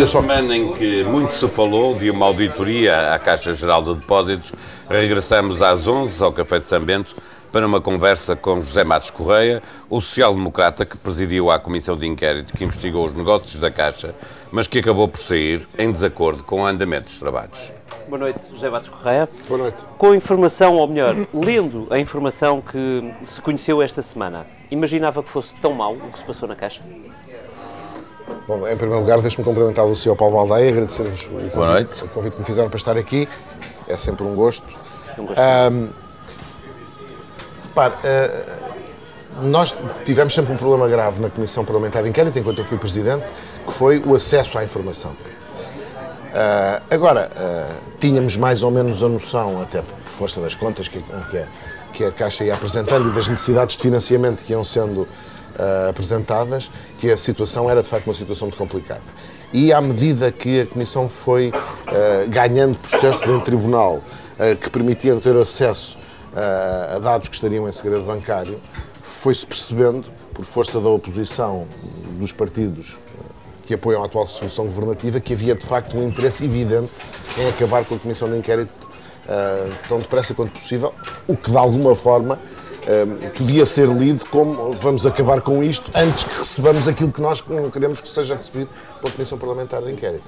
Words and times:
Na 0.00 0.06
semana 0.06 0.56
em 0.56 0.72
que 0.72 1.04
muito 1.04 1.34
se 1.34 1.46
falou 1.46 1.94
de 1.94 2.10
uma 2.10 2.24
auditoria 2.24 3.12
à 3.12 3.18
Caixa 3.18 3.52
Geral 3.52 3.82
de 3.82 3.96
Depósitos, 3.96 4.50
regressamos 4.88 5.60
às 5.60 5.86
11 5.86 6.24
ao 6.24 6.32
Café 6.32 6.58
de 6.58 6.64
São 6.64 6.80
Bento 6.80 7.14
para 7.52 7.66
uma 7.66 7.82
conversa 7.82 8.34
com 8.34 8.62
José 8.62 8.82
Matos 8.82 9.10
Correia, 9.10 9.62
o 9.90 10.00
social-democrata 10.00 10.86
que 10.86 10.96
presidiu 10.96 11.50
a 11.50 11.58
comissão 11.58 11.98
de 11.98 12.06
inquérito 12.06 12.56
que 12.56 12.64
investigou 12.64 13.08
os 13.08 13.14
negócios 13.14 13.60
da 13.60 13.70
Caixa, 13.70 14.14
mas 14.50 14.66
que 14.66 14.78
acabou 14.78 15.06
por 15.06 15.20
sair 15.20 15.68
em 15.76 15.92
desacordo 15.92 16.42
com 16.44 16.62
o 16.62 16.66
andamento 16.66 17.04
dos 17.04 17.18
trabalhos. 17.18 17.70
Boa 18.08 18.20
noite, 18.20 18.40
José 18.50 18.70
Matos 18.70 18.88
Correia. 18.88 19.28
Boa 19.46 19.58
noite. 19.58 19.84
Com 19.98 20.12
a 20.12 20.16
informação, 20.16 20.76
ou 20.76 20.88
melhor, 20.88 21.14
lendo 21.34 21.86
a 21.90 21.98
informação 21.98 22.62
que 22.62 23.12
se 23.22 23.42
conheceu 23.42 23.82
esta 23.82 24.00
semana, 24.00 24.46
imaginava 24.70 25.22
que 25.22 25.28
fosse 25.28 25.54
tão 25.56 25.74
mau 25.74 25.92
o 25.92 26.10
que 26.10 26.20
se 26.20 26.24
passou 26.24 26.48
na 26.48 26.56
Caixa? 26.56 26.80
Bom, 28.46 28.66
em 28.66 28.76
primeiro 28.76 29.00
lugar, 29.00 29.20
deixe-me 29.20 29.44
cumprimentar 29.44 29.84
o 29.84 29.94
Sr. 29.94 30.16
Paulo 30.16 30.34
Baldeia 30.36 30.66
e 30.66 30.68
agradecer-vos 30.70 31.26
o, 31.26 31.54
Boa 31.54 31.72
noite. 31.72 32.04
o 32.04 32.08
convite 32.08 32.34
que 32.34 32.40
me 32.40 32.44
fizeram 32.44 32.68
para 32.68 32.78
estar 32.78 32.96
aqui. 32.96 33.28
É 33.88 33.96
sempre 33.96 34.24
um 34.24 34.34
gosto. 34.34 34.66
Um 35.18 35.26
gosto. 35.26 35.38
Ahm, 35.38 35.88
repare, 37.64 37.94
ah, 38.04 38.60
nós 39.42 39.74
tivemos 40.04 40.34
sempre 40.34 40.52
um 40.52 40.56
problema 40.56 40.88
grave 40.88 41.20
na 41.20 41.30
Comissão 41.30 41.64
Parlamentar 41.64 42.02
de 42.02 42.08
Inquérito, 42.08 42.38
enquanto 42.38 42.58
eu 42.58 42.64
fui 42.64 42.78
Presidente, 42.78 43.24
que 43.66 43.72
foi 43.72 44.02
o 44.04 44.14
acesso 44.14 44.58
à 44.58 44.64
informação. 44.64 45.16
Ah, 46.34 46.82
agora, 46.90 47.30
ah, 47.36 47.76
tínhamos 47.98 48.36
mais 48.36 48.62
ou 48.62 48.70
menos 48.70 49.02
a 49.02 49.08
noção, 49.08 49.60
até 49.62 49.82
por 49.82 49.96
força 50.10 50.40
das 50.40 50.54
contas 50.54 50.88
que, 50.88 51.02
que, 51.30 51.38
a, 51.38 51.46
que 51.92 52.04
a 52.04 52.12
Caixa 52.12 52.44
ia 52.44 52.54
apresentando 52.54 53.08
e 53.08 53.12
das 53.12 53.28
necessidades 53.28 53.76
de 53.76 53.82
financiamento 53.82 54.44
que 54.44 54.52
iam 54.52 54.64
sendo 54.64 55.06
ah, 55.58 55.88
apresentadas, 55.90 56.70
que 56.98 57.10
a 57.10 57.16
situação 57.16 57.68
era 57.68 57.82
de 57.82 57.88
facto 57.88 58.06
uma 58.06 58.14
situação 58.14 58.48
muito 58.48 58.58
complicada. 58.58 59.02
E 59.52 59.72
à 59.72 59.80
medida 59.80 60.30
que 60.30 60.60
a 60.60 60.66
Comissão 60.66 61.08
foi 61.08 61.52
ah, 61.54 62.26
ganhando 62.28 62.78
processos 62.78 63.28
em 63.28 63.40
tribunal 63.40 64.02
ah, 64.38 64.54
que 64.54 64.70
permitiam 64.70 65.18
ter 65.18 65.36
acesso 65.36 65.98
a 66.32 67.00
dados 67.00 67.28
que 67.28 67.34
estariam 67.34 67.68
em 67.68 67.72
segredo 67.72 68.04
bancário, 68.04 68.60
foi-se 69.02 69.44
percebendo, 69.44 70.04
por 70.32 70.44
força 70.44 70.80
da 70.80 70.88
oposição 70.88 71.66
dos 72.20 72.30
partidos 72.30 72.96
que 73.70 73.74
apoiam 73.74 74.02
a 74.02 74.06
atual 74.06 74.26
solução 74.26 74.64
governativa, 74.66 75.20
que 75.20 75.32
havia 75.32 75.54
de 75.54 75.64
facto 75.64 75.96
um 75.96 76.08
interesse 76.08 76.44
evidente 76.44 76.90
em 77.38 77.48
acabar 77.48 77.84
com 77.84 77.94
a 77.94 77.98
comissão 77.98 78.28
de 78.28 78.36
inquérito 78.36 78.88
uh, 79.26 79.72
tão 79.88 80.00
depressa 80.00 80.34
quanto 80.34 80.50
possível, 80.50 80.92
o 81.28 81.36
que 81.36 81.50
de 81.50 81.56
alguma 81.56 81.94
forma 81.94 82.40
podia 83.36 83.66
ser 83.66 83.88
lido 83.88 84.24
como 84.26 84.72
vamos 84.74 85.06
acabar 85.06 85.40
com 85.40 85.62
isto 85.62 85.90
antes 85.94 86.24
que 86.24 86.38
recebamos 86.38 86.88
aquilo 86.88 87.12
que 87.12 87.20
nós 87.20 87.42
queremos 87.72 88.00
que 88.00 88.08
seja 88.08 88.36
recebido 88.36 88.70
pela 89.00 89.12
Comissão 89.12 89.38
Parlamentar 89.38 89.82
de 89.82 89.92
Inquérito. 89.92 90.24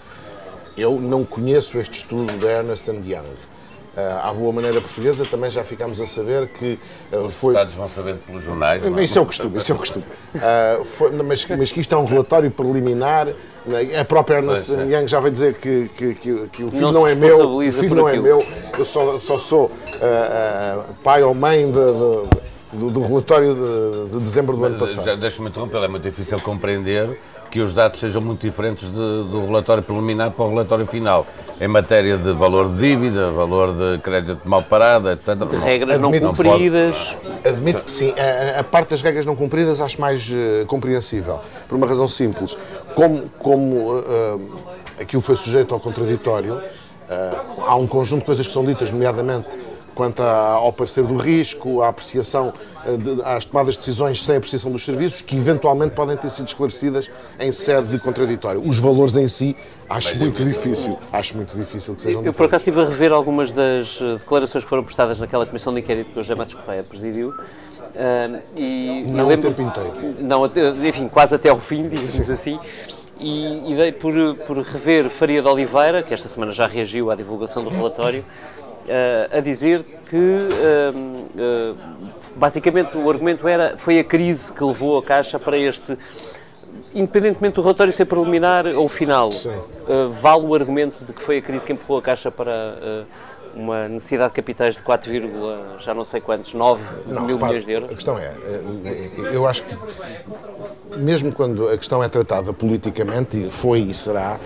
Eu 0.76 1.00
não 1.00 1.24
conheço 1.24 1.78
este 1.78 1.98
estudo 1.98 2.32
da 2.38 2.50
Ernest 2.50 2.88
Young. 2.88 3.51
Uh, 3.94 4.26
à 4.26 4.32
boa 4.32 4.50
maneira 4.54 4.80
portuguesa, 4.80 5.26
também 5.26 5.50
já 5.50 5.62
ficámos 5.62 6.00
a 6.00 6.06
saber 6.06 6.48
que 6.48 6.78
uh, 7.12 7.18
Os 7.24 7.34
foi. 7.34 7.52
deputados 7.52 7.74
vão 7.74 7.88
sabendo 7.90 8.20
pelos 8.26 8.42
jornais. 8.42 8.82
não 8.82 8.98
Isso 8.98 9.18
é 9.18 9.20
o 9.20 9.26
costume, 9.26 9.58
isso 9.58 9.70
é 9.70 9.74
o 9.74 9.78
costume. 9.78 10.04
Uh, 10.34 10.82
foi- 10.96 11.10
mas, 11.10 11.46
mas 11.46 11.70
que 11.70 11.80
isto 11.80 11.94
é 11.94 11.98
um 11.98 12.06
relatório 12.06 12.50
preliminar. 12.50 13.26
né? 13.66 14.00
A 14.00 14.04
própria 14.06 14.36
Ernest 14.36 14.64
Pois 14.74 14.78
é. 14.90 14.98
Young 14.98 15.06
já 15.06 15.20
vai 15.20 15.30
dizer 15.30 15.54
que, 15.56 15.90
que- 15.94 16.14
que- 16.14 16.48
que 16.50 16.64
o 16.64 16.70
filho 16.70 16.82
Não 16.86 16.92
não, 16.92 17.06
é 17.06 17.14
meu, 17.14 17.56
o 17.56 17.70
filho 17.70 17.94
não 17.94 18.08
é 18.08 18.12
aquilo. 18.12 18.24
meu, 18.24 18.46
eu 18.78 18.84
só, 18.86 19.20
só 19.20 19.38
sou 19.38 19.64
uh, 19.66 19.70
uh, 19.70 20.84
pai 21.04 21.22
ou 21.22 21.34
mãe 21.34 21.66
de- 21.66 21.72
de- 21.72 22.28
do, 22.72 22.90
do 22.90 23.02
relatório 23.02 23.54
de, 23.54 24.14
de 24.14 24.20
dezembro 24.20 24.56
do 24.56 24.64
ano 24.64 24.78
passado. 24.78 25.16
Deixa-me 25.18 25.48
interromper, 25.48 25.78
é 25.82 25.88
muito 25.88 26.02
difícil 26.02 26.40
compreender 26.40 27.18
que 27.50 27.60
os 27.60 27.74
dados 27.74 28.00
sejam 28.00 28.22
muito 28.22 28.40
diferentes 28.40 28.88
de- 28.88 28.94
do 28.94 29.44
relatório 29.46 29.82
preliminar 29.82 30.30
para 30.30 30.44
o 30.44 30.48
relatório 30.48 30.86
final, 30.86 31.26
em 31.60 31.68
matéria 31.68 32.16
de 32.16 32.32
valor 32.32 32.70
de 32.70 32.78
dívida, 32.78 33.30
valor 33.30 33.74
de 33.74 33.98
crédito 33.98 34.40
mal 34.48 34.62
parado, 34.62 35.10
etc. 35.10 35.34
De 35.46 35.56
regras 35.56 35.98
não 35.98 36.08
Admito- 36.08 36.32
cumpridas. 36.32 37.14
Admito 37.44 37.84
que 37.84 37.90
sim. 37.90 38.14
A, 38.56 38.60
a 38.60 38.64
parte 38.64 38.90
das 38.90 39.02
regras 39.02 39.26
não 39.26 39.36
cumpridas 39.36 39.80
acho 39.82 40.00
mais 40.00 40.32
eh, 40.34 40.64
compreensível. 40.66 41.40
Por 41.68 41.76
uma 41.76 41.86
razão 41.86 42.08
simples. 42.08 42.56
Como, 42.94 43.24
como 43.38 43.98
eh, 43.98 45.02
aquilo 45.02 45.20
foi 45.20 45.34
sujeito 45.36 45.74
ao 45.74 45.80
contraditório, 45.80 46.58
eh, 47.10 47.30
há 47.66 47.76
um 47.76 47.86
conjunto 47.86 48.20
de 48.20 48.26
coisas 48.26 48.46
que 48.46 48.52
são 48.52 48.64
ditas, 48.64 48.90
nomeadamente 48.90 49.58
quanto 49.94 50.22
ao 50.22 50.72
parecer 50.72 51.04
do 51.04 51.16
risco, 51.16 51.82
à 51.82 51.88
apreciação, 51.88 52.52
eh, 52.86 52.90
às 53.24 53.44
tomadas 53.44 53.74
de 53.74 53.78
decisões 53.80 54.24
sem 54.24 54.36
apreciação 54.36 54.70
dos 54.70 54.84
serviços, 54.84 55.22
que 55.22 55.36
eventualmente 55.36 55.94
podem 55.94 56.16
ter 56.16 56.30
sido 56.30 56.48
esclarecidas 56.48 57.10
em 57.38 57.52
sede 57.52 57.88
de 57.88 57.98
contraditório. 57.98 58.62
Os 58.66 58.78
valores 58.78 59.14
em 59.16 59.28
si, 59.28 59.56
acho 59.88 60.16
muito 60.18 60.44
difícil. 60.44 60.98
Acho 61.12 61.36
muito 61.36 61.56
difícil 61.56 61.94
que 61.94 62.02
sejam 62.02 62.24
Eu, 62.24 62.32
por 62.32 62.46
acaso, 62.46 62.62
estive 62.62 62.80
a 62.80 62.84
rever 62.84 63.12
algumas 63.12 63.52
das 63.52 63.98
eh, 64.00 64.14
declarações 64.18 64.64
que 64.64 64.70
foram 64.70 64.82
prestadas 64.84 65.18
naquela 65.18 65.46
comissão 65.46 65.72
de 65.72 65.80
inquérito 65.80 66.10
que 66.12 66.18
o 66.18 66.22
José 66.22 66.34
Matos 66.34 66.54
Correia 66.54 66.82
presidiu. 66.82 67.34
ah, 67.94 68.40
e, 68.56 69.04
Não 69.10 69.20
e 69.20 69.22
o 69.22 69.28
lembro- 69.28 69.52
tempo 69.52 69.62
inteiro. 69.62 69.92
Não, 70.20 70.46
enfim, 70.86 71.08
quase 71.08 71.34
até 71.34 71.48
ao 71.48 71.58
fim, 71.60 71.88
digamos 71.88 72.28
assim. 72.30 72.58
E, 73.20 73.70
e 73.72 73.76
dei 73.76 73.92
por, 73.92 74.12
por 74.48 74.58
rever 74.58 75.08
Faria 75.08 75.40
de 75.40 75.46
Oliveira, 75.46 76.02
que 76.02 76.12
esta 76.12 76.28
semana 76.28 76.50
já 76.50 76.66
reagiu 76.66 77.08
à 77.10 77.14
divulgação 77.14 77.62
do 77.62 77.70
relatório, 77.70 78.24
a 79.30 79.40
dizer 79.40 79.84
que 80.08 80.48
ah, 80.52 80.92
ah, 81.38 81.74
basicamente 82.36 82.96
o 82.96 83.08
argumento 83.08 83.46
era 83.46 83.76
foi 83.76 83.98
a 83.98 84.04
crise 84.04 84.52
que 84.52 84.62
levou 84.64 84.98
a 84.98 85.02
Caixa 85.02 85.38
para 85.38 85.56
este 85.56 85.96
independentemente 86.94 87.54
do 87.54 87.62
relatório 87.62 87.92
ser 87.92 88.04
preliminar 88.04 88.66
ou 88.66 88.88
final, 88.88 89.28
uh, 89.28 90.10
vale 90.10 90.44
o 90.44 90.54
argumento 90.54 91.04
de 91.04 91.12
que 91.12 91.22
foi 91.22 91.38
a 91.38 91.42
crise 91.42 91.64
que 91.64 91.72
empurrou 91.72 91.98
a 91.98 92.02
Caixa 92.02 92.30
para 92.30 92.50
uh, 92.50 93.06
uma 93.54 93.88
necessidade 93.88 94.30
de 94.30 94.36
capitais 94.36 94.76
de 94.76 94.82
4, 94.82 95.10
já 95.78 95.94
não 95.94 96.04
sei 96.04 96.20
quantos, 96.20 96.54
9 96.54 96.82
Não, 97.06 97.22
mil 97.22 97.36
repare, 97.36 97.52
milhões 97.52 97.66
de 97.66 97.72
euros? 97.72 97.90
A 97.90 97.94
questão 97.94 98.18
é, 98.18 98.32
eh, 98.44 99.10
eu 99.32 99.46
acho 99.46 99.62
que, 99.62 99.76
mesmo 100.96 101.32
quando 101.32 101.68
a 101.68 101.76
questão 101.76 102.02
é 102.02 102.08
tratada 102.08 102.52
politicamente, 102.52 103.50
foi 103.50 103.80
e 103.80 103.94
será, 103.94 104.40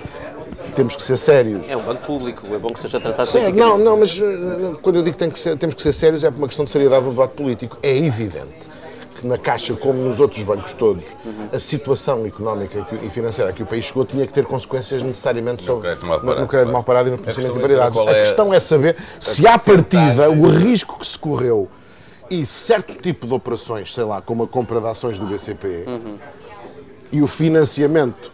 temos 0.75 0.97
que 0.97 1.03
ser 1.03 1.17
sérios. 1.17 1.69
É 1.71 1.77
um 1.77 1.83
banco 1.83 2.05
público, 2.07 2.47
é 2.55 2.59
bom 2.59 2.69
que 2.69 2.81
seja 2.81 3.01
tratado 3.01 3.27
Sério, 3.29 3.55
não, 3.55 3.79
não, 3.79 3.97
mas 3.99 4.21
eh, 4.21 4.77
quando 4.83 4.97
eu 4.97 5.03
digo 5.03 5.15
que, 5.15 5.19
tem 5.19 5.31
que 5.31 5.39
ser- 5.39 5.57
temos 5.57 5.75
que 5.75 5.83
ser 5.83 5.93
sérios 5.93 6.25
é 6.25 6.31
por 6.31 6.39
uma 6.39 6.47
questão 6.47 6.65
de 6.65 6.71
seriedade 6.71 7.05
do 7.05 7.11
debate 7.11 7.33
político. 7.35 7.79
É 7.83 7.97
evidente 7.97 8.69
que 9.19 9.27
na 9.27 9.39
Caixa, 9.39 9.73
como 9.75 9.99
nos 10.03 10.21
outros 10.21 10.43
bancos 10.43 10.75
todos, 10.75 11.17
a 11.51 11.59
situação 11.59 12.27
económica 12.27 12.83
que- 12.85 13.07
e 13.07 13.09
financeira 13.09 13.51
a 13.51 13.53
que 13.55 13.63
o 13.63 13.67
país 13.67 13.87
chegou 13.87 14.05
tinha 14.05 14.27
que 14.27 14.33
ter 14.33 14.45
consequências 14.45 15.03
necessariamente 15.03 15.65
sobre 15.65 15.83
crédito 15.89 16.05
mal 16.07 16.19
no- 16.19 16.25
parado, 16.25 16.41
no 16.43 16.47
crédito 16.49 16.65
claro. 16.67 16.73
mal 16.73 16.83
parado 16.85 17.09
e 17.09 17.11
no 17.13 17.17
A 17.17 17.19
conhecimento 17.21 17.53
de 17.55 17.59
questão 17.59 17.75
é 17.75 17.79
saber 17.79 17.91
paridades. 17.91 18.15
A 18.15 18.17
é 18.19 18.21
questão 18.23 18.55
é 18.55 18.61
saber 18.61 18.97
se 19.19 19.47
à 19.47 19.59
partida 19.59 20.31
o 20.31 20.47
risco 20.49 20.99
que 20.99 21.07
se 21.07 21.19
correu 21.19 21.67
e 22.29 22.45
certo 22.45 22.95
tipo 23.01 23.27
de 23.27 23.33
operações, 23.33 23.95
sei 23.95 24.05
lá, 24.05 24.21
como 24.21 24.43
a 24.43 24.47
compra 24.49 24.81
de 24.83 24.87
ações 24.89 25.17
do 25.17 25.25
BCP 25.27 25.87
e 27.11 27.23
o 27.23 27.27
financiamento 27.27 28.31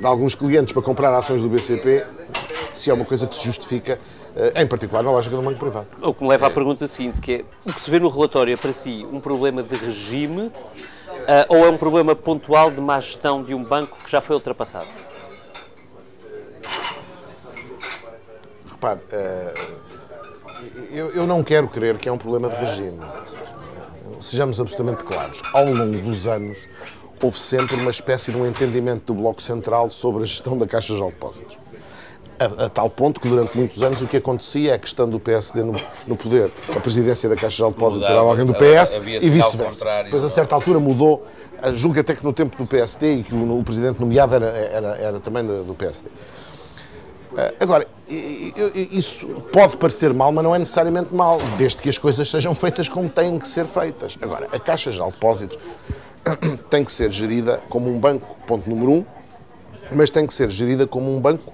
de 0.00 0.06
alguns 0.06 0.34
clientes 0.34 0.72
para 0.72 0.82
comprar 0.82 1.14
ações 1.14 1.42
do 1.42 1.48
BCP, 1.48 2.04
se 2.72 2.90
é 2.90 2.94
uma 2.94 3.04
coisa 3.04 3.26
que 3.26 3.34
se 3.34 3.44
justifica, 3.44 3.98
eh, 4.36 4.62
em 4.62 4.66
particular 4.66 5.02
na 5.02 5.10
lógica 5.10 5.36
do 5.36 5.42
banco 5.42 5.58
privado. 5.58 5.86
O 6.02 6.12
que 6.12 6.22
me 6.22 6.28
leva 6.28 6.46
à 6.46 6.50
pergunta 6.50 6.86
seguinte, 6.86 7.20
que 7.20 7.32
é, 7.32 7.44
o 7.64 7.72
que 7.72 7.80
se 7.80 7.90
vê 7.90 8.00
no 8.00 8.08
relatório 8.08 8.52
é 8.52 8.56
para 8.56 8.72
si 8.72 9.06
um 9.12 9.20
problema 9.20 9.62
de 9.62 9.76
regime 9.76 10.50
ah, 11.26 11.46
ou 11.48 11.64
é 11.64 11.70
um 11.70 11.76
problema 11.78 12.14
pontual 12.14 12.70
de 12.70 12.80
má 12.80 13.00
gestão 13.00 13.42
de 13.42 13.54
um 13.54 13.62
banco 13.62 13.96
que 14.04 14.10
já 14.10 14.20
foi 14.20 14.36
ultrapassado? 14.36 14.86
Repare, 18.70 19.00
eh, 19.12 19.54
eu 20.90 21.26
não 21.26 21.42
quero 21.42 21.68
crer 21.68 21.96
que 21.96 22.08
é 22.08 22.12
um 22.12 22.18
problema 22.18 22.48
de 22.48 22.56
regime. 22.56 23.00
Sejamos 24.20 24.60
absolutamente 24.60 25.04
claros. 25.04 25.42
Ao 25.52 25.64
longo 25.64 25.98
dos 25.98 26.26
anos, 26.26 26.68
houve 27.24 27.38
sempre 27.38 27.74
uma 27.76 27.90
espécie 27.90 28.30
de 28.30 28.36
um 28.36 28.46
entendimento 28.46 29.12
do 29.12 29.14
Bloco 29.14 29.42
Central 29.42 29.90
sobre 29.90 30.22
a 30.22 30.26
gestão 30.26 30.58
da 30.58 30.66
Caixa 30.66 30.94
de 30.94 31.02
Depósitos. 31.02 31.56
A, 32.38 32.64
a 32.64 32.68
tal 32.68 32.90
ponto 32.90 33.20
que 33.20 33.28
durante 33.28 33.56
muitos 33.56 33.82
anos 33.82 34.02
o 34.02 34.06
que 34.06 34.16
acontecia 34.16 34.74
é 34.74 34.78
que 34.78 34.86
estando 34.86 35.16
o 35.16 35.20
PSD 35.20 35.62
no, 35.62 35.80
no 36.06 36.16
poder, 36.16 36.50
a 36.76 36.80
presidência 36.80 37.28
da 37.28 37.36
Caixa 37.36 37.64
de 37.64 37.72
Depósitos 37.72 38.08
era 38.08 38.20
alguém 38.20 38.44
do 38.44 38.52
PS 38.54 39.00
e 39.06 39.30
vice-versa. 39.30 40.02
Depois 40.02 40.22
a 40.22 40.28
certa 40.28 40.54
altura 40.54 40.78
mudou, 40.78 41.26
julgo 41.72 41.98
até 41.98 42.14
que 42.14 42.24
no 42.24 42.32
tempo 42.32 42.58
do 42.58 42.66
PSD 42.66 43.14
e 43.14 43.22
que 43.22 43.34
o, 43.34 43.58
o 43.58 43.64
presidente 43.64 44.00
nomeado 44.00 44.34
era, 44.34 44.46
era, 44.46 44.88
era 44.96 45.20
também 45.20 45.44
do, 45.44 45.64
do 45.64 45.74
PSD. 45.74 46.10
Agora, 47.58 47.86
isso 48.08 49.26
pode 49.52 49.76
parecer 49.76 50.12
mal, 50.12 50.30
mas 50.30 50.44
não 50.44 50.54
é 50.54 50.58
necessariamente 50.58 51.12
mal, 51.12 51.38
desde 51.56 51.80
que 51.80 51.88
as 51.88 51.98
coisas 51.98 52.28
sejam 52.28 52.54
feitas 52.54 52.88
como 52.88 53.08
têm 53.08 53.38
que 53.38 53.48
ser 53.48 53.64
feitas. 53.64 54.16
Agora, 54.20 54.48
a 54.52 54.58
Caixa 54.58 54.90
de 54.90 54.98
Depósitos 54.98 55.58
tem 56.70 56.84
que 56.84 56.92
ser 56.92 57.10
gerida 57.10 57.60
como 57.68 57.90
um 57.90 57.98
banco, 57.98 58.36
ponto 58.46 58.68
número 58.68 58.92
um, 58.92 59.04
mas 59.92 60.10
tem 60.10 60.26
que 60.26 60.34
ser 60.34 60.50
gerida 60.50 60.86
como 60.86 61.14
um 61.14 61.20
banco 61.20 61.52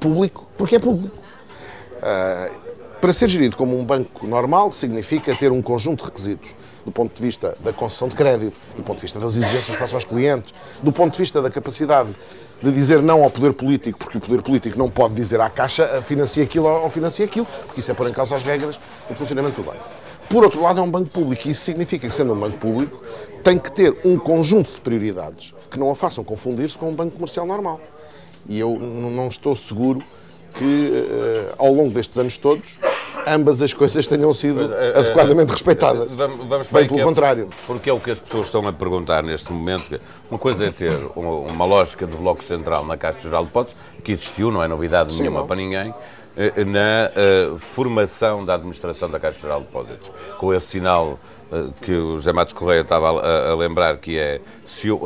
público, 0.00 0.48
porque 0.56 0.76
é 0.76 0.78
público. 0.78 1.16
Ah, 2.02 2.50
Para 3.00 3.12
ser 3.12 3.28
gerido 3.28 3.56
como 3.56 3.78
um 3.78 3.84
banco 3.84 4.26
normal, 4.26 4.72
significa 4.72 5.34
ter 5.34 5.52
um 5.52 5.62
conjunto 5.62 6.02
de 6.02 6.10
requisitos 6.10 6.54
do 6.84 6.90
ponto 6.90 7.14
de 7.14 7.22
vista 7.22 7.56
da 7.60 7.72
concessão 7.72 8.08
de 8.08 8.16
crédito, 8.16 8.56
do 8.76 8.82
ponto 8.82 8.96
de 8.96 9.02
vista 9.02 9.20
das 9.20 9.36
exigências 9.36 9.76
face 9.76 9.94
aos 9.94 10.04
clientes, 10.04 10.54
do 10.82 10.90
ponto 10.90 11.12
de 11.12 11.18
vista 11.18 11.42
da 11.42 11.50
capacidade 11.50 12.10
de 12.62 12.72
dizer 12.72 13.02
não 13.02 13.22
ao 13.22 13.30
poder 13.30 13.52
político, 13.52 13.98
porque 13.98 14.18
o 14.18 14.20
poder 14.20 14.42
político 14.42 14.78
não 14.78 14.90
pode 14.90 15.14
dizer 15.14 15.40
à 15.40 15.50
Caixa 15.50 16.02
financia 16.02 16.42
aquilo 16.42 16.66
ou 16.66 16.88
financia 16.88 17.24
aquilo, 17.24 17.46
porque 17.66 17.80
isso 17.80 17.90
é 17.90 17.94
pôr 17.94 18.08
em 18.08 18.12
causa 18.12 18.34
as 18.34 18.42
regras 18.42 18.80
do 19.08 19.14
funcionamento 19.14 19.60
do 19.60 19.64
banco. 19.64 19.84
Por 20.28 20.44
outro 20.44 20.62
lado, 20.62 20.80
é 20.80 20.82
um 20.82 20.90
banco 20.90 21.08
público 21.08 21.46
e 21.46 21.52
isso 21.52 21.62
significa 21.62 22.08
que, 22.08 22.14
sendo 22.14 22.32
um 22.32 22.40
banco 22.40 22.58
público, 22.58 23.02
tem 23.42 23.58
que 23.58 23.70
ter 23.72 23.96
um 24.04 24.18
conjunto 24.18 24.72
de 24.72 24.80
prioridades 24.80 25.54
que 25.70 25.78
não 25.78 25.90
a 25.90 25.94
façam 25.94 26.22
confundir-se 26.24 26.78
com 26.78 26.90
um 26.90 26.94
banco 26.94 27.14
comercial 27.14 27.46
normal. 27.46 27.80
E 28.48 28.58
eu 28.58 28.78
não 28.78 29.28
estou 29.28 29.54
seguro 29.54 30.02
que, 30.54 30.92
eh, 30.94 31.54
ao 31.58 31.72
longo 31.72 31.90
destes 31.90 32.18
anos 32.18 32.36
todos, 32.38 32.78
ambas 33.26 33.60
as 33.60 33.72
coisas 33.72 34.06
tenham 34.06 34.32
sido 34.32 34.72
é, 34.72 34.98
adequadamente 34.98 35.52
respeitadas. 35.52 36.14
Vamos 36.14 36.66
Bem 36.68 36.86
pelo 36.86 37.00
é, 37.00 37.04
contrário. 37.04 37.48
Porque 37.66 37.90
é 37.90 37.92
o 37.92 38.00
que 38.00 38.10
as 38.10 38.20
pessoas 38.20 38.46
estão 38.46 38.66
a 38.66 38.72
perguntar 38.72 39.22
neste 39.22 39.52
momento. 39.52 40.00
Uma 40.30 40.38
coisa 40.38 40.66
é 40.66 40.70
ter 40.70 40.98
uma, 41.14 41.66
lógica 41.66 42.06
de 42.06 42.16
bloco 42.16 42.42
central 42.42 42.84
na 42.84 42.96
Caixa 42.96 43.20
Geral 43.20 43.42
de 43.42 43.48
Depósitos, 43.48 43.76
que 44.02 44.12
existiu, 44.12 44.50
não 44.50 44.62
é 44.62 44.68
novidade 44.68 45.12
Sim, 45.12 45.22
nenhuma 45.22 45.40
não. 45.40 45.46
para 45.46 45.56
ninguém, 45.56 45.90
eh, 45.90 45.94
na 46.66 47.10
uh, 47.52 47.58
formação 47.58 48.44
da 48.44 48.54
administração 48.54 49.10
da 49.10 49.18
Caixa 49.18 49.40
Geral 49.40 49.60
de 49.60 49.66
Depósitos, 49.66 50.12
com 50.38 50.54
esse 50.54 50.66
sinal 50.66 51.18
uh, 51.50 51.72
que 51.82 51.92
o 51.92 52.16
José 52.16 52.32
Matos 52.32 52.52
Correia 52.52 52.82
estava 52.82 53.08
a, 53.08 53.54
lembrar, 53.56 53.96
que 53.98 54.18
é, 54.18 54.40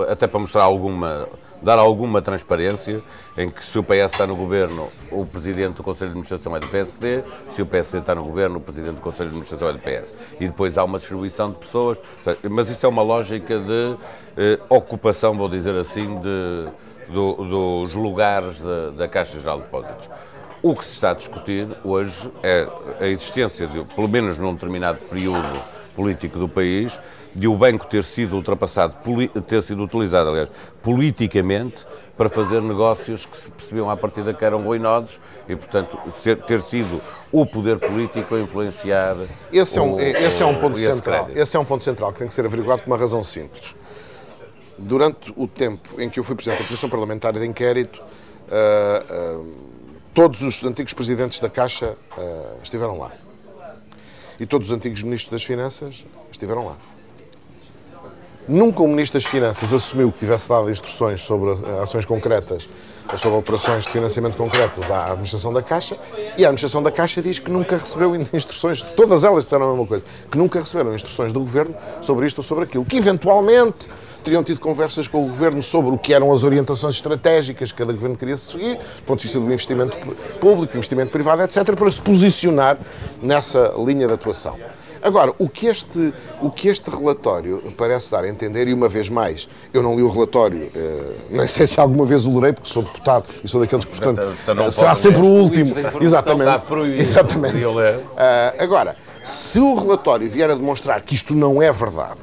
até 0.08 0.26
para 0.26 0.40
mostrar 0.40 0.64
alguma 0.64 1.28
dar 1.62 1.78
alguma 1.78 2.20
transparência 2.20 3.00
em 3.38 3.48
que 3.48 3.64
se 3.64 3.78
o 3.78 3.84
PS 3.84 4.12
está 4.12 4.26
no 4.26 4.34
governo, 4.34 4.88
o 5.10 5.24
presidente 5.24 5.76
do 5.76 5.82
Conselho 5.82 6.10
de 6.10 6.18
Administração 6.18 6.56
é 6.56 6.60
do 6.60 6.66
PSD, 6.66 7.22
se 7.52 7.62
o 7.62 7.66
PSD 7.66 7.98
está 7.98 8.14
no 8.14 8.24
governo, 8.24 8.58
o 8.58 8.60
presidente 8.60 8.96
do 8.96 9.00
Conselho 9.00 9.30
de 9.30 9.36
Administração 9.36 9.68
é 9.68 9.72
do 9.72 9.78
PS. 9.78 10.14
E 10.40 10.46
depois 10.46 10.76
há 10.76 10.82
uma 10.82 10.98
distribuição 10.98 11.52
de 11.52 11.58
pessoas, 11.58 12.00
mas 12.50 12.68
isso 12.68 12.84
é 12.84 12.88
uma 12.88 13.02
lógica 13.02 13.60
de 13.60 13.96
eh, 14.36 14.58
ocupação, 14.68 15.34
vou 15.34 15.48
dizer 15.48 15.74
assim, 15.76 16.20
de, 16.20 16.66
do, 17.12 17.34
dos 17.34 17.94
lugares 17.94 18.60
da 18.96 19.06
Caixa 19.06 19.38
Geral 19.38 19.58
de 19.58 19.64
Depósitos. 19.64 20.10
O 20.62 20.76
que 20.76 20.84
se 20.84 20.92
está 20.92 21.10
a 21.10 21.14
discutir 21.14 21.66
hoje 21.82 22.30
é 22.40 22.68
a 23.00 23.06
existência, 23.08 23.66
de, 23.66 23.82
pelo 23.82 24.08
menos 24.08 24.38
num 24.38 24.54
determinado 24.54 24.98
período 25.10 25.60
político 25.96 26.38
do 26.38 26.48
país, 26.48 27.00
de 27.34 27.48
o 27.48 27.56
banco 27.56 27.84
ter 27.84 28.04
sido 28.04 28.36
ultrapassado, 28.36 28.94
ter 29.48 29.60
sido 29.62 29.82
utilizado, 29.82 30.30
aliás, 30.30 30.48
politicamente 30.80 31.84
para 32.16 32.28
fazer 32.28 32.62
negócios 32.62 33.26
que 33.26 33.36
se 33.36 33.50
percebiam 33.50 33.90
à 33.90 33.96
partida 33.96 34.32
que 34.32 34.44
eram 34.44 34.62
ruinosos 34.62 35.18
e, 35.48 35.56
portanto, 35.56 35.98
ser, 36.22 36.40
ter 36.42 36.60
sido 36.60 37.02
o 37.32 37.44
poder 37.44 37.80
político 37.80 38.36
a 38.36 38.40
influenciar. 38.40 39.16
Esse, 39.52 39.80
o, 39.80 39.82
é, 39.82 39.84
um, 39.84 39.98
esse 39.98 40.42
é 40.44 40.46
um 40.46 40.54
ponto 40.54 40.78
central. 40.78 41.24
Crédito. 41.24 41.42
Esse 41.42 41.56
é 41.56 41.60
um 41.60 41.64
ponto 41.64 41.82
central 41.82 42.12
que 42.12 42.20
tem 42.20 42.28
que 42.28 42.34
ser 42.34 42.46
averiguado 42.46 42.82
por 42.82 42.86
uma 42.88 42.96
razão 42.96 43.24
simples. 43.24 43.74
Durante 44.78 45.32
o 45.36 45.48
tempo 45.48 46.00
em 46.00 46.08
que 46.08 46.20
eu 46.20 46.24
fui 46.24 46.36
presidente 46.36 46.60
da 46.60 46.66
Comissão 46.68 46.88
Parlamentar 46.88 47.32
de 47.32 47.44
Inquérito, 47.44 48.00
uh, 48.00 49.40
uh, 49.40 49.71
todos 50.14 50.42
os 50.42 50.62
antigos 50.64 50.92
presidentes 50.92 51.40
da 51.40 51.48
Caixa 51.48 51.96
uh, 52.16 52.58
estiveram 52.62 52.98
lá. 52.98 53.12
E 54.38 54.46
todos 54.46 54.70
os 54.70 54.76
antigos 54.76 55.02
ministros 55.02 55.30
das 55.30 55.44
Finanças 55.44 56.04
estiveram 56.30 56.66
lá. 56.66 56.76
Nunca 58.48 58.82
o 58.82 58.88
Ministro 58.88 59.20
das 59.20 59.28
Finanças 59.28 59.72
assumiu 59.72 60.10
que 60.10 60.18
tivesse 60.18 60.48
dado 60.48 60.68
instruções 60.68 61.20
sobre 61.20 61.50
ações 61.80 62.04
concretas 62.04 62.68
ou 63.10 63.16
sobre 63.16 63.38
operações 63.38 63.84
de 63.84 63.90
financiamento 63.90 64.36
concretas 64.36 64.90
à 64.90 65.06
administração 65.06 65.52
da 65.52 65.62
Caixa 65.62 65.96
e 66.36 66.44
a 66.44 66.48
administração 66.48 66.82
da 66.82 66.90
Caixa 66.90 67.22
diz 67.22 67.38
que 67.38 67.48
nunca 67.48 67.76
recebeu 67.76 68.16
instruções, 68.34 68.82
todas 68.82 69.22
elas 69.22 69.44
disseram 69.44 69.66
a 69.66 69.70
mesma 69.70 69.86
coisa, 69.86 70.04
que 70.28 70.36
nunca 70.36 70.58
receberam 70.58 70.92
instruções 70.92 71.30
do 71.30 71.38
Governo 71.38 71.74
sobre 72.00 72.26
isto 72.26 72.38
ou 72.38 72.44
sobre 72.44 72.64
aquilo, 72.64 72.84
que 72.84 72.96
eventualmente 72.96 73.88
teriam 74.22 74.42
tido 74.42 74.60
conversas 74.60 75.06
com 75.08 75.24
o 75.24 75.28
Governo 75.28 75.62
sobre 75.62 75.94
o 75.94 75.98
que 75.98 76.14
eram 76.14 76.32
as 76.32 76.42
orientações 76.42 76.94
estratégicas 76.94 77.72
que 77.72 77.78
cada 77.78 77.92
Governo 77.92 78.16
queria 78.16 78.36
seguir, 78.36 78.76
do 78.76 79.02
ponto 79.04 79.18
de 79.18 79.24
vista 79.24 79.38
do 79.38 79.46
investimento 79.46 79.96
público, 80.40 80.76
investimento 80.76 81.10
privado, 81.10 81.42
etc., 81.42 81.74
para 81.74 81.90
se 81.90 82.00
posicionar 82.00 82.78
nessa 83.22 83.74
linha 83.76 84.06
de 84.06 84.14
atuação. 84.14 84.56
Agora, 85.02 85.32
o 85.36 85.48
que, 85.48 85.66
este, 85.66 86.14
o 86.40 86.48
que 86.48 86.68
este 86.68 86.88
relatório 86.88 87.60
parece 87.76 88.10
dar 88.10 88.22
a 88.22 88.28
entender, 88.28 88.68
e 88.68 88.72
uma 88.72 88.88
vez 88.88 89.10
mais, 89.10 89.48
eu 89.74 89.82
não 89.82 89.96
li 89.96 90.02
o 90.02 90.08
relatório, 90.08 90.70
eh, 90.72 91.16
nem 91.28 91.48
sei 91.48 91.66
se 91.66 91.80
alguma 91.80 92.06
vez 92.06 92.24
o 92.24 92.32
lerei, 92.32 92.52
porque 92.52 92.68
sou 92.68 92.84
deputado 92.84 93.28
e 93.42 93.48
sou 93.48 93.60
daqueles 93.60 93.84
que, 93.84 93.90
portanto, 93.90 94.32
então, 94.44 94.54
então 94.54 94.70
será 94.70 94.94
sempre 94.94 95.20
o 95.20 95.24
último. 95.24 95.74
Exatamente. 96.00 97.00
Exatamente. 97.00 97.64
Uh, 97.64 97.82
agora, 98.60 98.94
se 99.24 99.58
o 99.58 99.74
relatório 99.74 100.30
vier 100.30 100.48
a 100.48 100.54
demonstrar 100.54 101.00
que 101.02 101.16
isto 101.16 101.34
não 101.34 101.60
é 101.60 101.72
verdade, 101.72 102.20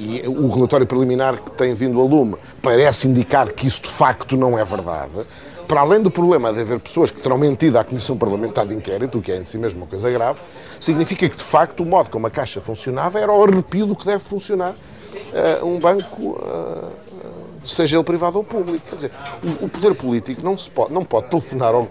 e 0.00 0.26
o 0.26 0.48
relatório 0.48 0.86
preliminar 0.86 1.42
que 1.42 1.50
tem 1.50 1.74
vindo 1.74 2.00
a 2.00 2.04
lume 2.04 2.36
parece 2.62 3.06
indicar 3.06 3.52
que 3.52 3.66
isso 3.66 3.82
de 3.82 3.90
facto 3.90 4.34
não 4.34 4.58
é 4.58 4.64
verdade, 4.64 5.26
para 5.68 5.82
além 5.82 6.02
do 6.02 6.10
problema 6.10 6.52
de 6.52 6.60
haver 6.60 6.80
pessoas 6.80 7.10
que 7.10 7.20
terão 7.20 7.38
mentido 7.38 7.76
à 7.76 7.84
Comissão 7.84 8.16
Parlamentar 8.16 8.66
de 8.66 8.74
Inquérito, 8.74 9.18
o 9.18 9.22
que 9.22 9.30
é 9.30 9.36
em 9.36 9.44
si 9.44 9.58
mesmo 9.58 9.82
uma 9.82 9.86
coisa 9.86 10.10
grave, 10.10 10.40
significa 10.80 11.28
que, 11.28 11.36
de 11.36 11.44
facto, 11.44 11.84
o 11.84 11.86
modo 11.86 12.10
como 12.10 12.26
a 12.26 12.30
Caixa 12.30 12.60
funcionava 12.60 13.20
era 13.20 13.32
o 13.32 13.44
arrepio 13.44 13.86
do 13.86 13.94
que 13.94 14.04
deve 14.04 14.18
funcionar 14.18 14.72
uh, 14.72 15.64
um 15.64 15.78
banco, 15.78 16.30
uh, 16.30 16.90
seja 17.64 17.96
ele 17.96 18.04
privado 18.04 18.38
ou 18.38 18.42
público. 18.42 18.84
Quer 18.88 18.94
dizer, 18.96 19.12
o, 19.44 19.66
o 19.66 19.68
poder 19.68 19.94
político 19.94 20.42
não, 20.42 20.58
se 20.58 20.68
pode, 20.70 20.92
não 20.92 21.04
pode 21.04 21.28
telefonar 21.28 21.74
ao... 21.74 21.88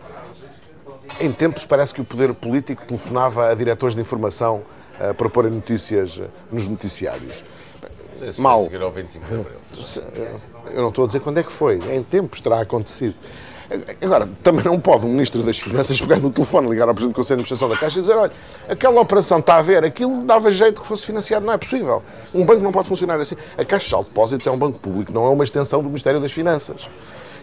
Em 1.21 1.31
tempos 1.31 1.63
parece 1.63 1.93
que 1.93 2.01
o 2.01 2.05
poder 2.05 2.33
político 2.33 2.83
telefonava 2.83 3.49
a 3.49 3.55
diretores 3.55 3.95
de 3.95 4.01
informação 4.01 4.63
uh, 4.99 5.13
para 5.13 5.29
porem 5.29 5.51
notícias 5.51 6.19
nos 6.51 6.67
noticiários. 6.67 7.45
Mal. 8.37 8.67
Eu 10.73 10.81
não 10.81 10.89
estou 10.89 11.05
a 11.05 11.07
dizer 11.07 11.19
quando 11.19 11.37
é 11.39 11.43
que 11.43 11.51
foi. 11.51 11.79
Em 11.93 12.03
tempos 12.03 12.41
terá 12.41 12.61
acontecido. 12.61 13.15
Agora, 14.01 14.27
também 14.41 14.65
não 14.65 14.79
pode 14.79 15.05
um 15.05 15.09
Ministro 15.09 15.43
das 15.43 15.59
Finanças 15.59 16.01
pegar 16.01 16.17
no 16.17 16.31
telefone, 16.31 16.67
ligar 16.69 16.87
ao 16.87 16.93
Presidente 16.93 17.13
do 17.13 17.15
Conselho 17.15 17.37
de 17.37 17.43
Administração 17.43 17.69
da 17.69 17.77
Caixa 17.77 17.99
e 17.99 18.01
dizer: 18.01 18.17
olha, 18.17 18.31
aquela 18.67 18.99
operação 18.99 19.37
está 19.37 19.57
a 19.57 19.61
ver, 19.61 19.85
aquilo 19.85 20.23
dava 20.23 20.49
jeito 20.49 20.81
que 20.81 20.87
fosse 20.87 21.05
financiado. 21.05 21.45
Não 21.45 21.53
é 21.53 21.57
possível. 21.57 22.01
Um 22.33 22.43
banco 22.43 22.61
não 22.61 22.71
pode 22.71 22.87
funcionar 22.87 23.19
assim. 23.19 23.35
A 23.57 23.63
Caixa 23.63 23.97
de 23.97 24.05
Depósitos 24.05 24.47
é 24.47 24.51
um 24.51 24.57
banco 24.57 24.79
público, 24.79 25.11
não 25.11 25.25
é 25.25 25.29
uma 25.29 25.43
extensão 25.43 25.83
do 25.83 25.87
Ministério 25.87 26.19
das 26.19 26.31
Finanças. 26.31 26.89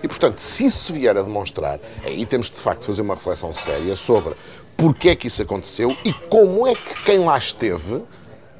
E, 0.02 0.08
portanto, 0.08 0.38
se 0.38 0.66
isso 0.66 0.78
se 0.78 0.92
vier 0.92 1.16
a 1.16 1.22
demonstrar, 1.22 1.80
aí 2.04 2.26
temos 2.26 2.50
de 2.50 2.56
facto 2.56 2.80
de 2.80 2.86
fazer 2.86 3.02
uma 3.02 3.14
reflexão 3.14 3.54
séria 3.54 3.94
sobre 3.96 4.34
porque 4.76 5.10
é 5.10 5.16
que 5.16 5.28
isso 5.28 5.40
aconteceu 5.42 5.96
e 6.04 6.12
como 6.12 6.66
é 6.66 6.74
que 6.74 7.04
quem 7.04 7.20
lá 7.20 7.38
esteve 7.38 8.02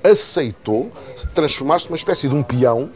aceitou 0.05 0.91
transformar-se 1.35 1.87
numa 1.87 1.97
espécie 1.97 2.29
de 2.29 2.35
um 2.35 2.43
peão 2.43 2.91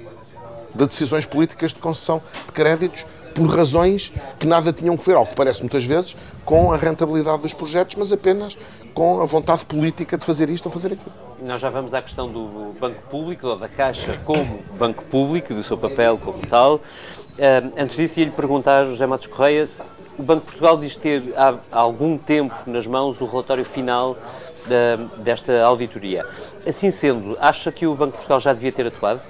de 0.75 0.87
decisões 0.87 1.26
políticas 1.26 1.73
de 1.73 1.80
concessão 1.80 2.23
de 2.47 2.52
créditos 2.52 3.07
por 3.35 3.47
razões 3.47 4.12
que 4.38 4.47
nada 4.47 4.73
tinham 4.73 4.97
que 4.97 5.04
ver, 5.04 5.16
ao 5.16 5.26
que 5.26 5.35
parece 5.35 5.61
muitas 5.61 5.85
vezes, 5.85 6.16
com 6.45 6.73
a 6.73 6.76
rentabilidade 6.76 7.42
dos 7.42 7.54
projetos, 7.54 7.97
mas 7.97 8.12
apenas 8.12 8.59
com 8.92 9.21
a 9.21 9.25
vontade 9.25 9.64
política 9.66 10.19
de 10.19 10.25
fazer 10.25 10.50
isto 10.50 10.66
ou 10.66 10.73
fazer 10.73 10.92
aquilo. 10.92 11.12
Nós 11.42 11.61
já 11.61 11.71
vamos 11.71 11.95
à 11.95 12.02
questão 12.02 12.28
do 12.28 12.75
banco 12.78 13.00
público, 13.09 13.47
ou 13.47 13.57
da 13.57 13.69
Caixa 13.69 14.19
como 14.25 14.61
banco 14.78 15.04
público, 15.04 15.54
do 15.54 15.62
seu 15.62 15.78
papel 15.78 16.19
como 16.19 16.47
tal. 16.47 16.75
Uh, 16.76 17.73
antes 17.78 17.97
disso, 17.97 18.21
ia-lhe 18.21 18.33
perguntar, 18.33 18.85
José 18.85 19.07
Matos 19.07 19.26
Correia, 19.28 19.64
o 20.19 20.23
Banco 20.23 20.40
de 20.40 20.47
Portugal 20.47 20.76
diz 20.76 20.97
ter 20.97 21.33
há, 21.37 21.54
algum 21.71 22.19
tempo 22.19 22.54
nas 22.66 22.87
mãos 22.87 23.21
o 23.23 23.25
relatório 23.25 23.64
final 23.64 24.19
desta 25.18 25.62
auditoria. 25.62 26.26
Assim 26.66 26.90
sendo, 26.90 27.36
acha 27.40 27.70
que 27.72 27.86
o 27.86 27.94
Banco 27.94 28.12
de 28.12 28.16
Portugal 28.16 28.40
já 28.40 28.52
devia 28.52 28.72
ter 28.72 28.86
atuado? 28.86 29.20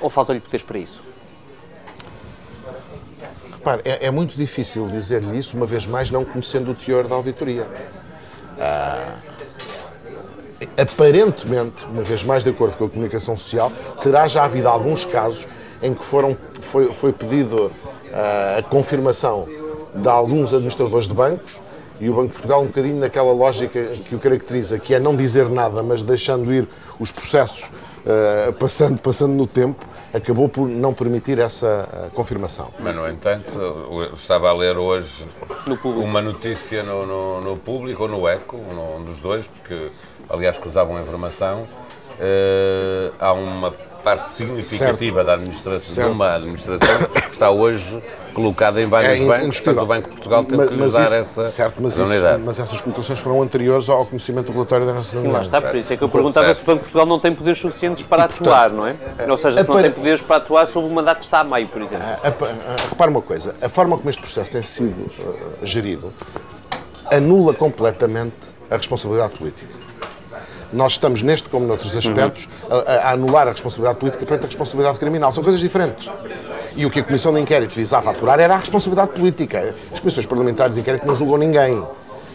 Ou 0.00 0.10
falta-lhe 0.10 0.40
poderes 0.40 0.62
para 0.62 0.78
isso? 0.78 1.02
Repare, 3.52 3.82
é, 3.84 4.06
é 4.06 4.10
muito 4.10 4.36
difícil 4.36 4.86
dizer-lhe 4.88 5.38
isso, 5.38 5.56
uma 5.56 5.66
vez 5.66 5.86
mais, 5.86 6.10
não 6.10 6.24
conhecendo 6.24 6.70
o 6.70 6.74
teor 6.74 7.08
da 7.08 7.14
auditoria. 7.14 7.66
Ah, 8.58 9.16
aparentemente, 10.80 11.84
uma 11.84 12.02
vez 12.02 12.24
mais 12.24 12.44
de 12.44 12.50
acordo 12.50 12.76
com 12.76 12.84
a 12.84 12.88
comunicação 12.88 13.36
social, 13.36 13.72
terá 14.00 14.28
já 14.28 14.44
havido 14.44 14.68
alguns 14.68 15.04
casos 15.04 15.48
em 15.82 15.92
que 15.92 16.04
foram, 16.04 16.36
foi, 16.60 16.92
foi 16.92 17.12
pedido 17.12 17.72
ah, 18.12 18.56
a 18.58 18.62
confirmação 18.62 19.48
de 19.94 20.08
alguns 20.08 20.52
administradores 20.52 21.08
de 21.08 21.14
bancos 21.14 21.60
e 22.00 22.08
o 22.08 22.14
Banco 22.14 22.28
de 22.28 22.32
Portugal 22.32 22.62
um 22.62 22.66
bocadinho 22.66 22.96
naquela 22.96 23.32
lógica 23.32 23.82
que 24.08 24.14
o 24.14 24.18
caracteriza, 24.18 24.78
que 24.78 24.94
é 24.94 25.00
não 25.00 25.16
dizer 25.16 25.48
nada, 25.48 25.82
mas 25.82 26.02
deixando 26.02 26.52
ir 26.52 26.68
os 26.98 27.10
processos 27.10 27.70
uh, 28.06 28.52
passando, 28.54 29.00
passando 29.00 29.34
no 29.34 29.46
tempo, 29.46 29.84
acabou 30.12 30.48
por 30.48 30.68
não 30.68 30.94
permitir 30.94 31.38
essa 31.38 31.88
uh, 31.92 32.10
confirmação. 32.14 32.70
Mas, 32.78 32.94
no 32.94 33.08
entanto, 33.08 34.10
estava 34.14 34.48
a 34.48 34.52
ler 34.52 34.76
hoje 34.76 35.26
uma 35.84 36.22
notícia 36.22 36.82
no, 36.82 37.06
no, 37.06 37.40
no, 37.40 37.56
Público 37.56 38.04
ou 38.04 38.08
no 38.08 38.28
Eco, 38.28 38.56
um 38.56 39.04
dos 39.04 39.20
dois, 39.20 39.46
porque, 39.46 39.90
aliás, 40.28 40.58
cruzavam 40.58 40.96
a 40.96 41.00
informação, 41.00 41.62
uh, 41.62 43.14
há 43.18 43.32
uma 43.32 43.72
parte 44.06 44.30
significativa 44.30 45.24
da 45.24 45.32
administração, 45.34 46.04
de 46.04 46.14
uma 46.14 46.36
administração 46.36 46.96
que 47.12 47.32
está 47.32 47.50
hoje 47.50 48.00
colocada 48.32 48.80
em 48.80 48.86
vários 48.86 49.20
É 49.20 49.26
bancos, 49.26 49.58
portanto 49.58 49.82
o 49.82 49.86
Banco 49.86 50.08
de 50.08 50.14
Portugal 50.14 50.44
teve 50.44 50.56
Mas- 50.58 50.68
que 50.70 50.76
dar 50.76 51.04
isso- 51.06 51.14
essa 51.14 51.46
certo, 51.48 51.74
mas, 51.82 51.94
isso- 51.98 52.02
unidade. 52.08 52.42
mas 52.44 52.60
essas 52.60 52.80
colocações 52.80 53.18
foram 53.18 53.42
anteriores 53.42 53.88
ao 53.88 54.06
conhecimento 54.06 54.46
do 54.46 54.52
relatório 54.52 54.86
da 54.86 54.92
nossa 54.92 55.20
Sim, 55.20 55.26
lá 55.26 55.40
está, 55.42 55.60
por 55.60 55.74
isso 55.74 55.92
é 55.92 55.96
que 55.96 56.04
eu 56.04 56.08
perguntava 56.08 56.46
certo. 56.46 56.58
se 56.58 56.62
o 56.62 56.66
Banco 56.66 56.76
de 56.78 56.82
Portugal 56.84 57.06
não 57.06 57.18
tem 57.18 57.34
poderes 57.34 57.58
suficientes 57.58 58.04
para 58.04 58.24
E, 58.24 58.28
portanto, 58.28 58.42
atuar, 58.48 58.70
não 58.70 58.86
é? 58.86 58.94
Ou 59.28 59.36
seja, 59.36 59.60
se 59.62 59.68
não 59.68 59.74
apare- 59.74 59.88
tem 59.88 59.98
poderes 59.98 60.20
para 60.20 60.36
atuar 60.36 60.66
sobre 60.68 60.88
o 60.88 60.92
mandato 60.94 61.18
que 61.18 61.24
está 61.24 61.40
a 61.40 61.44
meio, 61.44 61.66
por 61.66 61.82
exemplo. 61.82 62.04
A- 62.06 62.28
a- 62.28 62.28
a- 62.28 62.88
repara 62.90 63.10
uma 63.10 63.22
coisa, 63.22 63.56
a 63.60 63.68
forma 63.68 63.96
como 63.96 64.08
este 64.08 64.22
processo 64.22 64.52
tem 64.52 64.62
sido 64.62 65.10
eh, 65.18 65.66
gerido 65.66 66.12
anula 67.10 67.52
completamente 67.54 68.54
a 68.70 68.76
responsabilidade 68.76 69.32
política. 69.32 69.85
Nós 70.72 70.92
estamos 70.92 71.22
neste, 71.22 71.48
como 71.48 71.66
noutros 71.66 71.96
aspectos, 71.96 72.48
a, 72.70 72.74
a- 72.76 72.96
a 73.08 73.12
anular 73.12 73.46
a 73.48 73.52
responsabilidade 73.52 73.98
política 73.98 74.24
perante 74.26 74.44
a 74.44 74.46
responsabilidade 74.46 74.98
criminal. 74.98 75.32
São 75.32 75.42
coisas 75.42 75.60
diferentes. 75.60 76.10
E 76.76 76.84
o 76.84 76.90
que 76.90 77.00
a 77.00 77.04
Comissão 77.04 77.32
de 77.32 77.40
Inquérito 77.40 77.74
visava 77.74 78.10
apurar 78.10 78.38
era 78.40 78.54
a 78.54 78.58
responsabilidade 78.58 79.12
política. 79.12 79.74
As 79.92 80.00
comissões 80.00 80.26
parlamentares 80.26 80.74
de 80.74 80.80
inquérito 80.80 81.06
não 81.06 81.14
julgam 81.14 81.38
ninguém, 81.38 81.82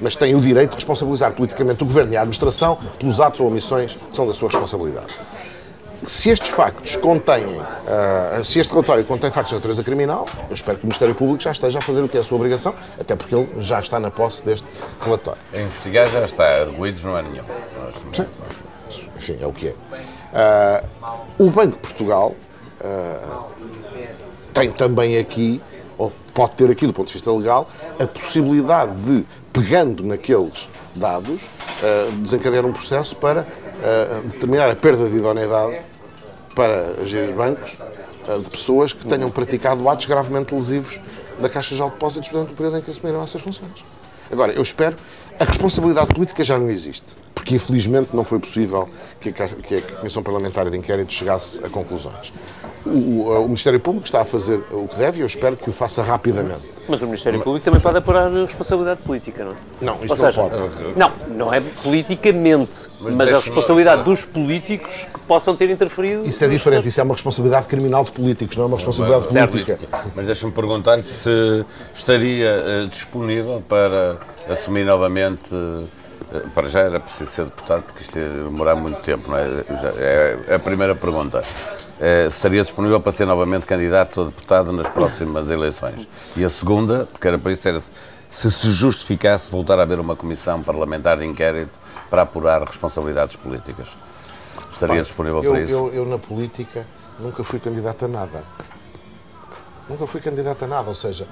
mas 0.01 0.15
têm 0.15 0.33
o 0.35 0.39
direito 0.41 0.71
de 0.71 0.75
responsabilizar 0.77 1.31
politicamente 1.33 1.83
o 1.83 1.85
Governo 1.85 2.13
e 2.13 2.17
a 2.17 2.21
Administração 2.21 2.77
pelos 2.97 3.19
atos 3.19 3.39
ou 3.41 3.47
omissões 3.47 3.95
que 3.95 4.15
são 4.15 4.25
da 4.25 4.33
sua 4.33 4.47
responsabilidade 4.49 5.13
se 6.05 6.29
estes 6.29 6.49
factos 6.49 6.95
contêm, 6.95 7.59
ah, 7.87 8.41
se 8.43 8.59
este 8.59 8.71
relatório 8.71 9.03
contém 9.05 9.29
factos 9.31 9.49
de 9.49 9.55
natureza 9.55 9.83
criminal, 9.83 10.25
eu 10.49 10.53
espero 10.53 10.77
que 10.77 10.83
o 10.83 10.87
Ministério 10.87 11.13
Público 11.15 11.41
já 11.43 11.51
esteja 11.51 11.79
a 11.79 11.81
fazer 11.81 12.01
o 12.01 12.09
que 12.09 12.17
é 12.17 12.21
a 12.21 12.23
sua 12.23 12.37
obrigação, 12.37 12.73
até 12.99 13.15
porque 13.15 13.35
ele 13.35 13.47
já 13.59 13.79
está 13.79 13.99
na 13.99 14.09
posse 14.09 14.43
deste 14.43 14.67
relatório. 14.99 15.39
A 15.53 15.57
investigar 15.59 16.07
já 16.09 16.25
está, 16.25 16.43
arguídos 16.61 17.03
não 17.03 17.15
há 17.15 17.21
nenhum. 17.21 17.43
Nós- 18.17 18.27
Enfim, 19.17 19.37
é 19.39 19.45
o 19.45 19.53
que 19.53 19.67
é. 19.69 19.75
Ah, 20.33 20.83
o 21.37 21.49
Banco 21.49 21.75
de 21.75 21.81
Portugal 21.81 22.35
ah, 22.83 23.43
tem 24.53 24.71
também 24.71 25.17
aqui, 25.17 25.61
ou 25.97 26.11
pode 26.33 26.53
ter 26.53 26.69
aqui 26.71 26.87
do 26.87 26.93
ponto 26.93 27.07
de 27.07 27.13
vista 27.13 27.31
legal, 27.31 27.69
a 27.99 28.07
possibilidade 28.07 28.93
de, 29.01 29.25
pegando 29.53 30.03
naqueles 30.03 30.67
dados, 30.95 31.49
desencadear 32.17 32.65
um 32.65 32.73
processo 32.73 33.15
para 33.15 33.45
determinar 34.25 34.69
a 34.69 34.75
perda 34.75 35.07
de 35.07 35.15
idoneidade 35.15 35.77
para 36.55 37.05
gerir 37.05 37.33
bancos 37.33 37.77
ah, 38.27 38.37
de 38.37 38.49
pessoas 38.49 38.93
que 38.93 39.05
tenham 39.05 39.29
praticado 39.29 39.87
atos 39.89 40.05
gravemente 40.05 40.53
lesivos 40.53 40.99
da 41.39 41.49
Caixa 41.49 41.75
de 41.75 41.81
Depósitos 41.81 42.29
durante 42.29 42.53
o 42.53 42.55
período 42.55 42.77
em 42.77 42.81
que 42.81 42.91
assumiram 42.91 43.23
essas 43.23 43.41
funções. 43.41 43.83
Agora, 44.31 44.53
eu 44.53 44.61
espero, 44.61 44.95
a 45.39 45.43
responsabilidade 45.43 46.07
política 46.13 46.43
já 46.43 46.57
não 46.57 46.69
existe, 46.69 47.17
porque 47.33 47.55
infelizmente 47.55 48.09
não 48.13 48.23
foi 48.23 48.39
possível 48.39 48.87
que 49.19 49.29
a, 49.29 49.33
que 49.33 49.75
a 49.77 49.81
Comissão 49.97 50.21
Parlamentar 50.21 50.69
de 50.69 50.77
Inquérito 50.77 51.13
chegasse 51.13 51.63
a 51.63 51.69
conclusões. 51.69 52.33
O, 52.85 52.89
o- 52.89 53.39
o 53.41 53.45
Ministério 53.45 53.79
Público 53.79 54.05
está 54.05 54.21
a 54.21 54.25
fazer 54.25 54.63
o 54.71 54.87
que 54.87 54.95
deve 54.97 55.19
e 55.19 55.21
eu 55.21 55.27
espero 55.27 55.55
que 55.55 55.69
o 55.69 55.73
faça 55.73 56.01
rapidamente. 56.01 56.59
Mas 56.87 57.01
o 57.01 57.05
Ministério 57.05 57.39
Público 57.41 57.63
também 57.63 57.79
pode 57.79 57.97
apurar 57.97 58.25
a 58.27 58.41
responsabilidade 58.41 59.01
política, 59.01 59.45
não 59.45 59.51
é? 59.51 59.55
Não, 59.81 59.93
isso 60.03 60.13
Ou 60.13 60.17
não 60.19 60.25
seja, 60.25 60.41
pode. 60.41 60.97
Não, 60.97 61.11
não 61.29 61.53
é 61.53 61.61
politicamente, 61.61 62.89
mas, 62.99 63.13
a 63.13 63.17
deixa-me- 63.17 63.33
responsabilidade 63.45 64.03
dos 64.03 64.25
políticos 64.25 65.07
que 65.13 65.19
possam 65.21 65.55
ter 65.55 65.69
interferido. 65.69 66.25
Isso 66.25 66.43
é 66.43 66.47
diferente, 66.47 66.87
isso 66.87 66.99
é 66.99 67.03
uma 67.03 67.13
responsabilidade 67.13 67.67
criminal 67.67 68.03
de 68.03 68.11
políticos, 68.11 68.57
não 68.57 68.65
é 68.65 68.67
uma 68.67 68.75
responsabilidade 68.77 69.29
Certo. 69.29 69.51
política. 69.51 69.79
Mas 70.15 70.25
deixa-me 70.25 70.51
perguntar-lhe 70.51 71.03
se 71.03 71.63
estaria 71.93 72.47
eh, 72.49 72.87
disponível 72.89 73.63
para 73.69 74.17
assumir 74.49 74.83
novamente. 74.85 75.53
eh, 75.53 76.00
para 76.53 76.67
já 76.67 76.79
era 76.81 76.99
preciso 76.99 77.29
ser 77.31 77.45
deputado, 77.45 77.83
porque 77.83 78.03
isto 78.03 78.17
ia 78.17 78.27
demorar 78.27 78.75
muito 78.75 79.01
tempo, 79.01 79.29
não 79.29 79.37
é? 79.37 79.47
Já 79.47 79.89
é 79.97 80.55
a 80.55 80.59
primeira 80.59 80.95
pergunta. 80.95 81.41
Eh, 81.99 82.27
estaria 82.27 82.61
disponível 82.61 82.99
para 82.99 83.11
ser 83.11 83.25
novamente 83.25 83.65
candidato 83.65 84.21
a 84.21 84.23
deputado 84.25 84.71
nas 84.71 84.89
próximas 84.89 85.49
eleições? 85.49 86.07
E 86.35 86.43
a 86.43 86.49
segunda, 86.49 87.05
porque 87.11 87.27
era 87.27 87.37
para 87.37 87.51
isso, 87.51 87.67
era 87.67 87.79
se 87.79 87.91
se 88.31 88.49
se 88.49 88.71
justificasse 88.71 89.51
voltar 89.51 89.77
a 89.77 89.83
haver 89.83 89.99
uma 89.99 90.15
comissão 90.15 90.63
parlamentar 90.63 91.17
de 91.19 91.25
inquérito 91.25 91.73
para 92.09 92.21
apurar 92.21 92.63
responsabilidades 92.63 93.35
políticas. 93.35 93.89
Estaria 94.71 95.01
disponível 95.01 95.43
Eu, 95.43 95.51
para 95.51 95.61
isso? 95.61 95.73
eu, 95.73 95.93
eu, 95.93 96.05
na 96.05 96.17
política, 96.17 96.87
nunca 97.19 97.43
fui 97.43 97.59
candidato 97.59 98.05
a 98.05 98.07
nada. 98.07 98.43
Nunca 99.89 100.07
fui 100.07 100.21
candidato 100.21 100.63
a 100.63 100.67
nada. 100.67 100.87
Ou 100.87 100.95
seja, 100.95 101.27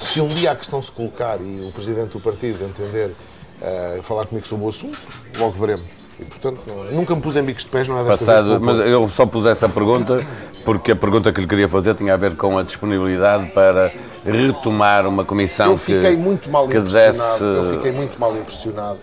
se 0.00 0.22
um 0.22 0.28
dia 0.28 0.52
a 0.52 0.56
questão 0.56 0.80
se 0.80 0.90
colocar 0.90 1.38
e 1.38 1.68
o 1.68 1.70
presidente 1.70 2.12
do 2.12 2.20
partido 2.20 2.64
entender 2.64 3.14
eh, 3.62 4.00
falar 4.02 4.26
comigo 4.26 4.46
sobre 4.46 4.64
o 4.66 4.68
assunto, 4.68 4.98
logo 5.38 5.52
veremos. 5.52 5.86
E, 6.20 6.24
portanto, 6.24 6.58
nunca 6.90 7.14
me 7.14 7.20
pus 7.22 7.36
em 7.36 7.42
bicos 7.44 7.62
de 7.64 7.70
pés, 7.70 7.86
não 7.86 7.96
é 7.96 8.02
desta 8.02 8.24
Passado, 8.24 8.48
vez. 8.48 8.60
mas 8.60 8.78
eu 8.88 9.08
só 9.08 9.24
pus 9.24 9.46
essa 9.46 9.68
pergunta 9.68 10.20
porque 10.64 10.90
a 10.90 10.96
pergunta 10.96 11.32
que 11.32 11.40
lhe 11.40 11.46
queria 11.46 11.68
fazer 11.68 11.94
tinha 11.94 12.12
a 12.14 12.16
ver 12.16 12.34
com 12.36 12.58
a 12.58 12.64
disponibilidade 12.64 13.46
para 13.52 13.92
retomar 14.24 15.06
uma 15.06 15.24
comissão 15.24 15.70
Eu 15.70 15.76
fiquei 15.76 16.10
que, 16.10 16.16
muito 16.16 16.50
mal 16.50 16.66
que 16.66 16.76
impressionado. 16.76 17.54
desse. 17.54 17.66
Eu 17.66 17.70
fiquei 17.76 17.92
muito 17.92 18.18
mal 18.18 18.36
impressionado 18.36 18.98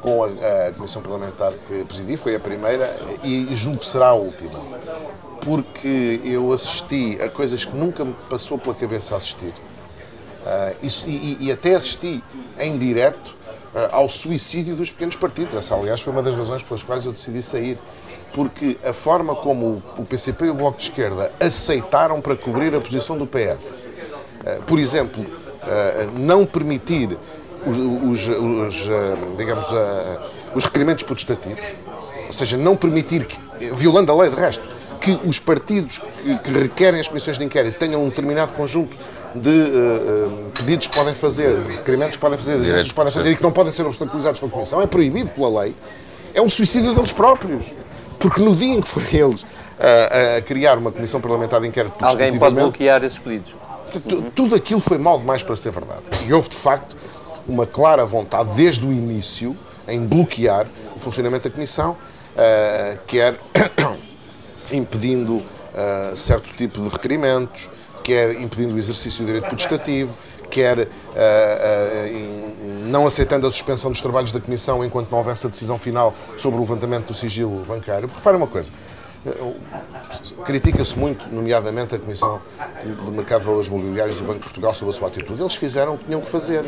com 0.00 0.22
a, 0.22 0.28
a 0.68 0.72
comissão 0.72 1.02
parlamentar 1.02 1.52
que 1.66 1.84
presidi, 1.84 2.16
foi 2.16 2.36
a 2.36 2.40
primeira 2.40 2.96
e 3.24 3.48
julgo 3.56 3.80
que 3.80 3.86
será 3.86 4.08
a 4.08 4.14
última. 4.14 4.60
Porque 5.40 6.20
eu 6.24 6.52
assisti 6.52 7.18
a 7.20 7.28
coisas 7.28 7.64
que 7.64 7.76
nunca 7.76 8.04
me 8.04 8.14
passou 8.30 8.56
pela 8.58 8.74
cabeça 8.74 9.16
assistir. 9.16 9.52
Ah, 10.44 10.72
isso- 10.82 11.04
e, 11.08 11.38
e- 11.40 11.52
até 11.52 11.74
assisti 11.74 12.22
em 12.58 12.76
direto 12.78 13.34
ao 13.92 14.08
suicídio 14.08 14.74
dos 14.76 14.90
pequenos 14.90 15.16
partidos. 15.16 15.54
Essa, 15.54 15.74
aliás, 15.74 16.00
foi 16.00 16.12
uma 16.12 16.22
das 16.22 16.34
razões 16.34 16.62
pelas 16.62 16.82
quais 16.82 17.04
eu 17.04 17.12
decidi 17.12 17.42
sair. 17.42 17.78
Porque 18.34 18.76
a 18.84 18.92
forma 18.92 19.34
como 19.34 19.82
o, 19.96 20.04
PCP 20.04 20.46
e 20.46 20.50
o 20.50 20.54
Bloco 20.54 20.76
de 20.78 20.84
Esquerda 20.84 21.32
aceitaram 21.40 22.20
para 22.20 22.36
cobrir 22.36 22.74
a 22.74 22.80
posição 22.80 23.16
do 23.16 23.26
PS, 23.26 23.78
ah, 24.44 24.58
por 24.66 24.78
exemplo, 24.78 25.24
ah, 25.62 26.08
não 26.14 26.44
permitir 26.44 27.16
os, 27.66 27.76
os- 27.78 28.28
os, 28.28 28.88
digamos, 29.38 29.66
os 30.54 30.64
requerimentos 30.64 31.02
protestativos, 31.04 31.62
ou 32.26 32.32
seja, 32.32 32.56
não 32.56 32.76
permitir, 32.76 33.24
que, 33.26 33.38
violando 33.72 34.12
a 34.12 34.14
lei 34.16 34.28
de 34.28 34.36
resto, 34.36 34.68
que 35.00 35.18
os 35.24 35.38
partidos 35.38 35.98
que 36.44 36.50
requerem 36.50 37.00
as 37.00 37.08
comissões 37.08 37.38
de 37.38 37.44
inquérito 37.44 37.78
tenham 37.78 38.02
um 38.04 38.08
determinado 38.08 38.52
conjunto 38.52 38.94
de 39.34 39.50
eh, 39.50 39.66
eh, 39.66 40.28
pedidos 40.54 40.86
que 40.86 40.94
podem 40.94 41.14
fazer, 41.14 41.62
de 41.62 41.72
requerimentos 41.76 42.16
que 42.16 42.20
podem 42.20 42.38
fazer, 42.38 42.52
de 42.56 42.58
exercícios 42.62 42.88
que 42.88 42.94
podem 42.94 43.12
fazer 43.12 43.30
e 43.32 43.36
que 43.36 43.42
não 43.42 43.52
podem 43.52 43.72
ser 43.72 43.84
obstaculizados 43.86 44.40
pela 44.40 44.52
Comissão, 44.52 44.80
é 44.80 44.86
proibido 44.86 45.30
pela 45.30 45.62
lei, 45.62 45.74
é 46.34 46.40
um 46.40 46.48
suicídio 46.48 46.94
deles 46.94 47.12
próprios. 47.12 47.72
Porque 48.18 48.40
no 48.40 48.56
dia 48.56 48.72
em 48.74 48.80
que 48.80 48.88
forem 48.88 49.14
eles 49.20 49.44
a, 49.78 50.36
a 50.38 50.42
criar 50.42 50.78
uma 50.78 50.90
comissão 50.90 51.20
parlamentar 51.20 51.60
de 51.60 51.66
inquérito 51.68 52.02
Alguém 52.02 52.38
pode 52.38 52.54
bloquear 52.54 53.04
esses 53.04 53.18
pedidos. 53.18 53.54
Tu- 53.92 54.22
Tudo 54.34 54.54
aquilo 54.54 54.80
foi 54.80 54.96
mal 54.96 55.18
demais 55.18 55.42
para 55.42 55.54
ser 55.54 55.70
verdade. 55.70 56.00
E 56.26 56.32
houve, 56.32 56.48
de 56.48 56.56
facto, 56.56 56.96
uma 57.46 57.66
clara 57.66 58.06
vontade, 58.06 58.50
desde 58.54 58.86
o 58.86 58.90
início, 58.92 59.54
em 59.86 60.00
bloquear 60.00 60.66
o 60.94 60.98
funcionamento 60.98 61.46
da 61.48 61.54
Comissão, 61.54 61.94
eh, 62.36 62.96
quer 63.06 63.36
impedindo 64.72 65.42
eh, 65.74 66.12
certo 66.16 66.52
tipo 66.56 66.80
de 66.80 66.88
requerimentos, 66.88 67.70
quer 68.06 68.40
impedindo 68.40 68.76
o 68.76 68.78
exercício 68.78 69.22
do 69.24 69.26
direito 69.26 69.48
protestativo, 69.48 70.16
quer 70.48 70.86
eh, 71.16 72.08
em- 72.08 72.88
não 72.88 73.04
aceitando 73.04 73.48
a 73.48 73.50
suspensão 73.50 73.90
dos 73.90 74.00
trabalhos 74.00 74.30
da 74.30 74.38
Comissão 74.38 74.84
enquanto 74.84 75.10
não 75.10 75.18
houvesse 75.18 75.44
a 75.44 75.50
decisão 75.50 75.76
final 75.76 76.14
sobre 76.36 76.56
o 76.56 76.60
levantamento 76.60 77.06
do 77.08 77.14
sigilo 77.14 77.64
bancário. 77.64 78.08
Repara 78.14 78.36
uma 78.36 78.46
coisa, 78.46 78.70
Critica-se 80.44 80.96
muito, 80.96 81.28
nomeadamente, 81.34 81.96
a 81.96 81.98
Comissão 81.98 82.40
do 83.04 83.10
Mercado 83.10 83.40
de 83.40 83.46
Valores 83.46 83.68
Mobiliários 83.68 84.18
do 84.18 84.24
Banco 84.24 84.38
de 84.38 84.44
Portugal 84.44 84.72
sobre 84.72 84.94
a 84.94 84.96
sua 84.96 85.08
atitude. 85.08 85.42
Eles 85.42 85.56
fizeram 85.56 85.94
o 85.94 85.98
que 85.98 86.04
tinham 86.04 86.20
que 86.20 86.28
fazer. 86.28 86.64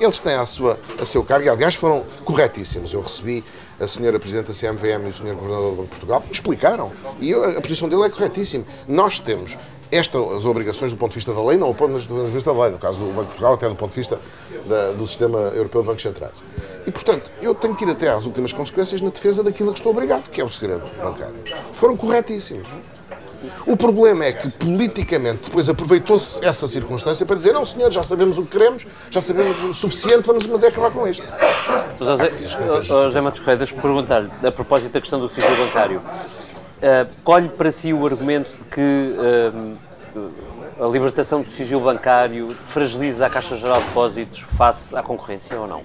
Eles 0.00 0.18
têm 0.18 0.34
a, 0.34 0.44
sua, 0.44 0.76
a 1.00 1.04
seu 1.04 1.22
cargo 1.22 1.46
e, 1.46 1.48
aliás, 1.48 1.76
foram 1.76 2.04
corretíssimos. 2.24 2.92
Eu 2.92 3.00
recebi 3.00 3.44
a 3.80 3.86
senhora 3.86 4.18
Presidente 4.18 4.46
da 4.48 4.52
CMVM 4.52 5.06
e 5.06 5.10
o 5.10 5.14
senhor 5.14 5.36
Governador 5.36 5.70
do 5.70 5.76
Banco 5.76 5.84
de 5.84 5.90
Portugal, 5.90 6.24
explicaram. 6.28 6.90
E 7.20 7.30
eu- 7.30 7.56
a 7.56 7.60
posição 7.60 7.88
dele 7.88 8.02
é 8.02 8.08
corretíssima. 8.10 8.64
Nós 8.88 9.20
temos 9.20 9.56
estas 9.90 10.44
obrigações 10.46 10.92
do 10.92 10.98
ponto 10.98 11.10
de 11.12 11.16
vista 11.16 11.32
da 11.32 11.42
lei, 11.44 11.56
não 11.56 11.68
do 11.68 11.74
ponto 11.74 11.98
de 11.98 12.24
vista 12.30 12.52
da 12.52 12.62
lei, 12.62 12.72
no 12.72 12.78
caso 12.78 13.00
do 13.00 13.06
Banco 13.06 13.20
de 13.22 13.26
Portugal, 13.28 13.54
até 13.54 13.68
do 13.68 13.74
ponto 13.76 13.90
de 13.90 13.96
vista 13.96 14.18
da- 14.66 14.92
do 14.92 15.06
Sistema 15.06 15.38
Europeu 15.54 15.82
de 15.82 15.86
Bancos 15.88 16.02
Centrais. 16.02 16.34
E, 16.86 16.90
portanto, 16.90 17.30
eu 17.40 17.54
tenho 17.54 17.74
que 17.74 17.84
ir 17.84 17.90
até 17.90 18.08
às 18.10 18.24
últimas 18.26 18.52
consequências 18.52 19.00
na 19.00 19.10
defesa 19.10 19.42
daquilo 19.42 19.70
a 19.70 19.72
que 19.72 19.78
estou 19.78 19.92
obrigado, 19.92 20.28
que 20.30 20.40
é 20.40 20.44
o 20.44 20.50
segredo 20.50 20.82
bancário. 21.02 21.34
Foram 21.72 21.96
corretíssimos. 21.96 22.68
O 23.66 23.76
problema 23.76 24.24
é 24.24 24.32
que, 24.32 24.48
politicamente, 24.48 25.42
depois 25.44 25.68
aproveitou-se 25.68 26.42
essa 26.42 26.66
circunstância 26.66 27.26
para 27.26 27.36
dizer 27.36 27.52
não, 27.52 27.64
senhor, 27.66 27.90
já 27.90 28.02
sabemos 28.02 28.38
o 28.38 28.42
que 28.42 28.52
queremos, 28.52 28.86
já 29.10 29.20
sabemos 29.20 29.62
o 29.62 29.72
suficiente, 29.74 30.26
vamos 30.26 30.46
mas 30.46 30.62
é 30.62 30.68
acabar 30.68 30.90
com 30.90 31.06
isto. 31.06 31.26
Mas, 32.00 32.08
José, 32.08 32.82
José 32.82 33.20
Matos 33.20 33.40
Correia, 33.40 33.58
deixa-me 33.58 33.82
perguntar-lhe, 33.82 34.30
a 34.46 34.50
propósito 34.50 34.92
da 34.92 35.00
questão 35.00 35.20
do 35.20 35.28
sigilo 35.28 35.54
bancário, 35.56 36.00
uh, 36.84 37.08
colhe 37.24 37.48
para 37.48 37.70
si 37.72 37.92
o 37.92 38.04
argumento 38.06 38.50
de 38.56 38.64
que 38.64 39.14
uh, 39.18 40.84
a 40.84 40.86
libertação 40.88 41.42
do 41.42 41.48
sigilo 41.48 41.80
bancário 41.80 42.50
fragiliza 42.66 43.26
a 43.26 43.30
Caixa 43.30 43.56
Geral 43.56 43.80
de 43.80 43.86
Depósitos 43.86 44.40
face 44.40 44.94
à 44.96 45.02
concorrência 45.02 45.58
ou 45.58 45.66
não? 45.66 45.82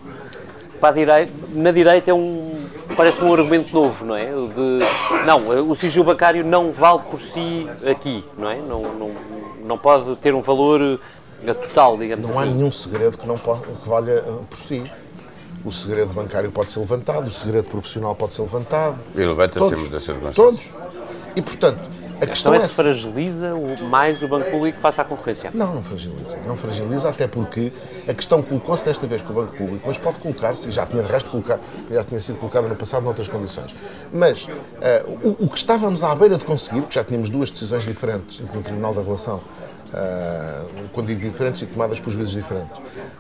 Para 0.79 0.89
a 0.89 0.91
direi- 0.94 1.29
na 1.53 1.72
direita 1.72 2.12
é 2.12 2.13
um 2.13 2.53
parece-me 2.96 3.27
um 3.29 3.34
argumento 3.34 3.74
novo, 3.74 4.06
não 4.06 4.15
é? 4.15 4.25
De, 4.25 5.25
não, 5.25 5.70
o 5.70 5.75
sigilo 5.75 6.06
bancário 6.06 6.44
não 6.44 6.72
vale 6.72 7.00
por 7.10 7.20
si 7.20 7.68
aqui, 7.89 8.24
não 8.38 8.50
é? 8.50 8.58
Não, 8.58 8.82
não, 8.82 9.12
não 9.65 9.77
pode 9.77 10.15
ter 10.18 10.34
um 10.34 10.41
valor 10.41 10.82
eh, 11.46 11.53
total, 11.53 11.98
digamos 11.98 12.29
não 12.29 12.38
assim. 12.38 12.46
Não 12.48 12.53
há 12.53 12.58
nenhum 12.58 12.72
segredo 12.72 13.18
que, 13.18 13.27
não 13.27 13.38
pode, 13.38 13.62
que 13.62 13.88
valha 13.89 14.12
eh, 14.12 14.24
por 14.50 14.58
si. 14.58 14.84
O 15.63 15.72
segredo 15.72 16.13
bancário 16.13 16.51
pode 16.51 16.72
ser 16.72 16.80
levantado, 16.80 17.28
o 17.28 17.32
segredo 17.32 17.68
profissional 17.68 18.16
pode 18.16 18.34
ser 18.34 18.42
levantado. 18.42 19.00
Vai 19.36 19.50
ter 19.50 19.60
sempre 19.60 19.89
das 19.89 20.04
circunstâncias. 20.04 20.36
Todos. 20.36 20.74
E, 21.36 21.42
portanto, 21.42 21.84
a 22.22 22.28
questão 22.28 22.54
então 22.54 22.66
é 22.66 22.68
se 22.68 22.75
fragiliza 22.75 23.54
mais 23.89 24.22
o 24.22 24.28
Banco 24.28 24.51
Público 24.51 24.78
face 24.80 25.00
à 25.00 25.06
concorrência? 25.06 25.51
Não, 25.54 25.75
não 25.75 25.84
fragiliza. 25.84 26.38
Não 26.46 26.58
fragiliza, 26.58 27.10
até 27.10 27.28
porque 27.28 27.72
a 28.08 28.13
questão 28.13 28.42
colocou-se 28.42 28.84
desta 28.84 29.08
vez 29.08 29.22
com 29.22 29.32
o 29.32 29.36
Banco 29.36 29.56
Público, 29.56 29.84
mas 29.88 29.98
pode 29.98 30.20
colocar-se, 30.20 30.68
e 30.68 30.72
já 30.72 30.86
tinha 30.86 31.01
de 31.01 31.10
resto 31.10 31.30
colocar, 31.30 31.60
já 31.89 32.04
tinha 32.04 32.20
sido 32.20 32.38
colocada 32.38 32.68
no 32.68 32.75
passado 32.75 33.04
noutras 33.04 33.30
condições. 33.30 33.74
Mas 34.12 34.46
uh, 34.46 34.50
o, 35.24 35.46
o, 35.46 35.50
que 35.50 35.58
estávamos 35.58 36.04
à 36.04 36.13
beira 36.13 36.38
de 36.38 36.44
conseguir, 36.44 36.82
porque 36.82 36.96
já 36.96 37.06
tínhamos 37.06 37.30
duas 37.30 37.50
decisões 37.50 37.86
diferentes 37.86 38.42
no 38.42 38.62
Tribunal 38.62 38.94
da 38.94 39.01
Relação, 39.01 39.39
quando 40.93 41.08
digo 41.08 41.22
diferentes 41.22 41.62
e 41.62 41.65
tomadas 41.65 42.00
por 42.00 42.12
juízes 42.12 42.34
diferentes, 42.34 42.79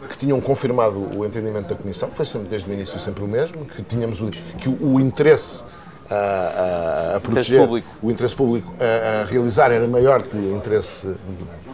que 0.09 0.17
tinham 0.17 0.39
confirmado 0.39 1.17
o 1.17 1.25
entendimento 1.25 1.69
da 1.69 1.75
Comissão, 1.75 2.09
que 2.09 2.15
foi 2.15 2.25
sempre, 2.25 2.49
desde 2.49 2.69
o 2.69 2.73
início 2.73 2.99
sempre 2.99 3.23
o 3.23 3.27
mesmo, 3.27 3.65
que 3.65 3.81
tínhamos 3.81 4.21
o, 4.21 4.27
que 4.27 4.69
o, 4.69 4.93
o 4.93 4.99
interesse 4.99 5.63
a, 6.09 6.15
a, 6.15 7.15
a 7.17 7.19
proteger 7.19 7.61
interesse 7.61 7.87
o 8.01 8.11
interesse 8.11 8.35
público 8.35 8.73
a, 8.79 9.21
a, 9.21 9.25
realizar 9.25 9.71
era 9.71 9.87
maior 9.87 10.23
do 10.23 10.29
que 10.29 10.37
o 10.37 10.55
interesse 10.55 11.15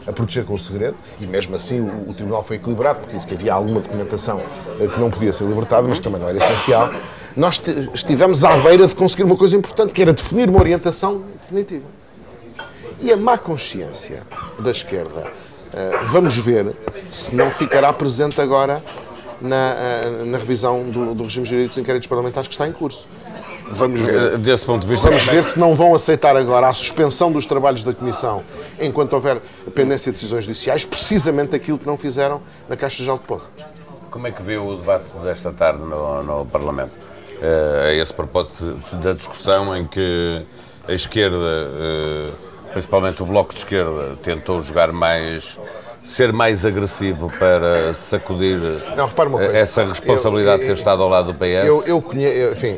a 0.06 0.12
proteger 0.12 0.44
com 0.44 0.56
o 0.56 0.60
segredo 0.60 0.96
e 1.22 1.26
mesmo 1.26 1.56
assim 1.56 1.80
o, 1.80 2.10
o, 2.10 2.14
Tribunal 2.14 2.44
foi 2.44 2.58
equilibrado 2.58 3.00
porque 3.00 3.16
disse 3.16 3.26
que 3.26 3.34
havia 3.34 3.54
alguma 3.54 3.80
documentação 3.80 4.42
eh, 4.80 4.88
que 4.88 5.00
não 5.00 5.10
podia 5.10 5.32
ser 5.32 5.46
libertada, 5.46 5.88
mas 5.88 6.00
que 6.00 6.04
também 6.04 6.20
não 6.20 6.28
era 6.28 6.38
essencial. 6.38 6.92
Nós 7.36 7.62
estivemos 7.94 8.44
à 8.44 8.56
beira 8.58 8.88
de 8.88 8.96
conseguir 8.96 9.24
uma 9.24 9.36
coisa 9.36 9.58
importante, 9.58 9.94
que 9.94 10.02
era 10.02 10.14
definir 10.14 10.50
uma 10.50 10.60
orientação 10.60 11.24
definitiva. 11.42 11.84
E 13.06 13.14
a 13.14 13.18
má 13.18 13.38
consciência 13.38 14.24
da 14.58 14.72
esquerda, 14.72 15.28
uh, 15.28 16.06
vamos 16.08 16.36
ver 16.36 16.76
se 17.08 17.36
não 17.36 17.52
ficará 17.52 17.94
presente 17.94 18.42
agora 18.42 18.84
na, 19.40 19.76
uh, 19.76 20.26
na 20.26 20.40
revisão 20.40 20.90
do, 20.90 21.14
do 21.14 21.24
regime 21.24 21.46
jurídico 21.46 21.70
dos 21.70 21.78
inquéritos 21.78 22.08
parlamentares 22.08 22.48
que 22.48 22.56
está 22.56 22.68
em 22.68 22.72
curso. 22.72 23.08
Vamos 23.68 24.02
ver. 24.02 24.40
Desse 24.40 24.66
ponto 24.66 24.82
de 24.82 24.88
vista. 24.88 25.08
Vamos 25.08 25.24
ver 25.24 25.44
se 25.44 25.60
não 25.60 25.76
vão 25.76 25.94
aceitar 25.94 26.36
agora 26.36 26.68
a 26.68 26.74
suspensão 26.74 27.32
dos 27.32 27.46
trabalhos 27.46 27.84
da 27.84 27.94
Comissão 27.94 28.44
enquanto 28.82 29.14
houver 29.14 29.40
pendência 29.76 30.12
de 30.12 30.16
decisões 30.16 30.46
judiciais, 30.46 30.84
precisamente 30.84 31.56
aquilo 31.56 31.78
que 31.78 31.86
não 31.86 32.00
fizeram 32.00 32.42
na 32.68 32.76
Caixa 32.76 33.04
de 33.04 33.12
Depósitos. 33.12 33.64
Como 34.10 34.26
é 34.26 34.32
que 34.32 34.42
vê 34.42 34.58
o 34.58 34.78
debate 34.78 35.16
desta 35.24 35.52
tarde 35.52 35.84
no, 35.84 36.24
no 36.24 36.46
Parlamento? 36.48 36.94
Uh, 37.36 37.90
a 37.90 37.94
esse 37.94 38.12
propósito 38.12 38.76
da 38.94 39.14
discussão 39.14 39.78
em 39.78 39.86
que 39.86 40.44
a 40.88 40.94
esquerda, 40.94 41.38
uh, 41.38 42.32
principalmente 42.76 43.24
o 43.24 43.26
Bloco 43.26 43.54
de 43.54 43.60
Esquerda, 43.60 44.18
tentou 44.22 44.62
jogar 44.62 44.92
mais 44.92 45.58
ser 46.04 46.34
mais 46.34 46.66
agressivo 46.66 47.32
para 47.40 47.94
sacudir 47.94 48.60
não, 48.96 49.40
essa 49.40 49.86
responsabilidade 49.86 50.62
eu, 50.62 50.68
eu, 50.68 50.74
de 50.74 50.74
ter 50.74 50.80
estado 50.80 51.02
ao 51.02 51.08
lado 51.08 51.32
do 51.32 51.34
PS? 51.34 51.66
Eu, 51.66 51.84
eu 51.84 52.02
conheço, 52.02 52.52
enfim, 52.52 52.78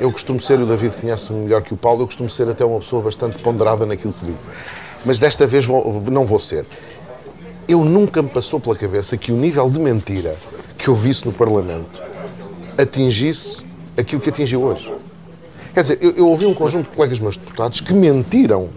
eu 0.00 0.10
costumo 0.10 0.40
ser, 0.40 0.58
o 0.58 0.64
David 0.64 0.96
conhece-me 0.96 1.40
melhor 1.40 1.60
que 1.60 1.74
o 1.74 1.76
Paulo, 1.76 2.02
eu 2.02 2.06
costumo 2.06 2.30
ser 2.30 2.48
até 2.48 2.64
uma 2.64 2.80
pessoa 2.80 3.02
bastante 3.02 3.38
ponderada 3.38 3.84
naquilo 3.84 4.14
que 4.14 4.24
digo. 4.24 4.38
Mas 5.04 5.18
desta 5.18 5.46
vez 5.46 5.66
vou, 5.66 6.02
não 6.10 6.24
vou 6.24 6.38
ser. 6.38 6.64
Eu 7.68 7.84
nunca 7.84 8.22
me 8.22 8.30
passou 8.30 8.58
pela 8.58 8.74
cabeça 8.74 9.18
que 9.18 9.30
o 9.30 9.36
nível 9.36 9.68
de 9.68 9.78
mentira 9.78 10.34
que 10.78 10.88
eu 10.88 10.94
visse 10.94 11.26
no 11.26 11.34
Parlamento 11.34 12.00
atingisse 12.78 13.62
aquilo 13.94 14.22
que 14.22 14.30
atingiu 14.30 14.62
hoje. 14.62 14.90
Quer 15.74 15.82
dizer, 15.82 15.98
eu, 16.00 16.12
eu 16.12 16.28
ouvi 16.28 16.46
um 16.46 16.54
conjunto 16.54 16.90
de 16.90 16.96
colegas 16.96 17.20
meus 17.20 17.36
deputados 17.36 17.80
que 17.80 17.94
mentiram, 17.94 18.70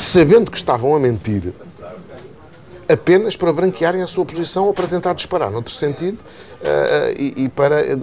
sabendo 0.00 0.50
que 0.50 0.56
estavam 0.56 0.96
a 0.96 0.98
mentir, 0.98 1.52
apenas 2.88 3.36
para 3.36 3.52
branquearem 3.52 4.02
a 4.02 4.06
sua 4.06 4.24
posição 4.24 4.64
ou 4.66 4.72
para 4.72 4.86
tentar 4.86 5.12
disparar 5.12 5.50
noutro 5.50 5.72
sentido 5.72 6.16
uh, 6.16 7.12
e, 7.16 7.44
e, 7.44 7.48
para 7.50 7.82
eh, 7.82 7.96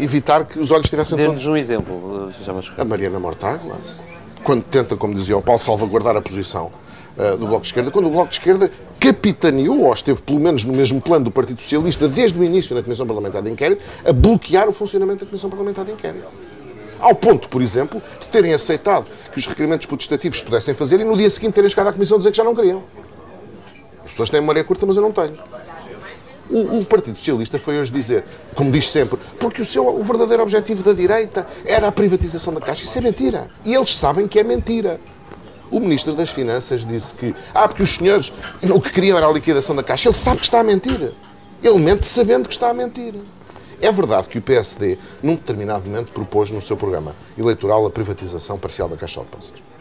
evitar 0.00 0.44
que 0.44 0.58
os 0.58 0.70
olhos 0.70 0.86
estivessem 0.86 1.16
todos... 1.16 1.30
Dê-nos 1.30 1.46
um 1.46 1.56
exemplo. 1.56 2.28
A 2.76 2.84
Mariana 2.84 3.20
Mortágua, 3.20 3.76
quando 4.42 4.64
tenta, 4.64 4.96
como 4.96 5.14
dizia 5.14 5.36
o 5.36 5.40
Paulo, 5.40 5.60
salvaguardar 5.60 6.16
a 6.16 6.20
posição 6.20 6.72
uh, 7.16 7.38
do 7.38 7.46
Bloco 7.46 7.62
de 7.62 7.68
Esquerda, 7.68 7.90
quando 7.90 8.06
o 8.06 8.10
Bloco 8.10 8.28
de 8.28 8.34
Esquerda 8.34 8.70
capitaneou, 8.98 9.80
ou 9.82 9.92
esteve 9.92 10.20
pelo 10.22 10.40
menos 10.40 10.64
no 10.64 10.74
mesmo 10.74 11.00
plano 11.00 11.26
do 11.26 11.30
Partido 11.30 11.62
Socialista 11.62 12.08
desde 12.08 12.38
o 12.38 12.44
início 12.44 12.74
na 12.74 12.82
Comissão 12.82 13.06
Parlamentar 13.06 13.42
de 13.42 13.50
Inquérito, 13.50 13.82
a 14.04 14.12
bloquear 14.12 14.68
o 14.68 14.72
funcionamento 14.72 15.24
da 15.24 15.26
Comissão 15.26 15.48
Parlamentar 15.48 15.84
de 15.84 15.92
Inquérito. 15.92 16.26
Ao 17.04 17.14
ponto, 17.14 17.48
por 17.50 17.60
exemplo, 17.60 18.02
de 18.18 18.28
terem 18.28 18.54
aceitado 18.54 19.10
que 19.30 19.38
os 19.38 19.46
requerimentos 19.46 19.86
protestativos 19.86 20.42
pudessem 20.42 20.74
fazer 20.74 21.00
e 21.00 21.04
no 21.04 21.16
dia 21.16 21.28
seguinte 21.28 21.52
terem 21.52 21.68
chegado 21.68 21.88
à 21.88 21.92
Comissão 21.92 22.16
dizer 22.16 22.30
que 22.30 22.36
já 22.36 22.44
não 22.44 22.54
queriam 22.54 22.82
pessoas 24.14 24.30
têm 24.30 24.40
memória 24.40 24.62
curta, 24.64 24.86
mas 24.86 24.96
eu 24.96 25.02
não 25.02 25.12
tenho. 25.12 25.36
O, 26.48 26.78
o, 26.78 26.84
Partido 26.84 27.18
Socialista 27.18 27.58
foi 27.58 27.78
hoje 27.78 27.90
dizer, 27.90 28.24
como 28.54 28.70
diz 28.70 28.88
sempre, 28.88 29.18
porque 29.38 29.62
o, 29.62 29.64
seu, 29.64 29.86
o 29.88 30.04
verdadeiro 30.04 30.42
objetivo 30.42 30.82
da 30.82 30.92
direita 30.92 31.46
era 31.64 31.88
a 31.88 31.92
privatização 31.92 32.54
da 32.54 32.60
Caixa. 32.60 32.84
Isso 32.84 32.96
é 32.98 33.00
mentira. 33.00 33.48
E 33.64 33.74
eles 33.74 33.96
sabem 33.96 34.28
que 34.28 34.38
é 34.38 34.44
mentira. 34.44 35.00
O 35.70 35.80
Ministro 35.80 36.14
das 36.14 36.30
Finanças 36.30 36.84
disse 36.84 37.14
que, 37.14 37.34
ah, 37.54 37.66
porque 37.66 37.82
os 37.82 37.94
senhores 37.94 38.32
o 38.62 38.80
que 38.80 38.90
queriam 38.90 39.16
era 39.16 39.26
a 39.26 39.32
liquidação 39.32 39.74
da 39.74 39.82
Caixa. 39.82 40.08
Ele 40.08 40.14
sabe 40.14 40.38
que 40.38 40.44
está 40.44 40.60
a 40.60 40.64
mentir. 40.64 41.12
Ele 41.62 41.78
mente 41.78 42.06
sabendo 42.06 42.46
que 42.46 42.54
está 42.54 42.68
a 42.68 42.74
mentir. 42.74 43.14
É 43.80 43.90
verdade 43.92 44.28
que 44.28 44.38
o 44.38 44.42
PSD, 44.42 44.98
num 45.22 45.34
determinado 45.34 45.86
momento, 45.86 46.12
propôs 46.12 46.50
no 46.50 46.60
seu 46.60 46.76
programa 46.76 47.14
eleitoral 47.38 47.86
a 47.86 47.90
privatização 47.90 48.58
parcial 48.58 48.88
da 48.88 48.96
Caixa 48.96 49.20
de 49.20 49.26
Depósitos 49.26 49.74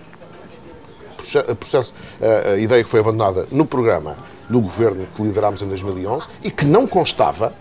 processo, 1.55 1.93
a, 2.21 2.51
a 2.51 2.57
ideia 2.57 2.83
que 2.83 2.89
foi 2.89 2.99
abandonada 2.99 3.47
no 3.51 3.65
programa 3.65 4.17
do 4.49 4.59
governo 4.59 5.07
que 5.15 5.21
liderámos 5.21 5.61
em 5.61 5.67
2011 5.67 6.27
e 6.43 6.51
que 6.51 6.65
não 6.65 6.85
constava, 6.85 7.53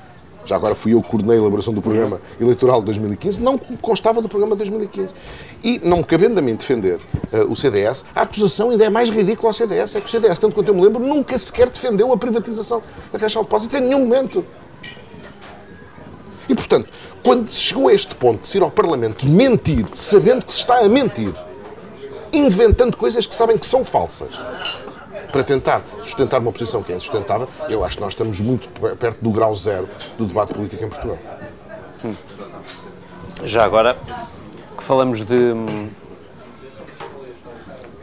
já 0.45 0.57
agora 0.57 0.75
fui 0.75 0.93
eu 0.93 1.01
que 1.01 1.09
coordenei 1.09 1.37
a 1.37 1.41
elaboração 1.41 1.73
do 1.73 1.81
programa 1.81 2.21
eleitoral 2.41 2.81
de 2.81 2.87
2015, 2.87 3.41
não 3.41 3.57
constava 3.57 4.21
do 4.21 4.29
programa 4.29 4.57
de 4.57 4.59
2015. 4.59 5.15
E, 5.63 5.81
não 5.85 6.03
cabendo 6.03 6.41
a 6.41 6.43
mim 6.43 6.57
defender 6.57 6.97
uh, 7.33 7.51
o 7.51 7.55
CDS, 7.55 8.05
a 8.15 8.23
acusação 8.23 8.71
ainda 8.71 8.85
é 8.85 8.91
mais 8.91 9.09
ridícula 9.09 9.51
ao 9.51 9.55
CDS. 9.55 9.95
É 9.95 10.01
que 10.01 10.07
o 10.07 10.11
CDS, 10.11 10.41
tanto 10.41 10.55
quanto 10.55 10.69
eu 10.69 10.75
me 10.75 10.83
lembro, 10.83 11.05
nunca 11.05 11.39
sequer 11.39 11.69
defendeu 11.69 12.13
a 12.13 12.17
privatização 12.17 12.83
da 13.13 13.19
Caixa 13.21 13.39
de 13.39 13.45
Depósitos 13.45 13.77
em 13.77 13.83
nenhum 13.83 14.01
momento. 14.01 14.45
E, 16.53 16.55
portanto, 16.55 16.91
quando 17.23 17.49
se 17.49 17.59
chegou 17.59 17.89
a 17.89 17.95
este 17.95 18.15
ponto 18.15 18.43
de 18.43 18.49
se 18.49 18.59
ir 18.59 18.63
ao 18.63 18.71
Parlamento 18.71 19.27
mentir, 19.27 19.87
sabendo 19.95 20.45
que 20.45 20.53
se 20.53 20.59
está 20.59 20.81
a 20.81 20.89
mentir, 20.89 21.33
inventando 22.31 22.95
coisas 22.95 23.27
que 23.27 23.35
sabem 23.35 23.57
que 23.57 23.65
são 23.65 23.83
falsas 23.83 24.43
para 25.33 25.43
tentar 25.43 25.83
sustentar 26.03 26.41
uma 26.41 26.53
posição 26.53 26.83
que 26.83 26.93
é 26.93 26.97
insustentável, 26.97 27.49
eu 27.71 27.83
acho 27.83 27.97
que 27.97 28.03
nós 28.03 28.13
estamos 28.13 28.39
muito 28.39 28.69
perto 28.97 29.17
do 29.23 29.31
grau 29.31 29.55
zero 29.55 29.89
do 30.19 30.27
debate 30.27 30.53
político 30.53 30.85
em 30.85 30.89
Portugal. 30.89 31.19
Hum. 32.05 32.15
Já 33.45 33.65
agora 33.65 33.97
que 34.77 34.85
falamos 34.85 35.25
de 35.25 35.55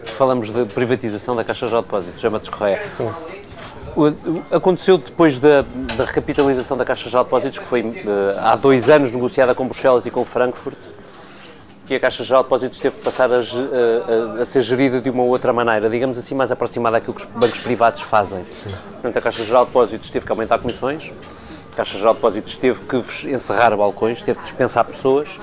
que 0.05 0.11
falamos 0.11 0.49
de 0.49 0.65
privatização 0.65 1.35
da 1.35 1.43
Caixa 1.43 1.67
de 1.67 1.75
Depósitos, 1.75 2.19
já 2.19 2.31
Matos 2.31 2.49
Correia. 2.49 2.81
Hum. 2.99 3.38
Aconteceu 4.51 4.97
depois 4.97 5.37
da, 5.37 5.63
da, 5.95 6.05
recapitalização 6.05 6.77
da 6.77 6.85
Caixa 6.85 7.09
de 7.09 7.15
Depósitos, 7.15 7.59
que 7.59 7.65
foi 7.65 7.81
uh, 7.81 7.95
há 8.39 8.55
dois 8.55 8.89
anos 8.89 9.11
negociada 9.11 9.53
com 9.53 9.65
Bruxelas 9.65 10.05
e 10.05 10.11
com 10.11 10.23
Frankfurt, 10.23 10.77
que 11.85 11.95
a 11.95 11.99
Caixa 11.99 12.23
Geral 12.23 12.43
de 12.43 12.47
Depósitos 12.47 12.79
teve 12.79 12.97
que 12.97 13.03
passar 13.03 13.29
a, 13.31 13.37
a, 13.37 14.41
a, 14.41 14.45
ser 14.45 14.61
gerida 14.61 15.01
de 15.01 15.09
uma 15.09 15.23
outra 15.23 15.51
maneira, 15.51 15.89
digamos 15.89 16.17
assim, 16.17 16.35
mais 16.35 16.51
aproximada 16.51 16.97
daquilo 16.97 17.15
que 17.15 17.21
os 17.21 17.27
bancos 17.27 17.59
privados 17.59 18.01
fazem. 18.01 18.45
Sim. 18.51 18.69
Portanto, 18.93 19.17
a 19.17 19.21
Caixa 19.21 19.43
Geral 19.43 19.63
de 19.63 19.69
Depósitos 19.69 20.09
teve 20.09 20.25
que 20.25 20.31
aumentar 20.31 20.59
comissões, 20.59 21.11
a 21.73 21.75
Caixa 21.75 21.97
Geral 21.97 22.13
de 22.13 22.19
Depósitos 22.19 22.55
teve 22.55 22.81
que 22.81 22.97
encerrar 23.29 23.75
balcões, 23.75 24.21
teve 24.21 24.37
que 24.37 24.43
dispensar 24.43 24.85
pessoas. 24.85 25.37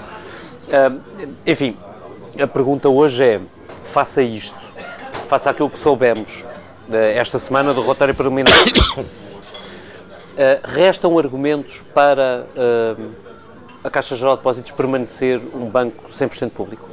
Uh, 0.68 1.00
enfim, 1.46 1.76
a 2.40 2.46
pergunta 2.46 2.88
hoje 2.88 3.24
é: 3.24 3.40
faça 3.84 4.22
isto, 4.22 4.74
faça 5.28 5.50
aquilo 5.50 5.68
que 5.68 5.78
soubemos 5.78 6.44
esta 6.90 7.38
semana 7.38 7.74
do 7.74 7.82
relatório 7.82 8.14
preliminar. 8.14 8.52
Uh, 8.96 9.06
restam 10.64 11.18
argumentos 11.18 11.82
para 11.94 12.46
a 13.82 13.90
Caixa 13.90 14.16
Geral 14.16 14.34
de 14.34 14.40
Depósitos 14.40 14.72
permanecer 14.72 15.40
um 15.54 15.68
banco 15.68 16.08
100% 16.10 16.50
público? 16.50 16.88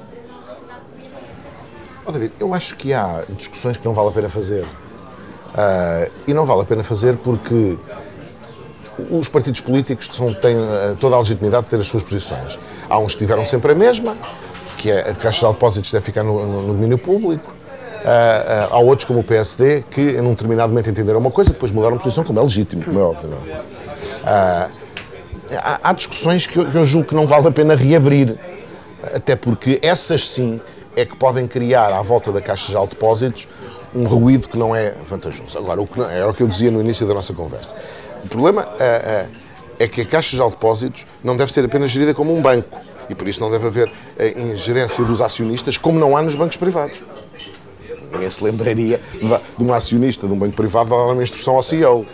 Oh, 2.06 2.12
David, 2.12 2.34
eu 2.40 2.54
acho 2.54 2.76
que 2.76 2.94
há 2.94 3.24
discussões 3.30 3.78
que 3.78 3.86
não 3.86 3.94
vale 3.94 4.10
a 4.10 4.12
pena 4.12 4.30
fazer. 4.30 4.64
Uh, 4.64 6.12
e 6.28 6.34
não 6.34 6.46
vale 6.46 6.62
a 6.62 6.66
pena 6.66 6.84
fazer 6.84 7.16
porque 7.18 7.78
os 9.10 9.28
partidos 9.28 9.62
políticos 9.62 10.08
são, 10.12 10.34
têm 10.34 10.56
toda 11.00 11.16
a 11.16 11.20
legitimidade 11.20 11.64
de 11.66 11.70
ter 11.70 11.80
as 11.80 11.88
suas 11.88 12.04
posições. 12.04 12.60
Há 12.90 13.00
uns 13.00 13.14
que 13.14 13.20
tiveram 13.20 13.46
sempre 13.46 13.72
a 13.72 13.76
mesma, 13.76 14.18
que 14.78 14.92
é 14.92 15.10
a 15.10 15.16
Caixa 15.16 15.48
de 15.48 15.54
Depósitos 15.54 15.92
deve 15.92 16.06
ficar 16.06 16.24
no, 16.24 16.46
no 16.46 16.74
domínio 16.74 16.98
público. 16.98 17.56
Uh, 18.04 18.74
há 18.74 18.80
outros, 18.80 19.06
como 19.08 19.22
o 19.22 19.24
PSD, 19.24 19.84
que 19.90 20.02
em 20.02 20.22
um 20.22 20.32
determinado 20.32 20.70
momento 20.70 20.90
entenderam 20.90 21.20
uma 21.20 21.32
coisa, 21.32 21.52
depois 21.52 21.72
mudaram 21.72 21.96
de 21.96 22.04
posição, 22.04 22.24
como 22.24 22.38
é 22.38 22.44
legítimo, 22.44 22.84
como 22.84 23.00
é 23.00 23.04
óbvio. 23.04 23.30
Não 23.30 23.38
é? 23.38 24.70
há, 25.58 25.80
há 25.84 25.94
discussões 25.94 26.46
que 26.46 26.58
eu, 26.58 26.66
que 26.70 26.76
eu, 26.76 26.86
julgo 26.86 27.08
que 27.08 27.16
não 27.16 27.26
vale 27.26 27.48
a 27.48 27.52
pena 27.52 27.76
reabrir, 27.76 28.36
Até 29.14 29.36
porque 29.36 29.80
essas 29.82 30.28
sim 30.30 30.60
é 30.96 31.06
que 31.06 31.16
podem 31.16 31.48
criar 31.48 31.94
à 31.94 32.02
volta 32.02 32.32
da 32.32 32.42
Caixa 32.42 32.78
de 32.78 32.88
Depósitos 32.88 33.48
um 33.96 34.06
ruído 34.06 34.48
que 34.48 34.58
não 34.58 34.76
é 34.76 34.94
vantajoso. 35.08 35.58
Agora, 35.58 35.82
o 35.82 35.88
que 35.88 36.00
não, 36.00 36.10
era 36.10 36.30
o 36.30 36.34
que 36.34 36.42
eu 36.42 36.48
dizia 36.48 36.72
no 36.72 36.82
início 36.82 37.08
da 37.08 37.14
nossa 37.14 37.34
conversa. 37.34 37.76
O 38.24 38.28
problema 38.28 38.68
é, 38.80 39.88
que 39.88 40.02
a 40.02 40.06
Caixa 40.06 40.36
de 40.36 40.50
Depósitos 40.50 41.06
não 41.24 41.38
deve 41.38 41.52
ser 41.52 41.66
apenas 41.66 41.92
gerida 41.92 42.14
como 42.14 42.36
um 42.36 42.42
banco 42.42 42.80
e 43.10 43.16
por 43.16 43.28
isso 43.28 43.42
não 43.42 43.52
deve 43.52 43.68
haver 43.68 43.92
ingerência 44.36 45.04
dos 45.04 45.22
acionistas 45.22 45.78
como 45.78 46.00
não 46.00 46.16
há 46.18 46.22
nos 46.22 46.36
bancos 46.36 46.58
privados. 46.58 47.04
Ninguém 48.14 48.30
se 48.30 48.44
lembraria 48.44 49.02
de 49.58 49.64
um 49.64 49.74
acionista 49.74 50.28
de 50.28 50.34
um 50.34 50.38
banco 50.38 50.56
privado 50.56 50.92
dar 50.92 51.12
uma 51.12 51.24
instrução 51.24 51.56
ao 51.56 51.64
CEO. 51.64 52.06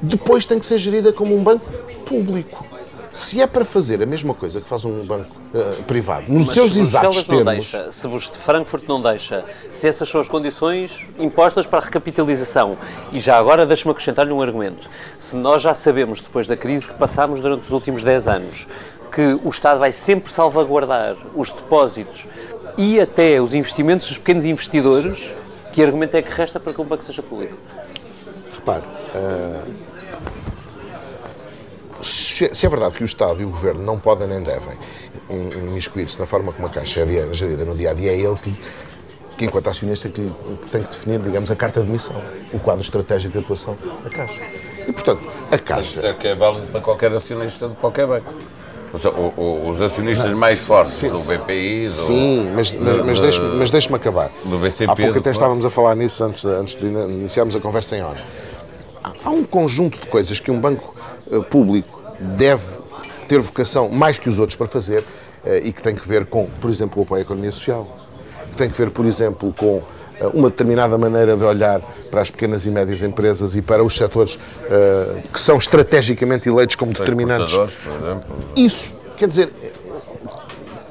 Depois 0.00 0.46
tem 0.46 0.58
que 0.58 0.66
ser 0.66 0.78
gerida 0.78 1.12
como 1.12 1.36
um 1.36 1.42
banco 1.42 1.70
público. 2.06 2.64
Se 3.10 3.40
é 3.40 3.46
para 3.46 3.64
fazer 3.64 4.02
a 4.02 4.06
mesma 4.06 4.34
coisa 4.34 4.60
que 4.60 4.68
faz 4.68 4.84
um 4.84 5.02
banco 5.02 5.34
uh, 5.54 5.82
privado, 5.84 6.30
nos 6.30 6.46
Mas 6.46 6.54
seus 6.54 6.72
se 6.72 6.80
exatos 6.80 7.22
termos... 7.22 7.44
Não 7.44 7.52
deixa, 7.52 7.92
se 7.92 8.06
os 8.06 8.30
de 8.30 8.38
Frankfurt 8.38 8.84
não 8.86 9.02
deixa, 9.02 9.44
se 9.70 9.88
essas 9.88 10.08
são 10.08 10.20
as 10.20 10.28
condições 10.28 11.06
impostas 11.18 11.66
para 11.66 11.78
a 11.78 11.82
recapitalização, 11.82 12.76
e 13.10 13.18
já 13.18 13.38
agora 13.38 13.64
deixa-me 13.64 13.92
acrescentar-lhe 13.92 14.32
um 14.32 14.42
argumento, 14.42 14.90
se 15.16 15.34
nós 15.36 15.62
já 15.62 15.72
sabemos, 15.72 16.20
depois 16.20 16.46
da 16.46 16.56
crise 16.56 16.86
que 16.86 16.94
passámos 16.94 17.40
durante 17.40 17.62
os 17.62 17.70
últimos 17.70 18.04
10 18.04 18.28
anos, 18.28 18.68
que 19.10 19.40
o 19.42 19.48
Estado 19.48 19.80
vai 19.80 19.90
sempre 19.90 20.30
salvaguardar 20.30 21.16
os 21.34 21.50
depósitos 21.50 22.28
e 22.78 23.00
até 23.00 23.42
os 23.42 23.52
investimentos 23.52 24.08
dos 24.08 24.16
pequenos 24.16 24.46
investidores, 24.46 25.34
que 25.72 25.82
argumento 25.82 26.16
é 26.16 26.22
que 26.22 26.32
resta 26.32 26.58
para 26.58 26.72
que 26.72 26.80
um 26.80 26.84
banco 26.84 27.04
seja 27.04 27.22
público? 27.22 27.58
Repare, 28.54 28.84
uh 29.14 29.88
se, 32.02 32.54
se 32.54 32.66
é 32.66 32.68
verdade 32.68 32.96
que 32.96 33.02
o 33.02 33.06
Estado 33.06 33.40
e 33.42 33.44
o 33.44 33.50
Governo 33.50 33.82
não 33.82 33.98
podem 33.98 34.28
nem 34.28 34.42
devem 34.42 34.76
imiscuir-se 35.30 36.18
na 36.18 36.26
forma 36.26 36.52
como 36.52 36.66
a 36.66 36.70
Caixa 36.70 37.00
é 37.00 37.34
gerida 37.34 37.64
no 37.64 37.74
dia 37.74 37.90
a 37.90 37.94
dia, 37.94 38.12
é 38.12 38.18
ele 38.18 38.36
que, 38.36 38.54
que 39.36 39.44
enquanto 39.44 39.68
acionista, 39.68 40.08
que, 40.08 40.22
que, 40.62 40.68
tem 40.70 40.82
que 40.82 40.90
definir, 40.90 41.20
digamos, 41.20 41.50
a 41.50 41.56
carta 41.56 41.82
de 41.82 41.90
missão, 41.90 42.16
o 42.52 42.58
quadro 42.58 42.82
estratégico 42.82 43.32
de 43.32 43.44
atuação 43.44 43.76
da 44.02 44.08
Caixa. 44.08 44.40
E, 44.86 44.92
portanto, 44.92 45.20
a 45.50 45.58
Caixa. 45.58 45.98
Isso 45.98 46.06
é 46.06 46.14
que 46.14 46.28
é 46.28 46.34
válido 46.34 46.66
para 46.68 46.80
qualquer 46.80 47.12
acionista 47.12 47.68
de 47.68 47.76
qualquer 47.76 48.06
banco. 48.06 48.32
Os 49.66 49.82
acionistas 49.82 50.32
mais 50.32 50.60
fortes 50.60 50.94
sim, 50.94 51.08
do 51.08 51.18
BPI. 51.18 51.84
Do, 51.84 51.90
sim, 51.90 52.52
mas, 52.54 52.72
mas, 52.72 52.98
mas 53.06 53.20
deixe-me 53.20 53.70
deixe 53.70 53.94
acabar. 53.94 54.30
Do 54.44 54.58
BCP, 54.58 54.90
Há 54.90 54.96
pouco 54.96 55.18
até 55.18 55.30
estávamos 55.30 55.64
a 55.64 55.70
falar 55.70 55.94
nisso 55.94 56.22
antes, 56.24 56.44
antes 56.44 56.74
de 56.74 56.86
iniciarmos 56.86 57.54
a 57.54 57.60
conversa 57.60 57.96
em 57.96 58.02
hora. 58.02 58.20
Há 59.24 59.30
um 59.30 59.44
conjunto 59.44 59.98
de 59.98 60.06
coisas 60.06 60.40
que 60.40 60.50
um 60.50 60.60
banco 60.60 60.94
eh, 61.30 61.40
público 61.40 62.02
deve 62.18 62.64
ter 63.26 63.38
vocação 63.38 63.88
mais 63.88 64.18
que 64.18 64.28
os 64.28 64.38
outros 64.38 64.56
para 64.56 64.66
fazer 64.66 65.04
eh, 65.44 65.62
e 65.64 65.72
que 65.72 65.82
tem 65.82 65.94
que 65.94 66.06
ver 66.06 66.26
com, 66.26 66.46
por 66.60 66.70
exemplo, 66.70 67.00
o 67.00 67.04
apoio 67.04 67.20
à 67.20 67.22
economia 67.22 67.52
social, 67.52 67.86
que 68.50 68.56
tem 68.56 68.68
que 68.68 68.76
ver, 68.76 68.90
por 68.90 69.06
exemplo, 69.06 69.52
com 69.56 69.82
uma 70.34 70.50
determinada 70.50 70.96
maneira 70.98 71.36
de 71.36 71.44
olhar 71.44 71.80
para 72.10 72.20
as 72.20 72.30
pequenas 72.30 72.66
e 72.66 72.70
médias 72.70 73.02
empresas 73.02 73.54
e 73.54 73.62
para 73.62 73.82
os 73.84 73.96
setores 73.96 74.34
uh, 74.34 75.28
que 75.32 75.40
são 75.40 75.56
estrategicamente 75.56 76.48
eleitos 76.48 76.76
como 76.76 76.92
determinantes. 76.92 77.54
Por 77.54 77.66
exemplo. 77.66 78.36
Isso, 78.56 78.92
quer 79.16 79.28
dizer, 79.28 79.50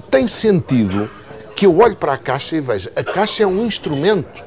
tem 0.09 0.27
sentido 0.27 1.09
que 1.55 1.65
eu 1.65 1.79
olhe 1.79 1.95
para 1.95 2.13
a 2.13 2.17
Caixa 2.17 2.55
e 2.55 2.61
veja, 2.61 2.91
a 2.95 3.03
Caixa 3.03 3.43
é 3.43 3.47
um 3.47 3.65
instrumento, 3.65 4.43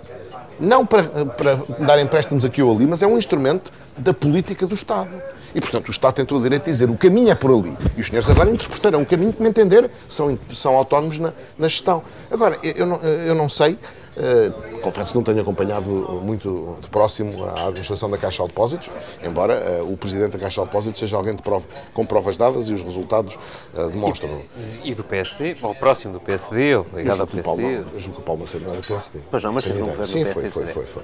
não 0.59 0.87
para, 0.87 1.03
para 1.03 1.59
dar 1.81 1.99
empréstimos 2.01 2.45
aqui 2.45 2.63
ou 2.63 2.75
ali, 2.75 2.87
mas 2.87 3.03
é 3.03 3.07
um 3.07 3.19
instrumento 3.19 3.73
da 3.97 4.15
política 4.15 4.67
do 4.67 4.75
Estado. 4.75 5.11
E, 5.55 5.61
portanto, 5.61 5.89
o 5.89 5.91
Estado 5.91 6.15
tem 6.15 6.25
todo 6.25 6.39
o 6.39 6.43
direito 6.43 6.65
de 6.65 6.71
dizer 6.71 6.89
o 6.89 6.97
caminho 6.97 7.31
é 7.31 7.35
por 7.35 7.51
ali. 7.51 7.77
E 7.97 8.01
os 8.01 8.07
senhores 8.07 8.31
agora 8.31 8.51
interpretarão 8.51 9.03
o 9.03 9.07
caminho 9.07 9.33
que 9.33 9.43
me 9.43 9.49
entender, 9.49 9.91
são, 10.09 10.39
são 10.55 10.77
autónomos 10.77 11.19
na, 11.19 11.33
na 11.59 11.67
gestão. 11.67 12.03
Agora, 12.31 12.57
eu 12.63 12.87
não, 12.87 12.97
eu 13.03 13.35
não 13.35 13.49
sei, 13.49 13.77
confesso 14.83 15.13
que 15.13 15.19
não 15.19 15.25
tenho 15.25 15.41
acompanhado 15.41 15.89
muito 16.23 16.77
de 16.81 16.89
próximo 16.89 17.45
a 17.45 17.67
administração 17.67 18.11
da 18.11 18.19
Caixa 18.19 18.43
de 18.43 18.49
Depósitos, 18.49 18.91
embora 19.25 19.83
uh, 19.83 19.93
o 19.93 19.97
Presidente 19.97 20.33
da 20.33 20.39
Caixa 20.39 20.61
de 20.61 20.67
Depósitos 20.67 20.99
seja 20.99 21.17
alguém 21.17 21.37
prova, 21.37 21.67
com 21.93 22.05
provas 22.05 22.37
dadas 22.37 22.69
e 22.69 22.73
os 22.73 22.83
resultados 22.83 23.37
uh, 23.75 23.89
demonstram. 23.89 24.43
E, 24.83 24.91
e, 24.91 24.95
do 24.95 25.05
PSD, 25.05 25.57
ou 25.63 25.75
próximo 25.75 26.15
do 26.15 26.21
PSD, 26.21 26.77
ou 26.77 26.87
ligado 26.95 27.21
ao 27.21 27.27
PSD? 27.27 27.43
Paulo, 27.43 27.63
eu 27.63 28.01
julgo 28.01 28.17
que 28.17 28.23
o 28.23 28.25
Paulo 28.25 28.41
Macedo 28.41 28.65
não 28.65 28.73
era 28.73 28.81
do 28.81 28.87
PSD. 28.87 29.21
Pois 29.31 29.43
não, 29.43 29.53
mas 29.53 29.65
fez 29.65 29.77
um 29.77 29.87
governo 29.87 30.07
Sim, 30.07 30.25
foi, 30.25 30.51
foi, 30.51 30.67
foi, 30.67 30.83
foi. 30.83 31.03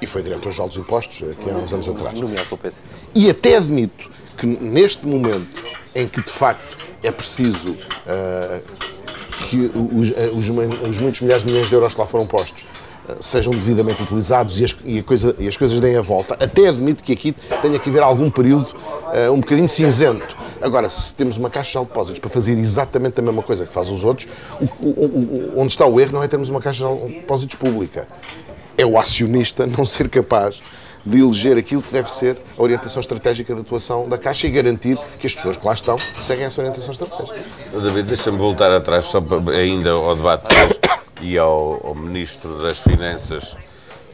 E 0.00 0.06
foi 0.06 0.22
diretor-geral 0.22 0.68
dos 0.68 0.76
impostos 0.76 1.22
aqui 1.30 1.50
há 1.50 1.54
uns 1.54 1.72
anos 1.72 1.88
atrás. 1.88 2.18
PC. 2.60 2.80
E 3.14 3.30
até 3.30 3.56
admito 3.56 4.10
que 4.36 4.46
neste 4.46 5.06
momento 5.06 5.62
em 5.94 6.08
que 6.08 6.20
de 6.20 6.30
facto 6.30 6.76
é 7.02 7.10
preciso 7.10 7.70
uh, 7.70 8.62
que 9.42 9.70
os, 9.74 10.10
uh, 10.10 10.14
os, 10.34 10.48
os, 10.88 11.00
muitos 11.00 11.20
milhares 11.20 11.44
de 11.44 11.50
milhões 11.50 11.68
de 11.68 11.74
euros 11.74 11.94
que 11.94 12.00
lá 12.00 12.06
foram 12.06 12.26
postos 12.26 12.62
uh, 13.08 13.16
sejam 13.20 13.52
devidamente 13.52 14.02
utilizados 14.02 14.60
e 14.60 14.64
as, 14.64 14.76
e, 14.84 15.02
coisa, 15.02 15.34
e 15.38 15.48
as, 15.48 15.56
coisas 15.56 15.78
deem 15.80 15.96
a 15.96 16.02
volta, 16.02 16.34
até 16.34 16.68
admito 16.68 17.02
que 17.02 17.12
aqui 17.12 17.34
tenha 17.60 17.78
que 17.78 17.88
haver 17.88 18.02
algum 18.02 18.30
período 18.30 18.68
um 19.30 19.40
bocadinho 19.40 19.68
cinzento. 19.68 20.34
Agora, 20.62 20.88
se 20.88 21.14
temos 21.14 21.36
uma 21.36 21.50
caixa 21.50 21.78
de 21.80 21.84
depósitos 21.84 22.18
para 22.18 22.30
fazer 22.30 22.56
exatamente 22.56 23.20
a 23.20 23.22
mesma 23.22 23.42
coisa 23.42 23.66
que 23.66 23.72
faz 23.72 23.90
os 23.90 24.04
outros, 24.04 24.26
o, 24.58 24.86
o, 24.86 24.90
o, 24.90 25.60
onde 25.60 25.70
está 25.70 25.84
o 25.84 26.00
erro 26.00 26.12
não 26.12 26.22
é 26.22 26.28
termos 26.28 26.48
uma 26.48 26.62
caixa 26.62 26.86
de 26.86 27.14
depósitos 27.16 27.56
pública 27.56 28.08
é 28.76 28.86
o 28.86 28.98
acionista 28.98 29.66
não 29.66 29.84
ser 29.84 30.08
capaz 30.08 30.62
de 31.04 31.20
eleger 31.20 31.56
aquilo 31.56 31.82
que 31.82 31.92
deve 31.92 32.10
ser 32.10 32.38
a 32.56 32.62
orientação 32.62 33.00
estratégica 33.00 33.54
de 33.54 33.60
atuação 33.60 34.08
da 34.08 34.16
Caixa 34.16 34.46
e 34.46 34.50
garantir 34.50 34.96
que 35.18 35.26
as 35.26 35.34
pessoas 35.34 35.56
que 35.56 35.66
lá 35.66 35.74
estão 35.74 35.96
seguem 35.98 36.44
essa 36.44 36.60
orientação 36.60 36.92
estratégica. 36.92 37.40
David, 37.72 38.04
deixa-me 38.04 38.38
voltar 38.38 38.70
atrás, 38.70 39.04
só 39.04 39.22
ainda 39.52 39.90
ao 39.90 40.14
debate 40.14 40.54
e 41.20 41.36
ao, 41.36 41.86
ao, 41.86 41.94
Ministro 41.94 42.62
das 42.62 42.78
Finanças, 42.78 43.56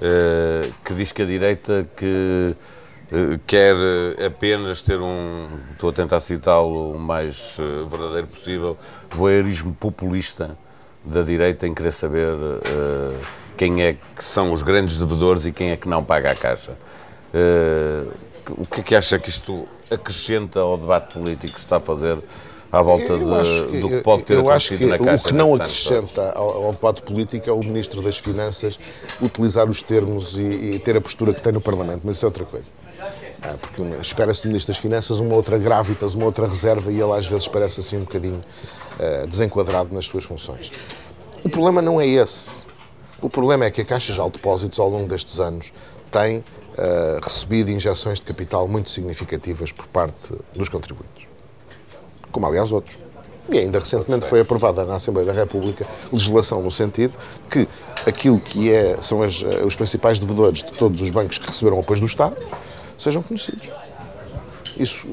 eh, 0.00 0.70
que 0.84 0.94
diz 0.94 1.12
que 1.12 1.22
a 1.22 1.26
direita 1.26 1.86
que 1.96 2.54
eh, 3.12 3.38
quer 3.46 3.74
apenas 4.24 4.82
ter 4.82 5.00
um, 5.00 5.48
estou 5.72 5.90
a 5.90 5.92
tentar 5.92 6.20
citá-lo 6.20 6.92
o 6.92 6.98
mais 6.98 7.56
eh, 7.58 7.88
verdadeiro 7.88 8.26
possível, 8.26 8.76
voyeurismo 9.10 9.74
populista 9.74 10.56
da 11.04 11.22
direita 11.22 11.66
em 11.66 11.74
querer 11.74 11.92
saber 11.92 12.34
quem 13.58 13.82
é 13.82 13.96
que 14.16 14.24
são 14.24 14.52
os 14.52 14.62
grandes 14.62 14.96
devedores 14.96 15.44
e 15.44 15.52
quem 15.52 15.70
é 15.70 15.76
que 15.76 15.88
não 15.88 16.02
paga 16.02 16.30
a 16.30 16.34
caixa. 16.34 16.72
Uh, 17.34 18.10
o 18.50 18.64
que 18.64 18.80
é 18.80 18.82
que 18.82 18.94
acha 18.94 19.18
que 19.18 19.28
isto 19.28 19.68
acrescenta 19.90 20.60
ao 20.60 20.78
debate 20.78 21.14
político 21.14 21.54
que 21.54 21.60
se 21.60 21.66
está 21.66 21.76
a 21.76 21.80
fazer 21.80 22.18
à 22.70 22.80
volta 22.82 23.16
de, 23.16 23.24
que, 23.70 23.80
do 23.80 23.88
que 23.88 24.00
pode 24.02 24.22
ter 24.22 24.34
eu 24.34 24.48
acontecido 24.48 24.78
que 24.78 24.86
na 24.86 24.98
Caixa? 24.98 25.24
O 25.24 25.28
que 25.28 25.34
não 25.34 25.54
acrescenta 25.54 26.32
ao, 26.32 26.66
ao, 26.66 26.72
debate 26.72 27.02
político 27.02 27.48
é 27.48 27.52
o 27.52 27.58
Ministro 27.58 28.00
das 28.00 28.18
Finanças 28.18 28.78
utilizar 29.20 29.68
os 29.68 29.82
termos 29.82 30.38
e, 30.38 30.42
e 30.42 30.78
ter 30.78 30.96
a 30.96 31.00
postura 31.00 31.34
que 31.34 31.42
tem 31.42 31.52
no 31.52 31.60
Parlamento, 31.60 32.02
mas 32.04 32.16
isso 32.16 32.26
é 32.26 32.28
outra 32.28 32.44
coisa. 32.44 32.70
Ah, 33.42 33.56
porque 33.60 33.82
espera-se 34.00 34.42
do 34.42 34.48
Ministro 34.48 34.72
das 34.72 34.80
Finanças 34.80 35.18
uma 35.18 35.34
outra 35.34 35.58
gravitas, 35.58 36.14
uma 36.14 36.26
outra 36.26 36.46
reserva 36.46 36.90
e 36.92 37.00
ele 37.00 37.12
às 37.12 37.26
vezes 37.26 37.48
parece 37.48 37.80
assim 37.80 37.96
um 37.96 38.00
bocadinho 38.00 38.40
uh, 38.98 39.26
desenquadrado 39.26 39.94
nas 39.94 40.06
suas 40.06 40.24
funções. 40.24 40.70
O 41.44 41.48
problema 41.48 41.80
não 41.80 42.00
é 42.00 42.06
esse. 42.06 42.67
O 43.20 43.28
problema 43.28 43.64
é 43.64 43.70
que 43.70 43.80
a 43.80 43.84
Caixa 43.84 44.12
de 44.12 44.30
Depósitos, 44.30 44.78
ao 44.78 44.88
longo 44.88 45.08
destes 45.08 45.40
anos, 45.40 45.72
tem 46.10 46.38
uh, 46.38 46.44
recebido 47.22 47.70
injeções 47.70 48.20
de 48.20 48.24
capital 48.24 48.68
muito 48.68 48.90
significativas 48.90 49.72
por 49.72 49.86
parte 49.88 50.34
dos 50.54 50.68
contribuintes, 50.68 51.26
como 52.30 52.46
aliás 52.46 52.70
outros. 52.70 52.98
E 53.50 53.58
ainda 53.58 53.78
recentemente 53.78 54.26
foi 54.26 54.40
aprovada 54.40 54.84
na 54.84 54.96
Assembleia 54.96 55.26
da 55.26 55.32
República 55.32 55.86
legislação 56.12 56.62
no 56.62 56.70
sentido 56.70 57.16
que 57.50 57.66
aquilo 58.06 58.38
que 58.38 58.70
é, 58.70 59.00
são 59.00 59.22
as, 59.22 59.42
eh, 59.42 59.64
os 59.64 59.74
principais 59.74 60.18
devedores 60.18 60.62
de 60.62 60.72
todos 60.74 61.00
os 61.00 61.08
bancos 61.08 61.38
que 61.38 61.46
receberam 61.46 61.80
apoio 61.80 62.00
do 62.00 62.06
Estado 62.06 62.36
sejam 62.98 63.22
conhecidos. 63.22 63.70
Isso 64.76 65.08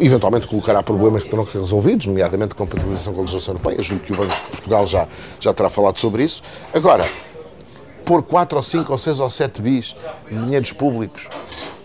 eventualmente 0.00 0.46
colocará 0.46 0.82
problemas 0.82 1.22
que 1.22 1.28
terão 1.28 1.44
que 1.44 1.52
ser 1.52 1.58
resolvidos, 1.58 2.06
nomeadamente 2.06 2.52
a 2.52 2.56
compatibilização 2.56 3.12
com 3.12 3.20
a 3.20 3.22
legislação 3.22 3.54
europeia. 3.54 3.82
Julgo 3.82 4.04
que 4.04 4.12
o 4.12 4.16
Banco 4.16 4.34
de 4.34 4.50
Portugal 4.50 4.86
já, 4.86 5.08
já 5.40 5.52
terá 5.52 5.68
falado 5.68 5.98
sobre 5.98 6.24
isso. 6.24 6.42
Agora, 6.74 7.08
pôr 8.04 8.22
4 8.22 8.56
ou 8.56 8.62
5 8.62 8.92
ou 8.92 8.98
6 8.98 9.20
ou 9.20 9.30
7 9.30 9.62
bis 9.62 9.96
de 10.30 10.36
dinheiros 10.36 10.72
públicos 10.72 11.28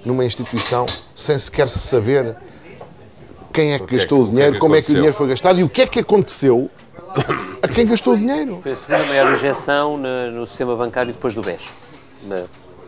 numa 0.05 0.25
instituição 0.25 0.85
sem 1.13 1.37
sequer 1.37 1.67
se 1.67 1.79
saber 1.79 2.35
quem 3.53 3.73
é 3.73 3.73
que 3.73 3.79
Porque 3.79 3.95
gastou 3.95 4.19
é 4.19 4.23
que, 4.23 4.27
o 4.27 4.31
dinheiro, 4.31 4.51
que 4.51 4.55
é 4.55 4.59
que 4.59 4.59
como 4.59 4.75
é 4.75 4.81
que 4.81 4.91
o 4.91 4.95
dinheiro 4.95 5.13
foi 5.13 5.27
gastado 5.27 5.59
e 5.59 5.63
o 5.63 5.69
que 5.69 5.81
é 5.81 5.87
que 5.87 5.99
aconteceu 5.99 6.69
a 7.61 7.67
quem 7.67 7.85
gastou 7.85 8.13
o 8.13 8.17
dinheiro. 8.17 8.59
Foi 8.61 8.73
a 8.73 8.75
segunda 8.75 9.05
maior 9.05 9.33
injeção 9.33 9.97
no, 9.97 10.31
no 10.31 10.45
sistema 10.45 10.75
bancário 10.75 11.13
depois 11.13 11.33
do 11.33 11.41
BES, 11.41 11.73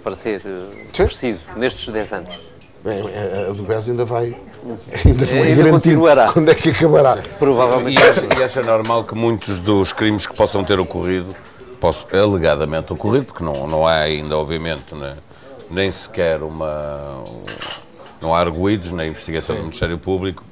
para 0.03 0.15
ser 0.15 0.41
eh, 0.45 1.03
preciso, 1.03 1.47
nestes 1.55 1.87
10 1.87 2.13
anos. 2.13 2.41
Bem, 2.83 3.03
a 3.49 3.51
do 3.51 3.63
BES 3.63 3.89
ainda 3.89 4.05
vai. 4.05 4.35
Ainda 5.05 5.25
não 5.25 5.33
é 5.33 5.41
ainda 5.43 5.69
continuará. 5.69 6.31
Quando 6.31 6.49
é 6.49 6.55
que 6.55 6.69
acabará? 6.69 7.17
Provavelmente. 7.37 7.99
E 7.99 8.03
acha, 8.03 8.25
e 8.39 8.43
acha 8.43 8.61
normal 8.61 9.03
que 9.03 9.15
muitos 9.15 9.59
dos 9.59 9.93
crimes 9.93 10.27
que 10.27 10.35
possam 10.35 10.63
ter 10.63 10.79
ocorrido, 10.79 11.35
posso, 11.79 12.05
alegadamente 12.13 12.91
ocorrido, 12.91 13.25
porque 13.25 13.43
não, 13.43 13.67
não 13.67 13.87
há 13.87 13.95
ainda, 13.95 14.37
obviamente, 14.37 14.93
né, 14.95 15.15
nem 15.69 15.89
sequer 15.89 16.43
uma. 16.43 17.23
Não 18.21 18.33
há 18.33 18.39
arguídos 18.39 18.91
na 18.91 19.05
investigação 19.05 19.55
Sim. 19.55 19.61
do 19.61 19.65
Ministério 19.67 19.97
Público, 19.97 20.43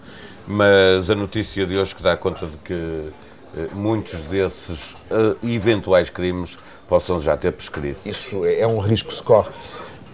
mas 0.47 1.09
a 1.09 1.15
notícia 1.15 1.65
de 1.65 1.77
hoje 1.77 1.93
que 1.93 2.01
dá 2.01 2.15
conta 2.15 2.45
de 2.45 2.57
que 2.59 3.11
eh, 3.57 3.67
muitos 3.73 4.21
desses 4.21 4.93
uh, 5.11 5.35
eventuais 5.43 6.09
crimes 6.09 6.57
possam 6.87 7.19
já 7.19 7.35
ter 7.35 7.51
prescrito. 7.51 7.99
Isso 8.05 8.45
é, 8.45 8.61
é 8.61 8.67
um 8.67 8.79
risco 8.79 9.09
que 9.09 9.15
se 9.15 9.23
corre. 9.23 9.49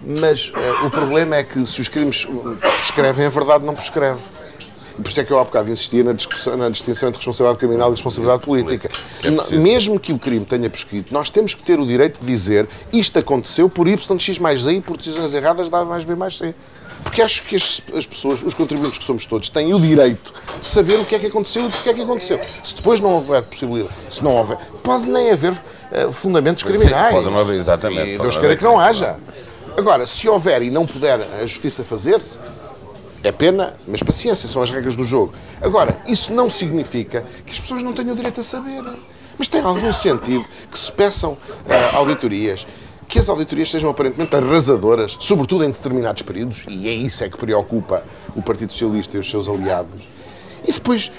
Mas 0.05 0.49
uh, 0.49 0.85
o 0.85 0.91
problema 0.91 1.37
é 1.37 1.43
que 1.43 1.65
se 1.65 1.79
os 1.79 1.87
crimes 1.87 2.27
prescrevem, 2.59 3.25
a 3.25 3.29
verdade 3.29 3.65
não 3.65 3.73
prescreve. 3.73 4.19
E 4.97 5.01
por 5.01 5.09
isso 5.09 5.19
é 5.19 5.23
que 5.23 5.31
eu 5.31 5.39
há 5.39 5.43
bocado 5.43 5.71
insistia 5.71 6.03
na, 6.03 6.11
na 6.11 6.69
distinção 6.69 7.09
entre 7.09 7.17
responsabilidade 7.17 7.57
criminal 7.57 7.89
e 7.89 7.91
responsabilidade 7.93 8.43
política. 8.43 8.89
É 9.23 9.55
Mesmo 9.55 9.99
que 9.99 10.13
o 10.13 10.19
crime 10.19 10.45
tenha 10.45 10.69
prescrito, 10.69 11.13
nós 11.13 11.29
temos 11.29 11.53
que 11.53 11.63
ter 11.63 11.79
o 11.79 11.85
direito 11.85 12.19
de 12.19 12.25
dizer 12.25 12.67
isto 12.91 13.17
aconteceu 13.17 13.67
por 13.67 13.87
Y 13.87 14.19
X 14.19 14.37
mais 14.37 14.61
Z 14.61 14.73
e 14.73 14.81
por 14.81 14.97
decisões 14.97 15.33
erradas 15.33 15.69
dá 15.69 15.83
mais 15.83 16.05
B 16.05 16.15
mais 16.15 16.37
C. 16.37 16.53
Porque 17.03 17.21
acho 17.21 17.43
que 17.43 17.55
as, 17.55 17.81
as, 17.93 18.05
pessoas, 18.05 18.43
os 18.43 18.53
contribuintes 18.53 18.97
que 18.97 19.03
somos 19.03 19.25
todos, 19.25 19.49
têm 19.49 19.73
o 19.73 19.79
direito 19.79 20.33
de 20.59 20.65
saber 20.65 20.99
o 20.99 21.05
que 21.05 21.15
é 21.15 21.19
que 21.19 21.25
aconteceu 21.25 21.67
e 21.67 21.69
porque 21.69 21.89
é 21.89 21.93
que 21.93 22.01
aconteceu. 22.01 22.39
Se 22.63 22.75
depois 22.75 23.01
não 23.01 23.11
houver 23.11 23.41
possibilidade, 23.43 23.93
se 24.09 24.23
não 24.23 24.35
houver, 24.35 24.57
pode 24.81 25.07
nem 25.07 25.31
haver 25.31 25.51
uh, 25.51 26.11
fundamentos 26.11 26.63
criminais. 26.63 27.07
Sim, 27.07 27.21
pode 27.21 27.29
não 27.29 27.39
haver, 27.39 27.59
exatamente. 27.59 28.11
E 28.11 28.17
Deus 28.17 28.37
queira 28.37 28.55
que 28.55 28.63
não 28.63 28.79
haja. 28.79 29.17
Agora, 29.77 30.05
se 30.05 30.29
houver 30.29 30.61
e 30.61 30.69
não 30.69 30.85
puder 30.85 31.19
a 31.41 31.45
justiça 31.45 31.83
fazer-se, 31.83 32.39
é 33.23 33.31
pena, 33.31 33.75
mas 33.87 34.03
paciência, 34.03 34.47
são 34.47 34.61
as 34.61 34.69
regras 34.69 34.95
do 34.95 35.03
jogo. 35.03 35.33
Agora, 35.61 35.97
isso 36.07 36.33
não 36.33 36.49
significa 36.49 37.25
que 37.45 37.53
as 37.53 37.59
pessoas 37.59 37.81
não 37.81 37.93
tenham 37.93 38.13
o 38.13 38.15
direito 38.15 38.41
a 38.41 38.43
saber. 38.43 38.83
Mas 39.37 39.47
tem 39.47 39.61
algum 39.61 39.91
sentido 39.91 40.45
que 40.69 40.77
se 40.77 40.91
peçam 40.91 41.33
uh, 41.33 41.95
auditorias 41.95 42.67
que 43.07 43.19
as 43.19 43.29
auditorias 43.29 43.69
sejam 43.69 43.91
aparentemente 43.91 44.35
arrasadoras, 44.35 45.17
sobretudo 45.19 45.63
em 45.63 45.69
determinados 45.69 46.23
períodos, 46.23 46.63
e 46.67 46.87
é 46.87 46.93
isso 46.93 47.23
é 47.23 47.29
que 47.29 47.37
preocupa 47.37 48.03
o 48.35 48.41
Partido 48.41 48.71
Socialista 48.71 49.17
e 49.17 49.19
os 49.19 49.29
seus 49.29 49.47
aliados. 49.47 50.07
E 50.65 50.71
depois 50.71 51.11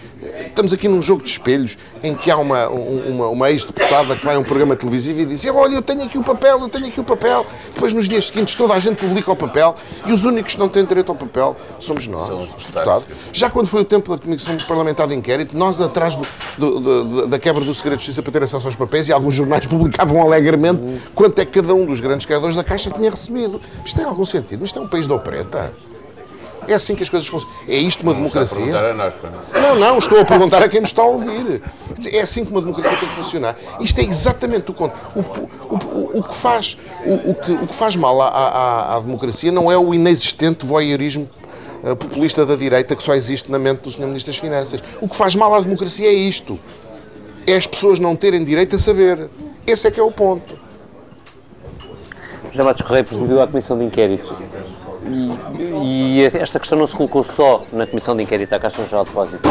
estamos 0.47 0.73
aqui 0.73 0.89
num 0.89 1.03
jogo 1.03 1.23
de 1.23 1.29
espelhos 1.29 1.77
em 2.03 2.15
que 2.15 2.31
há 2.31 2.37
uma, 2.37 2.69
uma, 2.69 3.29
uma 3.29 3.51
ex-deputada 3.51 4.17
que 4.17 4.25
vai 4.25 4.37
a 4.37 4.39
um 4.39 4.43
programa 4.43 4.77
televisivo 4.77 5.21
e 5.21 5.27
diz: 5.27 5.45
Olha, 5.47 5.75
eu 5.75 5.83
tenho 5.83 6.03
aqui 6.03 6.19
o 6.19 6.23
papel, 6.23 6.61
eu 6.61 6.69
tenho 6.69 6.87
aqui 6.87 7.01
o 7.01 7.05
papel. 7.05 7.47
Depois, 7.73 7.93
nos 7.93 8.09
dias 8.09 8.29
seguintes, 8.29 8.55
toda 8.55 8.75
a 8.75 8.81
gente 8.81 8.97
publica 8.97 9.31
o 9.31 9.37
papel 9.37 9.75
e 10.07 10.13
os 10.13 10.25
únicos 10.25 10.55
que 10.55 10.61
não 10.61 10.69
têm 10.69 10.85
direito 10.85 11.11
ao 11.11 11.17
papel 11.17 11.57
somos 11.79 12.07
nós, 12.09 12.29
São 12.29 12.39
os 12.39 12.65
deputados. 12.65 13.05
Já 13.33 13.51
quando 13.51 13.67
foi 13.67 13.83
o 13.83 13.85
tempo 13.85 14.17
da 14.17 14.23
Comissão 14.23 14.57
Parlamentar 14.69 15.07
de 15.07 15.15
Inquérito, 15.15 15.57
nós, 15.57 15.81
atrás 15.81 16.17
do, 16.17 16.27
do, 16.59 16.81
do, 16.81 17.27
da 17.27 17.39
quebra 17.39 17.65
do 17.65 17.75
segredo 17.75 17.99
de 17.99 18.05
justiça 18.05 18.23
para 18.23 18.33
ter 18.33 18.43
acesso 18.43 18.67
aos 18.67 18.77
papéis, 18.77 19.09
e 19.09 19.13
alguns 19.13 19.35
jornais 19.35 19.67
publicavam 19.69 20.23
alegremente 20.23 20.81
quanto 21.15 21.39
é 21.41 21.45
que 21.45 21.61
cada 21.61 21.75
um 21.75 21.85
dos 21.87 22.01
grandes 22.01 22.27
criadores 22.27 22.57
da 22.57 22.65
Caixa 22.65 22.91
tinha 22.91 23.11
recebido. 23.11 23.61
Isto 23.85 23.97
tem 23.97 24.05
algum 24.05 24.25
sentido? 24.25 24.65
Isto 24.65 24.79
é 24.79 24.83
um 24.83 24.89
país 24.89 25.07
de 25.07 25.13
opreta. 25.13 25.73
É 26.67 26.75
assim 26.75 26.95
que 26.95 27.03
as 27.03 27.09
coisas 27.09 27.29
funcionam. 27.29 27.57
É 27.69 27.77
isto 27.77 28.03
uma 28.03 28.13
não 28.13 28.21
democracia? 28.21 28.77
A 28.77 28.95
nós, 28.95 29.15
não, 29.53 29.75
não, 29.75 29.99
estou 29.99 30.19
a 30.19 30.25
perguntar 30.25 30.63
a 30.63 30.69
quem 30.69 30.81
nos 30.81 30.91
está 30.91 31.03
a 31.03 31.07
ouvir. 31.07 31.63
É 32.13 32.21
assim 32.21 32.45
que 32.45 32.51
uma 32.51 32.61
democracia 32.61 32.97
tem 32.97 33.09
que 33.09 33.15
funcionar. 33.15 33.57
Isto 33.81 34.01
é 34.01 34.05
exatamente 34.05 34.71
o 34.71 34.75
conto. 34.75 34.95
O, 35.15 35.21
o, 35.21 35.75
o, 35.75 36.19
o, 36.19 36.23
que, 36.23 36.35
faz, 36.35 36.79
o, 37.05 37.31
o, 37.31 37.35
que, 37.35 37.53
o 37.53 37.67
que 37.67 37.75
faz 37.75 37.97
mal 37.97 38.21
à, 38.21 38.29
à, 38.29 38.97
à 38.97 39.01
democracia 39.01 39.53
não 39.53 39.71
é 39.71 39.77
o 39.77 39.95
inexistente 39.95 40.65
voyeurismo 40.65 41.29
uh, 41.83 41.97
populista 41.97 42.45
da 42.47 42.57
direita 42.57 42.97
que 42.97 43.03
só 43.03 43.15
existe 43.15 43.51
na 43.51 43.59
mente 43.59 43.83
do 43.83 43.91
Sr. 43.91 44.07
Ministro 44.07 44.33
das 44.33 44.41
Finanças. 44.41 44.83
O 45.01 45.09
que 45.09 45.17
faz 45.17 45.35
mal 45.35 45.55
à 45.55 45.61
democracia 45.61 46.09
é 46.09 46.15
isto. 46.15 46.59
É 47.47 47.57
as 47.57 47.67
pessoas 47.67 47.99
não 47.99 48.17
terem 48.17 48.43
direito 48.43 48.77
a 48.77 48.79
saber. 48.79 49.29
Esse 49.67 49.87
é 49.87 49.91
que 49.91 50.01
é 50.01 50.03
o 50.03 50.11
ponto. 50.11 50.59
José 52.51 52.63
Matos 52.63 52.83
Correia 52.83 53.03
presidiu 53.03 53.43
a 53.43 53.47
Comissão 53.47 53.77
de 53.77 53.85
Inquérito 53.85 54.35
e, 55.07 56.21
e, 56.21 56.25
esta 56.37 56.59
questão 56.59 56.79
não 56.79 56.87
se 56.87 56.97
colocou 56.97 57.23
só 57.23 57.65
na 57.73 57.87
Comissão 57.87 58.17
de 58.17 58.23
Inquérito 58.23 58.55
à 58.55 58.59
Caixa 58.59 58.85
Geral 58.85 59.05
de 59.05 59.11
Depósitos. 59.11 59.51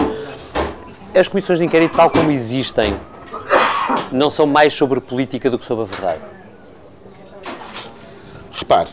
As 1.13 1.27
comissões 1.27 1.59
de 1.59 1.65
inquérito, 1.65 1.95
tal 1.95 2.09
como 2.09 2.31
existem, 2.31 2.95
não 4.11 4.29
são 4.29 4.47
mais 4.47 4.73
sobre 4.73 4.99
política 4.99 5.49
do 5.49 5.59
que 5.59 5.65
sobre 5.65 5.83
a 5.83 5.87
verdade. 5.87 6.21
Repare, 8.51 8.89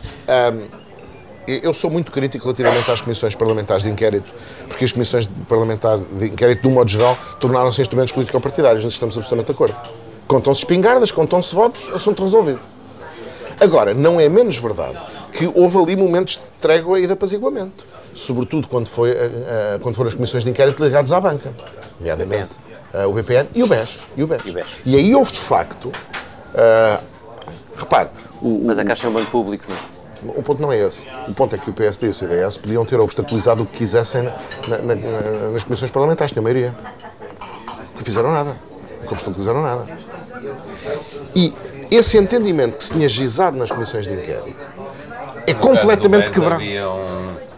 hum, 0.53 0.67
eu 1.47 1.73
sou 1.73 1.91
muito 1.91 2.13
crítico 2.13 2.45
relativamente 2.45 2.91
às 2.91 3.01
comissões 3.01 3.35
parlamentares 3.35 3.85
de 3.85 3.91
inquérito, 3.91 4.31
porque 4.69 4.85
as 4.85 4.93
comissões 4.93 5.27
parlamentares 5.49 6.05
de 6.13 6.27
inquérito, 6.27 6.61
de 6.61 6.69
um 6.69 6.73
modo 6.73 6.91
geral, 6.91 7.17
tornaram-se 7.39 7.81
instrumentos 7.81 8.13
político-partidários. 8.13 8.85
Nós 8.85 8.93
estamos 8.93 9.17
absolutamente 9.17 9.47
de 9.47 9.53
acordo. 9.53 9.77
Contam-se 10.29 10.61
espingardas, 10.61 11.11
contam-se 11.11 11.55
votos, 11.55 11.91
assunto 11.95 12.23
resolvido. 12.23 12.61
Agora, 13.59 13.95
não 13.95 14.21
é 14.21 14.29
menos 14.29 14.59
verdade 14.59 14.99
que 15.41 15.51
houve 15.55 15.79
ali 15.79 15.97
momentos 15.97 16.35
de 16.35 16.43
trégua 16.61 17.01
e 17.01 17.07
de 17.07 17.13
apaziguamento. 17.15 17.87
Sobretudo 18.15 18.69
quando, 18.69 18.89
foi, 18.89 19.13
uh, 19.13 19.81
quando 19.81 19.95
foram 19.95 20.09
as 20.09 20.15
comissões 20.15 20.45
de 20.45 20.51
inquérito 20.51 20.85
ligadas 20.85 21.13
à 21.13 21.19
banca, 21.19 21.55
nomeadamente 21.99 22.59
uh, 22.93 23.09
o 23.09 23.15
BPN 23.15 23.49
e 23.55 23.63
o 23.63 23.67
BES. 23.67 24.01
E, 24.19 24.23
o 24.23 24.27
BES. 24.27 24.43
E, 24.45 24.51
o 24.51 24.53
BES. 24.53 24.67
e 24.85 24.97
aí 24.97 25.15
houve, 25.15 25.33
de 25.33 25.39
facto, 25.39 25.91
repare... 27.75 28.11
O, 28.43 28.63
Mas 28.67 28.79
a 28.79 28.85
Caixa 28.85 29.07
é 29.07 29.11
um 29.11 29.15
banco 29.15 29.31
público, 29.31 29.65
não 29.67 29.77
é? 29.77 30.39
O 30.39 30.43
ponto 30.43 30.61
não 30.61 30.71
é 30.71 30.79
esse. 30.79 31.09
O 31.27 31.33
ponto 31.33 31.55
é 31.55 31.59
que 31.59 31.71
o 31.71 31.73
PSD 31.73 32.09
e 32.09 32.11
o 32.11 32.15
CDS 32.15 32.59
podiam 32.59 32.85
ter 32.85 33.01
obstaculizado 33.01 33.63
o 33.63 33.67
que 33.67 33.79
quisessem 33.79 34.25
na, 34.69 34.79
na, 34.79 34.95
na, 34.95 35.51
nas 35.53 35.65
comissões 35.65 35.91
parlamentares, 35.91 36.33
tinha 36.33 36.43
maioria. 36.43 36.75
Que 37.97 38.05
fizeram 38.05 38.31
nada. 38.31 38.61
Que 39.07 39.13
obstaculizaram 39.15 39.63
nada. 39.63 39.87
E 41.35 41.55
esse 41.91 42.17
entendimento 42.19 42.79
que 42.79 42.85
se 42.85 42.93
tinha 42.93 43.09
gizado 43.09 43.57
nas 43.57 43.71
comissões 43.71 44.07
de 44.07 44.13
inquérito 44.13 44.55
é 45.51 45.55
completamente 45.55 46.31
quebrado. 46.31 46.63
Um, 46.63 47.51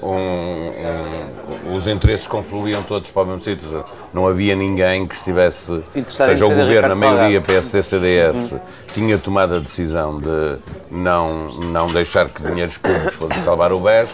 um, 0.00 0.10
um, 0.10 1.74
os 1.74 1.86
interesses 1.86 2.26
confluíam 2.26 2.82
todos 2.82 3.10
para 3.10 3.22
o 3.22 3.26
mesmo 3.26 3.42
sítio. 3.42 3.84
Não 4.12 4.26
havia 4.26 4.54
ninguém 4.54 5.06
que 5.06 5.14
estivesse, 5.14 5.82
seja 6.06 6.46
o 6.46 6.50
governo, 6.50 6.92
a 6.92 6.96
maioria 6.96 7.40
PSD-CDS, 7.40 8.52
uhum. 8.52 8.60
tinha 8.94 9.18
tomado 9.18 9.56
a 9.56 9.58
decisão 9.58 10.18
de 10.18 10.58
não, 10.90 11.48
não 11.54 11.88
deixar 11.88 12.28
que 12.28 12.42
dinheiros 12.42 12.78
públicos 12.78 13.14
fossem 13.14 13.42
salvar 13.44 13.72
o 13.72 13.80
BES, 13.80 14.08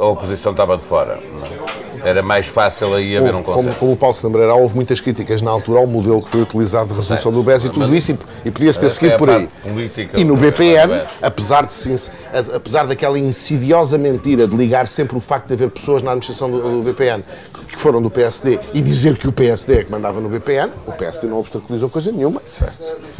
a 0.00 0.04
oposição 0.06 0.52
estava 0.52 0.76
de 0.76 0.84
fora. 0.84 1.16
Não? 1.16 1.84
Era 2.04 2.22
mais 2.22 2.46
fácil 2.46 2.94
aí 2.94 3.16
haver 3.16 3.28
houve, 3.28 3.38
um 3.38 3.42
consenso. 3.42 3.64
Como, 3.64 3.78
como, 3.78 3.92
o 3.92 3.96
Paulo 3.96 4.14
se 4.14 4.26
lembrará, 4.26 4.54
houve 4.54 4.74
muitas 4.74 5.00
críticas 5.00 5.40
na 5.40 5.50
altura 5.50 5.80
ao 5.80 5.86
modelo 5.86 6.20
que 6.22 6.28
foi 6.28 6.42
utilizado 6.42 6.88
de 6.88 6.94
resolução 6.94 7.32
do 7.32 7.42
BES 7.42 7.64
e 7.64 7.70
tudo 7.70 7.94
isso, 7.94 8.12
e, 8.12 8.18
e 8.44 8.50
podia-se 8.50 8.78
ter 8.78 8.90
seguido 8.90 9.14
é 9.14 9.16
por 9.16 9.30
aí. 9.30 9.48
Política, 9.62 10.20
e 10.20 10.22
no 10.22 10.36
BPN, 10.36 11.02
apesar, 11.22 11.64
de, 11.64 11.74
apesar 12.54 12.86
daquela 12.86 13.18
insidiosa 13.18 13.96
mentira 13.96 14.46
de 14.46 14.54
ligar 14.54 14.86
sempre 14.86 15.16
o 15.16 15.20
facto 15.20 15.48
de 15.48 15.54
haver 15.54 15.70
pessoas 15.70 16.02
na 16.02 16.10
administração 16.10 16.50
do, 16.50 16.82
do 16.82 16.82
BPN 16.82 17.24
que 17.72 17.80
foram 17.80 18.02
do 18.02 18.10
PSD 18.10 18.60
e 18.74 18.82
dizer 18.82 19.16
que 19.16 19.26
o 19.26 19.32
PSD 19.32 19.80
é 19.80 19.84
que 19.84 19.90
mandava 19.90 20.20
no 20.20 20.28
BPN, 20.28 20.70
o 20.86 20.92
PSD 20.92 21.26
não 21.26 21.40
obstaculizou 21.40 21.88
coisa 21.88 22.12
nenhuma. 22.12 22.42
Certo. 22.46 22.76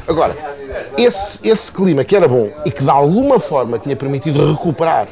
Agora, 0.06 0.36
esse, 0.98 1.40
esse 1.42 1.72
clima 1.72 2.04
que 2.04 2.14
era 2.14 2.28
bom 2.28 2.50
e 2.64 2.70
que 2.70 2.84
de 2.84 2.90
alguma 2.90 3.38
forma 3.38 3.78
tinha 3.78 3.96
permitido 3.96 4.46
recuperar 4.52 5.08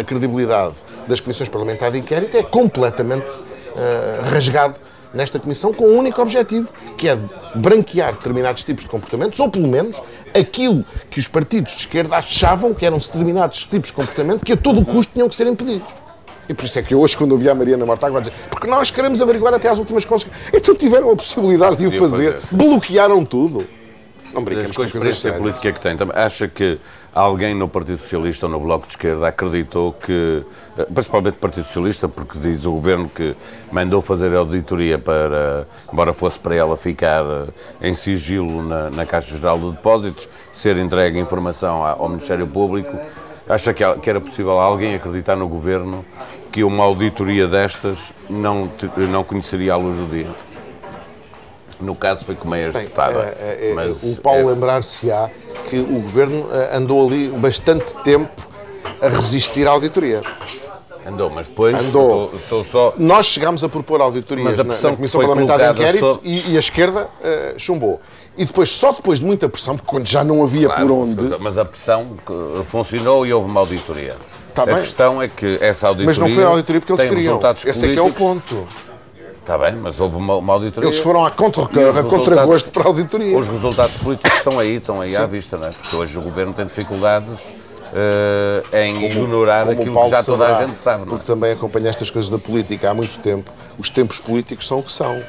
a 0.00 0.04
credibilidade 0.04 0.76
das 1.08 1.18
comissões 1.18 1.48
parlamentares 1.48 1.94
de 1.94 2.00
inquérito 2.00 2.36
é 2.36 2.42
completamente 2.42 3.26
uh, 3.26 4.30
rasgado 4.30 4.74
nesta 5.14 5.38
comissão 5.38 5.72
com 5.72 5.84
um 5.84 5.98
único 5.98 6.20
objetivo, 6.20 6.72
que 6.96 7.08
é 7.08 7.16
de 7.16 7.28
branquear 7.54 8.12
determinados 8.12 8.64
tipos 8.64 8.84
de 8.84 8.90
comportamentos, 8.90 9.38
ou 9.40 9.48
pelo 9.48 9.68
menos 9.68 10.00
aquilo 10.34 10.84
que 11.10 11.18
os 11.18 11.28
partidos 11.28 11.72
de 11.72 11.78
esquerda 11.80 12.16
achavam 12.16 12.72
que 12.72 12.84
eram 12.84 12.98
determinados 12.98 13.64
tipos 13.64 13.88
de 13.88 13.94
comportamento 13.94 14.44
que 14.44 14.52
a 14.52 14.56
todo 14.56 14.84
custo 14.84 15.12
tinham 15.12 15.28
que 15.28 15.34
ser 15.34 15.46
impedidos. 15.46 15.94
E 16.48 16.54
por 16.54 16.64
isso 16.64 16.78
é 16.78 16.82
que 16.82 16.94
hoje, 16.94 17.16
quando 17.16 17.32
ouvi 17.32 17.48
a 17.48 17.54
Mariana 17.54 17.86
Mortágua 17.86 18.20
dizer 18.20 18.32
porque 18.50 18.66
nós 18.66 18.90
queremos 18.90 19.20
averiguar 19.20 19.54
até 19.54 19.68
às 19.68 19.78
últimas 19.78 20.04
consequências, 20.04 20.52
então 20.52 20.74
tiveram 20.74 21.10
a 21.10 21.16
possibilidade 21.16 21.76
de 21.76 21.86
o 21.86 21.98
fazer, 21.98 22.40
bloquearam 22.50 23.24
tudo. 23.24 23.66
Não 24.34 24.42
brinquemos 24.42 24.76
com 24.76 24.88
coisas 24.88 25.18
sérias. 25.18 25.40
política 25.40 25.72
que 25.72 25.80
tem, 25.80 25.96
acha 26.14 26.48
que 26.48 26.78
alguém 27.14 27.54
no 27.54 27.68
Partido 27.68 27.98
Socialista 27.98 28.46
ou 28.46 28.52
no 28.52 28.60
Bloco 28.60 28.86
de 28.86 28.92
Esquerda 28.92 29.28
acreditou 29.28 29.92
que, 29.92 30.42
eh, 30.78 30.86
principalmente 30.86 31.34
o 31.34 31.38
Partido 31.38 31.66
Socialista, 31.66 32.08
porque 32.08 32.38
diz 32.38 32.64
o 32.64 32.72
Governo 32.72 33.08
que 33.08 33.36
mandou 33.70 34.00
fazer 34.00 34.34
a 34.34 34.38
auditoria 34.38 34.98
para, 34.98 35.66
embora 35.92 36.12
fosse 36.12 36.38
para 36.38 36.54
ela 36.54 36.76
ficar 36.76 37.22
eh, 37.22 37.88
em 37.88 37.92
sigilo 37.92 38.62
na, 38.62 38.90
na 38.90 39.04
Caixa 39.04 39.36
Geral 39.36 39.58
de 39.58 39.70
Depósitos, 39.72 40.28
ser 40.52 40.76
entregue 40.78 41.18
informação 41.18 41.84
ao 41.84 42.08
Ministério 42.08 42.46
Público, 42.46 42.96
acha 43.48 43.74
que, 43.74 43.82
era 44.08 44.20
possível 44.20 44.58
alguém 44.58 44.94
acreditar 44.94 45.36
no 45.36 45.48
Governo 45.48 46.04
que 46.50 46.64
uma 46.64 46.84
auditoria 46.84 47.46
destas 47.46 48.12
não, 48.28 48.70
não 49.10 49.24
conheceria 49.24 49.74
a 49.74 49.76
luz 49.76 49.98
do 49.98 50.06
dia? 50.06 50.51
No 51.82 51.94
caso 51.94 52.24
foi 52.24 52.34
como 52.34 52.54
é 52.54 52.68
executada. 52.68 53.36
É, 53.38 53.70
é, 53.70 53.74
mas, 53.74 54.02
o 54.02 54.16
Paulo 54.20 54.50
é... 54.50 54.54
lembrar-se-á 54.54 55.28
que 55.68 55.78
o 55.78 56.00
Governo 56.00 56.48
eh, 56.52 56.76
andou 56.76 57.06
ali 57.06 57.28
bastante 57.28 57.94
tempo 58.02 58.30
a 59.00 59.08
resistir 59.08 59.66
à 59.66 59.70
auditoria. 59.72 60.22
Andou, 61.04 61.28
mas 61.28 61.48
depois 61.48 61.76
Andou. 61.76 62.32
Sou, 62.48 62.62
só... 62.62 62.94
Nós 62.96 63.26
chegámos 63.26 63.64
a 63.64 63.68
propor 63.68 64.00
auditorias 64.00 64.56
na, 64.56 64.64
na, 64.64 64.96
Comissão 64.96 65.20
Parlamentar 65.20 65.58
de 65.58 65.80
Inquérito 65.80 66.14
só... 66.14 66.20
e, 66.22 66.52
e, 66.52 66.56
a 66.56 66.60
esquerda 66.60 67.04
uh, 67.04 67.58
chumbou. 67.58 68.00
E 68.36 68.44
depois, 68.44 68.70
só 68.70 68.92
depois 68.92 69.18
de 69.18 69.26
muita 69.26 69.48
pressão, 69.48 69.76
porque 69.76 69.90
quando 69.90 70.06
já 70.06 70.22
não 70.22 70.42
havia 70.42 70.68
claro, 70.68 70.86
por 70.86 70.92
onde. 70.92 71.36
Mas 71.40 71.58
a 71.58 71.64
pressão 71.64 72.16
funcionou 72.64 73.26
e 73.26 73.32
houve 73.32 73.46
uma 73.48 73.60
auditoria. 73.60 74.16
Tá 74.54 74.62
a 74.62 74.66
bem. 74.66 74.76
questão 74.76 75.20
é 75.20 75.28
que 75.28 75.58
essa 75.60 75.88
auditoria. 75.88 76.06
Mas 76.06 76.18
não 76.18 76.28
foi 76.28 76.44
a 76.44 76.48
auditoria 76.48 76.80
porque 76.80 76.92
eles 76.92 77.14
queriam. 77.14 77.40
Esse 77.64 77.90
é 77.90 77.92
que 77.92 77.98
é 77.98 78.02
o 78.02 78.12
ponto. 78.12 78.66
Está 79.42 79.58
bem, 79.58 79.74
mas 79.74 79.98
houve 79.98 80.16
uma, 80.16 80.36
uma 80.36 80.52
auditoria. 80.52 80.88
Eles 80.88 81.00
foram 81.00 81.26
à 81.26 81.30
contra-gosto 81.30 82.08
contra 82.08 82.70
para 82.70 82.82
a 82.84 82.86
auditoria. 82.86 83.36
Os 83.36 83.48
resultados 83.48 83.96
políticos 83.96 84.36
estão 84.36 84.58
aí, 84.58 84.76
estão 84.76 85.00
aí 85.00 85.08
Sim. 85.08 85.16
à 85.16 85.26
vista, 85.26 85.58
não 85.58 85.66
é? 85.66 85.70
Porque 85.72 85.96
hoje 85.96 86.16
o 86.16 86.22
governo 86.22 86.54
tem 86.54 86.64
dificuldades 86.64 87.40
uh, 87.92 88.76
em 88.76 88.94
como, 88.94 89.06
ignorar 89.06 89.66
como 89.66 89.80
aquilo 89.80 90.04
que 90.04 90.10
já 90.10 90.22
toda 90.22 90.46
a 90.46 90.64
gente 90.64 90.78
sabe. 90.78 91.02
É? 91.02 91.06
Porque 91.06 91.26
também 91.26 91.52
acompanha 91.52 91.88
estas 91.88 92.08
coisas 92.08 92.30
da 92.30 92.38
política 92.38 92.90
há 92.90 92.94
muito 92.94 93.18
tempo. 93.18 93.50
Os 93.76 93.90
tempos 93.90 94.20
políticos 94.20 94.64
são 94.64 94.78
o 94.78 94.82
que 94.82 94.92
são. 94.92 95.20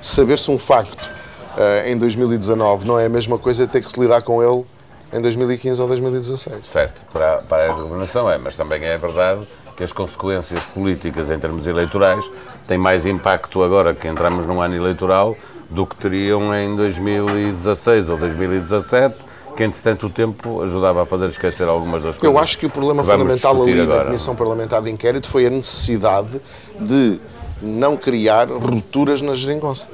Saber-se 0.00 0.48
um 0.48 0.56
facto 0.56 1.02
uh, 1.02 1.88
em 1.88 1.98
2019 1.98 2.86
não 2.86 3.00
é 3.00 3.06
a 3.06 3.08
mesma 3.08 3.36
coisa 3.36 3.66
ter 3.66 3.82
que 3.82 3.90
se 3.90 3.98
lidar 3.98 4.22
com 4.22 4.40
ele 4.40 4.64
em 5.12 5.20
2015 5.20 5.82
ou 5.82 5.88
2016. 5.88 6.64
Certo, 6.64 7.04
para, 7.12 7.38
para 7.38 7.72
a 7.72 7.74
governação 7.74 8.30
é, 8.30 8.38
mas 8.38 8.54
também 8.54 8.84
é 8.84 8.96
verdade 8.96 9.40
que 9.78 9.84
as 9.84 9.92
consequências 9.92 10.60
políticas 10.74 11.30
em 11.30 11.38
termos 11.38 11.64
eleitorais 11.68 12.28
têm 12.66 12.76
mais 12.76 13.06
impacto 13.06 13.62
agora 13.62 13.94
que 13.94 14.08
entramos 14.08 14.44
num 14.44 14.60
ano 14.60 14.74
eleitoral 14.74 15.36
do 15.70 15.86
que 15.86 15.94
teriam 15.94 16.52
em 16.52 16.74
2016 16.74 18.10
ou 18.10 18.18
2017 18.18 19.14
que 19.56 19.62
entretanto 19.62 20.06
o 20.06 20.10
tempo 20.10 20.62
ajudava 20.62 21.02
a 21.02 21.06
fazer 21.06 21.26
esquecer 21.26 21.68
algumas 21.68 22.02
das 22.02 22.16
coisas. 22.16 22.36
Eu 22.36 22.42
acho 22.42 22.58
que 22.58 22.66
o 22.66 22.70
problema 22.70 23.04
que 23.04 23.08
fundamental 23.08 23.62
ali 23.62 23.80
agora. 23.80 23.98
na 23.98 24.04
Comissão 24.06 24.34
Parlamentar 24.34 24.82
de 24.82 24.90
Inquérito 24.90 25.28
foi 25.28 25.46
a 25.46 25.50
necessidade 25.50 26.40
de 26.80 27.20
não 27.62 27.96
criar 27.96 28.48
rupturas 28.48 29.22
na 29.22 29.34
geringonça. 29.34 29.86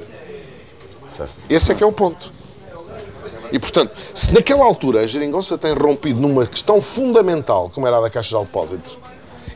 Certo. 1.09 1.33
Esse 1.47 1.71
é 1.71 1.75
que 1.75 1.83
é 1.83 1.85
o 1.85 1.91
ponto. 1.91 2.31
E, 3.51 3.59
portanto, 3.59 3.91
se 4.15 4.33
naquela 4.33 4.65
altura 4.65 5.01
a 5.01 5.07
geringonça 5.07 5.57
tem 5.59 5.73
rompido 5.73 6.19
numa 6.19 6.47
questão 6.47 6.81
fundamental, 6.81 7.69
como 7.73 7.85
era 7.85 7.97
a 7.97 8.01
da 8.01 8.09
Caixa 8.09 8.37
de 8.37 8.43
Depósitos, 8.43 8.97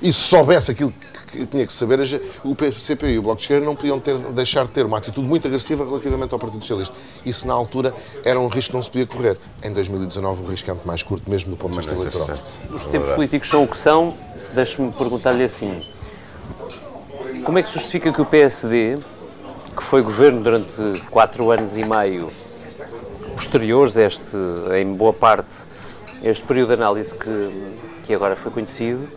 e 0.02 0.12
se 0.12 0.19
soubesse 0.19 0.71
aquilo 0.71 0.93
que 1.32 1.45
tinha 1.45 1.65
que 1.65 1.73
saber, 1.73 1.99
o 2.43 2.56
PCP 2.56 3.08
e 3.08 3.19
o 3.19 3.21
Bloco 3.21 3.38
de 3.38 3.43
Esquerda 3.43 3.65
não 3.65 3.75
podiam 3.75 3.99
ter, 3.99 4.17
deixar 4.17 4.65
de 4.65 4.71
ter 4.71 4.86
uma 4.86 4.97
atitude 4.97 5.28
muito 5.28 5.47
agressiva 5.47 5.86
relativamente 5.86 6.34
ao 6.34 6.39
Partido 6.39 6.62
Socialista. 6.62 6.95
Isso, 7.25 7.47
na 7.47 7.54
altura, 7.54 7.93
era 8.23 8.39
um 8.39 8.47
risco 8.47 8.71
que 8.71 8.75
não 8.75 8.84
se 8.84 8.89
podia 8.89 9.06
correr. 9.06 9.38
Em 9.63 9.71
2019, 9.71 10.43
o 10.43 10.45
risco 10.47 10.69
é 10.69 10.73
muito 10.73 10.88
mais 10.88 11.04
curto, 11.04 11.30
mesmo 11.30 11.52
do 11.52 11.58
ponto 11.58 11.71
de 11.71 11.78
vista 11.78 11.93
eleitoral. 11.93 12.38
Os 12.73 12.86
tempos 12.86 13.12
políticos 13.12 13.49
são 13.49 13.63
o 13.63 13.67
que 13.67 13.78
são. 13.78 14.15
Deixe-me 14.54 14.91
perguntar-lhe 14.91 15.43
assim: 15.43 15.82
como 17.43 17.58
é 17.58 17.63
que 17.63 17.71
justifica 17.71 18.12
que 18.12 18.21
o 18.21 18.25
PSD, 18.25 18.97
que 19.75 19.84
foi 19.84 20.02
governo 20.02 20.41
durante 20.41 21.02
quatro 21.10 21.52
anos 21.52 21.78
e 21.78 21.84
meio, 21.84 22.30
posteriores 23.36 23.95
a 23.97 24.04
este, 24.04 24.36
em 24.80 24.93
boa 24.93 25.13
parte, 25.13 25.65
este 26.23 26.45
período 26.45 26.69
de 26.69 26.73
análise 26.73 27.15
que, 27.15 27.73
que 28.04 28.13
agora 28.13 28.36
foi 28.36 28.52
conhecido, 28.52 29.08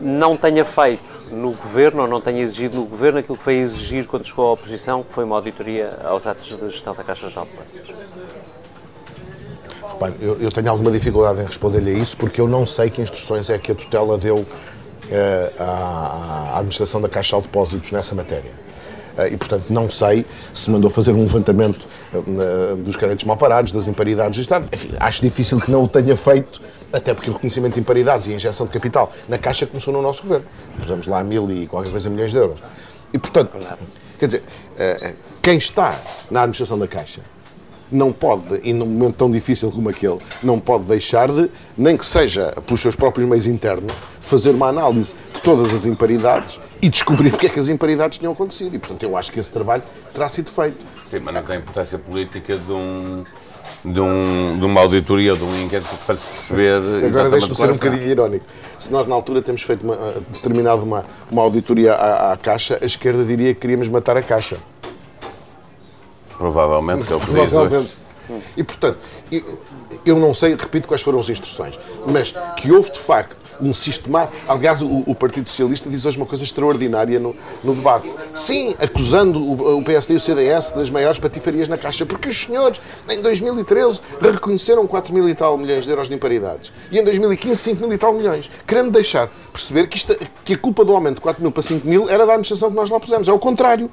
não 0.00 0.36
tenha 0.36 0.64
feito 0.64 1.02
no 1.30 1.52
governo 1.52 2.02
ou 2.02 2.08
não 2.08 2.20
tenha 2.20 2.42
exigido 2.42 2.76
no 2.76 2.84
governo 2.84 3.18
aquilo 3.18 3.36
que 3.36 3.44
foi 3.44 3.54
exigir 3.56 4.06
quando 4.06 4.26
chegou 4.26 4.46
à 4.46 4.52
oposição, 4.52 5.02
que 5.02 5.12
foi 5.12 5.24
uma 5.24 5.36
auditoria 5.36 5.98
aos 6.04 6.26
atos 6.26 6.48
de 6.48 6.70
gestão 6.70 6.94
da 6.94 7.04
Caixa 7.04 7.28
de 7.28 7.34
Depósitos. 7.34 7.94
Eu, 10.20 10.40
eu, 10.40 10.50
tenho 10.50 10.70
alguma 10.70 10.90
dificuldade 10.90 11.42
em 11.42 11.44
responder-lhe 11.44 11.90
a 11.90 11.94
isso 11.94 12.16
porque 12.16 12.40
eu 12.40 12.48
não 12.48 12.66
sei 12.66 12.88
que 12.88 13.02
instruções 13.02 13.50
é 13.50 13.58
que 13.58 13.70
a 13.70 13.74
tutela 13.74 14.16
deu 14.16 14.36
uh, 14.36 14.46
à, 15.58 16.52
à 16.54 16.58
administração 16.58 17.00
da 17.00 17.08
Caixa 17.08 17.36
de 17.36 17.42
Depósitos 17.42 17.92
nessa 17.92 18.14
matéria. 18.14 18.50
Uh, 19.20 19.34
e, 19.34 19.36
portanto, 19.36 19.64
não 19.70 19.90
sei 19.90 20.24
se 20.52 20.70
mandou 20.70 20.90
fazer 20.90 21.12
um 21.12 21.22
levantamento 21.22 21.86
dos 22.84 22.96
créditos 22.96 23.24
mal 23.24 23.36
parados, 23.36 23.70
das 23.70 23.86
imparidades 23.86 24.38
do 24.38 24.42
Estado. 24.42 24.68
Enfim, 24.72 24.90
acho 24.98 25.22
difícil 25.22 25.60
que 25.60 25.70
não 25.70 25.84
o 25.84 25.88
tenha 25.88 26.16
feito, 26.16 26.60
até 26.92 27.14
porque 27.14 27.30
o 27.30 27.32
reconhecimento 27.32 27.74
de 27.74 27.80
imparidades 27.80 28.26
e 28.26 28.32
a 28.32 28.34
injeção 28.34 28.66
de 28.66 28.72
capital 28.72 29.12
na 29.28 29.38
Caixa 29.38 29.66
começou 29.66 29.92
no 29.92 30.02
nosso 30.02 30.22
governo. 30.22 30.46
Pusemos 30.80 31.06
lá 31.06 31.22
mil 31.22 31.50
e 31.50 31.66
qualquer 31.66 31.90
coisa 31.90 32.10
milhões 32.10 32.32
de 32.32 32.38
euros. 32.38 32.60
E, 33.12 33.18
portanto, 33.18 33.56
quer 34.18 34.26
dizer, 34.26 34.42
eh, 34.78 34.98
eh, 35.02 35.14
quem 35.42 35.58
está 35.58 35.98
na 36.30 36.40
administração 36.40 36.78
da 36.78 36.86
Caixa 36.86 37.20
não 37.90 38.12
pode, 38.12 38.60
e 38.62 38.72
num 38.72 38.86
momento 38.86 39.16
tão 39.16 39.30
difícil 39.30 39.70
como 39.70 39.88
aquele, 39.88 40.18
não 40.42 40.58
pode 40.58 40.84
deixar 40.84 41.30
de, 41.30 41.50
nem 41.76 41.96
que 41.96 42.06
seja 42.06 42.52
pelos 42.66 42.80
seus 42.80 42.96
próprios 42.96 43.28
meios 43.28 43.46
internos, 43.46 43.92
fazer 44.20 44.50
uma 44.50 44.68
análise 44.68 45.14
de 45.34 45.40
todas 45.40 45.74
as 45.74 45.84
imparidades 45.84 46.60
e 46.80 46.88
descobrir 46.88 47.30
porque 47.30 47.46
é 47.46 47.48
que 47.48 47.58
as 47.58 47.68
imparidades 47.68 48.18
tinham 48.18 48.32
acontecido. 48.32 48.74
E, 48.74 48.78
portanto, 48.78 49.02
eu 49.02 49.16
acho 49.16 49.32
que 49.32 49.40
esse 49.40 49.50
trabalho 49.50 49.82
terá 50.14 50.28
sido 50.28 50.50
feito. 50.50 50.78
Sim, 51.10 51.20
mas 51.20 51.34
não 51.34 51.42
tem 51.42 51.58
importância 51.58 51.98
política 51.98 52.56
de 52.56 52.72
um. 52.72 53.24
De, 53.84 54.00
um, 54.00 54.58
de 54.58 54.64
uma 54.64 54.80
auditoria, 54.80 55.34
de 55.34 55.42
um 55.42 55.62
inquérito 55.62 55.88
para 56.04 56.14
perceber. 56.14 56.82
Agora 57.06 57.30
deixe-me 57.30 57.54
ser 57.54 57.70
um 57.70 57.74
bocadinho 57.74 58.06
irónico. 58.08 58.44
Se 58.78 58.92
nós 58.92 59.06
na 59.06 59.14
altura 59.14 59.40
temos 59.40 59.62
feito 59.62 59.84
uma, 59.84 59.96
determinado 60.30 60.82
uma, 60.82 61.04
uma 61.30 61.42
auditoria 61.42 61.94
à, 61.94 62.32
à 62.32 62.36
Caixa, 62.36 62.78
a 62.80 62.84
esquerda 62.84 63.24
diria 63.24 63.54
que 63.54 63.60
queríamos 63.60 63.88
matar 63.88 64.16
a 64.16 64.22
Caixa. 64.22 64.58
Provavelmente, 66.40 67.04
que 67.04 67.12
é 67.12 67.16
o 67.16 67.20
que 67.20 67.26
Provavelmente. 67.26 67.98
E, 68.56 68.62
portanto, 68.64 68.98
eu 70.06 70.16
não 70.18 70.32
sei, 70.32 70.54
repito, 70.54 70.88
quais 70.88 71.02
foram 71.02 71.20
as 71.20 71.28
instruções, 71.28 71.78
mas 72.06 72.34
que 72.56 72.72
houve, 72.72 72.90
de 72.92 72.98
facto, 72.98 73.36
um 73.60 73.74
sistemático. 73.74 74.34
Aliás, 74.48 74.80
o, 74.80 75.02
o, 75.06 75.14
Partido 75.14 75.50
Socialista 75.50 75.90
diz 75.90 76.06
hoje 76.06 76.16
uma 76.16 76.24
coisa 76.24 76.42
extraordinária 76.42 77.20
no, 77.20 77.36
no 77.62 77.74
debate. 77.74 78.10
Sim, 78.34 78.74
acusando 78.80 79.38
o, 79.38 79.80
o, 79.80 79.84
PSD 79.84 80.14
e 80.14 80.16
o 80.16 80.20
CDS 80.20 80.70
das 80.70 80.88
maiores 80.88 81.18
patifarias 81.18 81.68
na 81.68 81.76
Caixa, 81.76 82.06
porque 82.06 82.30
os 82.30 82.42
senhores, 82.44 82.80
em 83.10 83.20
2013, 83.20 84.00
reconheceram 84.18 84.86
4 84.86 85.12
mil 85.12 85.28
e 85.28 85.34
tal 85.34 85.58
milhões 85.58 85.84
de 85.84 85.90
euros 85.90 86.08
de 86.08 86.14
imparidades. 86.14 86.72
E 86.90 86.98
em 86.98 87.04
2015, 87.04 87.54
5 87.54 87.82
mil 87.82 87.92
e 87.92 87.98
tal 87.98 88.14
milhões. 88.14 88.50
Querendo 88.66 88.90
deixar 88.90 89.28
perceber 89.52 89.88
que, 89.88 89.98
isto, 89.98 90.16
que 90.42 90.54
a 90.54 90.58
culpa 90.58 90.86
do 90.86 90.94
aumento 90.94 91.16
de 91.16 91.20
4 91.20 91.42
mil 91.42 91.52
para 91.52 91.62
5 91.62 91.86
mil 91.86 92.08
era 92.08 92.24
da 92.24 92.32
administração 92.32 92.70
que 92.70 92.76
nós 92.76 92.88
lá 92.88 92.98
pusemos. 92.98 93.28
É 93.28 93.32
o 93.32 93.38
contrário. 93.38 93.90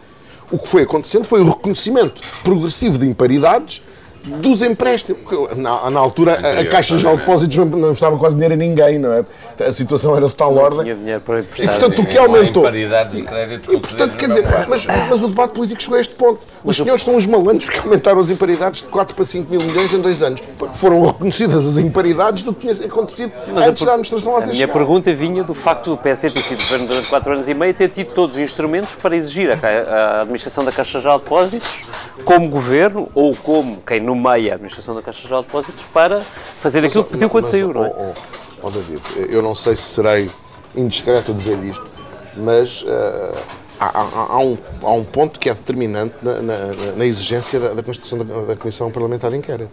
O 0.51 0.57
que 0.57 0.67
foi 0.67 0.83
acontecendo 0.83 1.25
foi 1.25 1.41
o 1.41 1.45
reconhecimento 1.45 2.21
progressivo 2.43 2.97
de 2.97 3.05
imparidades 3.07 3.81
dos 4.27 4.61
empréstimos. 4.61 5.21
Na, 5.55 5.89
na 5.89 5.99
altura, 5.99 6.33
a, 6.33 6.59
a 6.61 6.65
Caixa 6.65 6.97
de 6.97 7.05
Depósitos 7.05 7.55
não 7.57 7.91
estava 7.93 8.17
quase 8.17 8.35
dinheiro 8.35 8.53
a 8.53 8.57
ninguém, 8.57 8.99
não 8.99 9.11
é? 9.13 9.25
A 9.59 9.71
situação 9.71 10.15
era 10.15 10.25
de 10.25 10.33
tal 10.33 10.53
não 10.53 10.61
ordem. 10.61 10.83
Tinha 10.83 10.95
dinheiro 10.95 11.21
para 11.21 11.39
emprestar. 11.39 11.65
E, 11.65 11.79
portanto, 11.79 12.01
o 12.01 12.05
que 12.05 12.17
aumentou. 12.17 12.65
E, 12.69 12.83
e, 13.75 13.79
portanto, 13.79 14.17
quer 14.17 14.27
dizer, 14.27 14.45
mas, 14.67 14.85
mas 14.85 15.23
o 15.23 15.27
debate 15.29 15.53
político 15.53 15.81
chegou 15.81 15.97
a 15.97 16.01
este 16.01 16.13
ponto. 16.13 16.41
Os 16.63 16.75
senhores 16.75 17.01
estão 17.01 17.15
os 17.15 17.25
malandros 17.25 17.69
que 17.69 17.79
aumentaram 17.79 18.19
as 18.19 18.29
imparidades 18.29 18.81
de 18.81 18.87
4 18.87 19.15
para 19.15 19.25
5 19.25 19.49
mil 19.49 19.61
milhões 19.61 19.93
em 19.93 20.01
dois 20.01 20.21
anos. 20.21 20.41
Foram 20.75 21.05
reconhecidas 21.05 21.65
as 21.65 21.77
imparidades 21.77 22.43
do 22.43 22.53
que 22.53 22.67
tinha 22.67 22.87
acontecido 22.87 23.31
mas 23.53 23.67
antes 23.67 23.83
da 23.83 23.91
administração 23.91 24.33
lá 24.33 24.43
A 24.43 24.47
minha 24.47 24.67
pergunta 24.67 25.13
vinha 25.13 25.43
do 25.43 25.53
facto 25.53 25.91
do 25.91 25.97
PS 25.97 26.21
ter 26.21 26.41
sido 26.41 26.61
governo 26.63 26.87
durante 26.87 27.09
4 27.09 27.31
anos 27.31 27.47
e 27.47 27.53
meio 27.53 27.73
ter 27.73 27.89
tido 27.89 28.13
todos 28.13 28.35
os 28.35 28.41
instrumentos 28.41 28.95
para 28.95 29.15
exigir 29.15 29.51
a, 29.51 29.55
a 29.55 30.21
administração 30.21 30.63
da 30.63 30.71
Caixa 30.71 30.99
Geral 30.99 31.19
de 31.19 31.23
Depósitos 31.23 31.85
como 32.23 32.49
governo 32.49 33.09
ou 33.13 33.35
como 33.35 33.77
quem 33.85 33.99
nomeia 33.99 34.53
a 34.53 34.55
administração 34.55 34.95
da 34.95 35.01
Caixa 35.01 35.23
Geral 35.23 35.41
de 35.41 35.47
Depósitos 35.47 35.85
para 35.85 36.21
fazer 36.21 36.83
aquilo 36.83 37.03
que 37.03 37.11
pediu 37.11 37.29
quando 37.29 37.45
mas, 37.45 37.51
saiu, 37.51 37.73
não 37.73 37.85
é? 37.85 37.93
Oh, 37.95 38.13
oh, 38.61 38.67
oh, 38.67 38.69
David, 38.69 39.01
eu 39.29 39.41
não 39.41 39.55
sei 39.55 39.75
se 39.75 39.83
serei 39.83 40.29
indiscreto 40.75 41.31
a 41.31 41.33
dizer 41.33 41.57
isto, 41.63 41.85
mas 42.35 42.83
uh, 42.83 43.35
há, 43.79 44.01
há, 44.33 44.39
um, 44.39 44.57
há 44.81 44.91
um 44.91 45.03
ponto 45.03 45.39
que 45.39 45.49
é 45.49 45.53
determinante 45.53 46.15
na, 46.21 46.41
na, 46.41 46.55
na 46.95 47.05
exigência 47.05 47.59
da, 47.59 47.73
da 47.73 47.83
Constituição 47.83 48.19
da, 48.19 48.41
da, 48.41 48.55
Comissão 48.55 48.91
Parlamentar 48.91 49.31
de 49.31 49.37
Inquérito. 49.37 49.71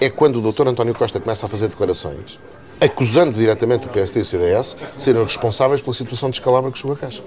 É 0.00 0.08
quando 0.08 0.36
o 0.36 0.52
Dr. 0.52 0.68
António 0.68 0.94
Costa 0.94 1.20
começa 1.20 1.46
a 1.46 1.48
fazer 1.48 1.68
declarações 1.68 2.38
acusando 2.80 3.32
diretamente 3.32 3.86
o 3.86 3.90
PSD 3.90 4.20
e 4.20 4.22
o 4.22 4.24
CDS 4.24 4.74
de 4.96 5.02
serem 5.02 5.22
responsáveis 5.22 5.82
pela 5.82 5.92
situação 5.92 6.30
de 6.30 6.38
descalabro 6.38 6.72
que 6.72 6.78
chegou 6.78 6.94
à 6.94 6.96
Caixa. 6.96 7.22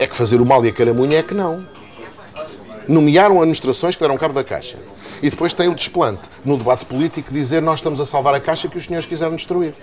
É 0.00 0.06
que 0.06 0.16
fazer 0.16 0.40
o 0.40 0.44
mal 0.44 0.64
e 0.66 0.68
a 0.68 0.72
caramunha 0.72 1.20
é 1.20 1.22
que 1.22 1.32
não 1.32 1.64
nomearam 2.88 3.38
administrações 3.38 3.94
que 3.94 4.02
deram 4.02 4.16
cabo 4.16 4.34
da 4.34 4.44
Caixa. 4.44 4.76
E 5.22 5.30
depois 5.30 5.52
tem 5.52 5.68
o 5.68 5.74
desplante 5.74 6.28
no 6.44 6.56
debate 6.56 6.84
político 6.84 7.32
dizer 7.32 7.62
nós 7.62 7.78
estamos 7.78 8.00
a 8.00 8.06
salvar 8.06 8.34
a 8.34 8.40
Caixa 8.40 8.68
que 8.68 8.76
os 8.76 8.84
senhores 8.84 9.06
quiseram 9.06 9.36
destruir. 9.36 9.74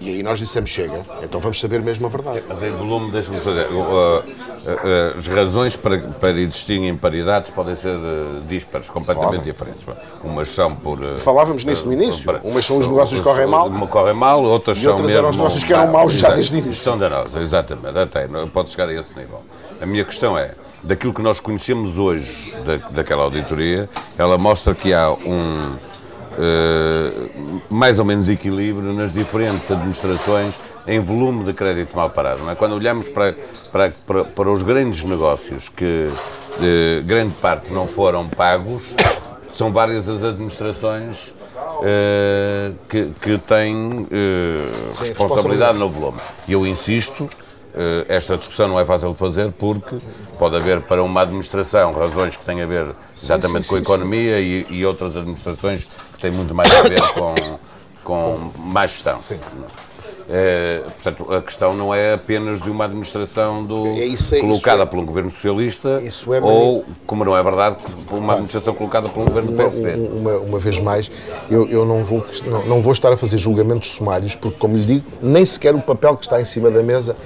E 0.00 0.08
aí 0.08 0.22
nós 0.22 0.38
dissemos, 0.38 0.70
chega, 0.70 1.04
então 1.22 1.38
vamos 1.38 1.60
saber 1.60 1.82
mesmo 1.82 2.06
a 2.06 2.08
verdade. 2.08 2.42
Mas 2.48 2.62
em 2.62 2.70
volume, 2.70 3.10
deixa-me 3.10 3.38
dizer, 3.38 3.68
as 5.18 5.26
razões 5.26 5.76
para, 5.76 5.98
para 5.98 6.30
existirem 6.40 6.96
paridades 6.96 7.50
podem 7.50 7.74
ser 7.74 7.94
uh, 7.94 8.40
dispares, 8.48 8.88
completamente 8.88 9.44
diferentes. 9.44 9.82
Umas 10.24 10.48
são 10.48 10.74
por... 10.74 10.98
Uh, 10.98 11.18
Falávamos 11.18 11.64
nisso 11.64 11.86
no 11.86 11.92
início, 11.92 12.24
por, 12.24 12.40
umas 12.42 12.64
são 12.64 12.78
os 12.78 12.86
negócios 12.86 13.20
que 13.20 13.24
correm 13.24 13.46
mal. 13.46 13.68
Uma 13.68 13.86
correm 13.86 14.14
mal, 14.14 14.42
outras 14.42 14.78
e 14.78 14.82
são 14.82 14.92
outras 14.92 15.08
mesmo... 15.08 15.18
eram 15.18 15.30
os 15.30 15.36
negócios 15.36 15.64
que 15.64 15.72
eram 15.72 15.92
maus 15.92 16.14
já 16.14 16.30
desde 16.30 16.56
o 16.56 16.58
início. 16.60 16.82
São 16.82 16.98
danosas, 16.98 17.42
exatamente, 17.42 17.98
até, 17.98 18.26
pode 18.52 18.70
chegar 18.70 18.88
a 18.88 18.94
esse 18.94 19.14
nível. 19.18 19.42
A 19.82 19.84
minha 19.84 20.04
questão 20.04 20.36
é, 20.36 20.54
daquilo 20.82 21.12
que 21.12 21.20
nós 21.20 21.40
conhecemos 21.40 21.98
hoje 21.98 22.54
da, 22.64 22.76
daquela 22.88 23.24
auditoria, 23.24 23.88
ela 24.16 24.38
mostra 24.38 24.74
que 24.74 24.94
há 24.94 25.10
um 25.10 25.76
uh, 26.32 27.60
mais 27.68 27.98
ou 27.98 28.04
menos 28.04 28.28
equilíbrio 28.28 28.92
nas 28.92 29.12
diferentes 29.12 29.70
administrações 29.70 30.54
em 30.86 30.98
volume 30.98 31.44
de 31.44 31.52
crédito 31.52 31.94
mal 31.96 32.10
parado. 32.10 32.48
É? 32.50 32.54
Quando 32.54 32.74
olhamos 32.74 33.08
para, 33.08 33.36
para, 33.70 33.92
para, 34.06 34.24
para, 34.24 34.50
os 34.50 34.62
grandes 34.62 35.04
negócios 35.04 35.68
que 35.68 36.06
uh, 36.06 37.04
grande 37.04 37.34
parte 37.34 37.72
não 37.72 37.86
foram 37.86 38.28
pagos, 38.28 38.94
são 39.52 39.72
várias 39.72 40.08
as 40.08 40.24
administrações 40.24 41.28
uh, 41.28 42.74
que, 42.88 43.10
que 43.20 43.38
têm 43.38 44.06
Sim, 44.94 45.04
responsabilidade 45.04 45.78
no 45.78 45.90
volume. 45.90 46.18
E 46.48 46.52
eu 46.52 46.66
insisto 46.66 47.28
eh, 47.72 48.04
esta 48.08 48.36
discussão 48.36 48.66
não 48.66 48.80
é 48.80 48.84
fácil 48.84 49.12
de 49.12 49.16
fazer 49.16 49.52
porque 49.52 49.96
pode 50.38 50.56
haver 50.56 50.80
para 50.80 51.02
uma 51.02 51.22
administração 51.22 51.92
razões 51.92 52.36
que 52.36 52.44
têm 52.44 52.62
a 52.62 52.66
ver 52.66 52.94
exatamente 53.16 53.66
sim, 53.66 53.76
sim, 53.76 53.84
com 53.84 53.92
a 53.92 53.94
economia 53.94 54.40
e, 54.40 54.66
e, 54.68 54.84
outras 54.84 55.16
administrações 55.16 55.86
têm 56.20 56.30
muito 56.30 56.54
mais 56.54 56.70
a 56.70 56.82
ver 56.82 57.00
com, 57.12 57.34
com 58.04 58.50
má 58.58 58.86
gestão. 58.86 59.20
Sim. 59.20 59.38
É, 60.32 60.84
portanto, 60.84 61.34
a 61.34 61.42
questão 61.42 61.74
não 61.74 61.92
é 61.92 62.14
apenas 62.14 62.62
de 62.62 62.70
uma 62.70 62.84
administração 62.84 63.64
do, 63.64 63.88
é 63.88 64.04
isso, 64.04 64.32
é, 64.32 64.38
colocada 64.38 64.84
é, 64.84 64.86
por 64.86 65.00
um 65.00 65.04
governo 65.04 65.28
socialista 65.28 66.00
é 66.00 66.40
ou, 66.40 66.84
como 67.04 67.24
não 67.24 67.36
é 67.36 67.42
verdade, 67.42 67.78
uma 68.12 68.34
administração 68.34 68.72
colocada 68.72 69.08
por 69.08 69.22
um 69.22 69.24
governo 69.24 69.50
do 69.50 69.56
PSD. 69.56 69.94
Uma, 69.94 70.36
uma, 70.36 70.58
vez 70.60 70.78
mais, 70.78 71.10
eu, 71.50 71.68
eu 71.68 71.84
não, 71.84 72.04
vou, 72.04 72.24
não, 72.46 72.64
não 72.64 72.80
vou 72.80 72.92
estar 72.92 73.12
a 73.12 73.16
fazer 73.16 73.38
julgamentos 73.38 73.90
sumários, 73.90 74.36
porque, 74.36 74.56
como 74.56 74.76
lhe 74.76 74.84
digo, 74.84 75.04
nem 75.20 75.44
sequer 75.44 75.74
o 75.74 75.80
papel 75.80 76.16
que 76.16 76.22
está 76.22 76.40
em 76.40 76.44
cima 76.44 76.70
da 76.70 76.80
mesa 76.80 77.16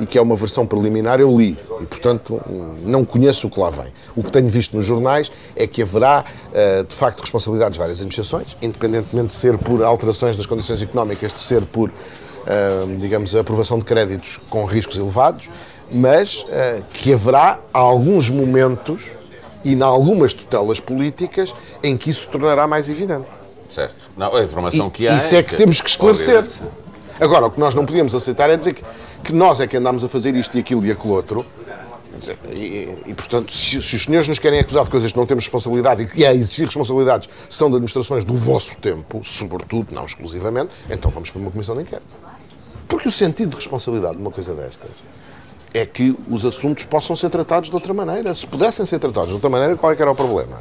e 0.00 0.06
que 0.06 0.18
é 0.18 0.22
uma 0.22 0.36
versão 0.36 0.66
preliminar, 0.66 1.20
eu 1.20 1.36
li 1.36 1.56
e, 1.80 1.86
portanto, 1.86 2.40
não 2.84 3.04
conheço 3.04 3.46
o 3.46 3.50
que 3.50 3.60
lá 3.60 3.70
vem. 3.70 3.92
O 4.16 4.22
que 4.22 4.32
tenho 4.32 4.48
visto 4.48 4.76
nos 4.76 4.84
jornais 4.84 5.30
é 5.54 5.66
que 5.66 5.82
haverá, 5.82 6.24
eh, 6.52 6.82
de 6.82 6.94
facto, 6.94 7.20
responsabilidades 7.20 7.74
de 7.74 7.78
várias 7.78 7.98
administrações, 7.98 8.56
independentemente 8.62 9.28
de 9.28 9.34
ser 9.34 9.58
por 9.58 9.82
alterações 9.82 10.36
das 10.36 10.46
condições 10.46 10.82
económicas, 10.82 11.32
de 11.32 11.40
ser 11.40 11.62
por 11.62 11.90
digamos, 12.98 13.34
a 13.36 13.40
aprovação 13.40 13.78
de 13.78 13.84
créditos 13.84 14.40
com 14.50 14.64
riscos 14.64 14.96
elevados, 14.96 15.48
mas 15.92 16.44
ah, 16.50 16.82
que 16.92 17.12
haverá 17.12 17.60
alguns 17.72 18.30
momentos 18.30 19.12
e 19.64 19.74
em 19.74 19.82
algumas 19.82 20.32
tutelas 20.32 20.80
políticas 20.80 21.54
em 21.82 21.96
que 21.96 22.10
isso 22.10 22.22
se 22.22 22.28
tornará 22.28 22.66
mais 22.66 22.90
evidente. 22.90 23.28
Certo. 23.70 23.94
Não, 24.16 24.34
a 24.34 24.42
informação 24.42 24.88
e, 24.88 24.90
que 24.90 25.08
há. 25.08 25.16
Isso 25.16 25.34
é, 25.34 25.38
é 25.38 25.42
que, 25.42 25.56
temos 25.56 25.80
que 25.80 25.88
esclarecer. 25.88 26.44
Agora, 27.22 27.46
o 27.46 27.50
que 27.52 27.60
nós 27.60 27.72
não 27.72 27.86
podíamos 27.86 28.12
aceitar 28.16 28.50
é 28.50 28.56
dizer 28.56 28.74
que, 28.74 28.82
que 29.22 29.32
nós 29.32 29.60
é 29.60 29.66
que 29.68 29.76
andamos 29.76 30.02
a 30.02 30.08
fazer 30.08 30.34
isto 30.34 30.56
e 30.56 30.60
aquilo 30.60 30.84
e 30.84 30.90
aquilo 30.90 31.14
outro. 31.14 31.46
E, 32.50 32.88
e, 33.06 33.14
portanto, 33.14 33.52
se, 33.52 33.80
se, 33.80 33.94
os 33.94 34.02
senhores 34.02 34.26
nos 34.26 34.40
querem 34.40 34.58
acusar 34.58 34.84
de 34.84 34.90
coisas 34.90 35.12
que 35.12 35.18
não 35.18 35.24
temos 35.24 35.44
responsabilidade 35.44 36.02
e 36.02 36.06
que 36.06 36.26
há 36.26 36.34
existir 36.34 36.64
responsabilidades 36.64 37.28
são 37.48 37.70
de 37.70 37.76
administrações 37.76 38.24
do 38.24 38.34
vosso 38.34 38.76
tempo, 38.78 39.20
sobretudo, 39.22 39.94
não 39.94 40.04
exclusivamente, 40.04 40.70
então 40.90 41.10
vamos 41.12 41.30
para 41.30 41.40
uma 41.40 41.50
comissão 41.50 41.76
de 41.76 41.82
inquérito. 41.82 42.06
Porque 42.88 43.08
o 43.08 43.12
sentido 43.12 43.50
de 43.50 43.56
responsabilidade 43.56 44.16
de 44.16 44.20
uma 44.20 44.32
coisa 44.32 44.52
destas 44.52 44.90
é 45.72 45.86
que 45.86 46.16
os 46.28 46.44
assuntos 46.44 46.84
possam 46.84 47.14
ser 47.14 47.30
tratados 47.30 47.70
de 47.70 47.74
outra 47.74 47.94
maneira. 47.94 48.34
Se 48.34 48.46
pudessem 48.46 48.84
ser 48.84 48.98
tratados 48.98 49.28
de 49.28 49.34
outra 49.34 49.48
maneira, 49.48 49.76
qual 49.76 49.92
é 49.92 49.96
que 49.96 50.02
era 50.02 50.10
o 50.10 50.14
problema? 50.14 50.60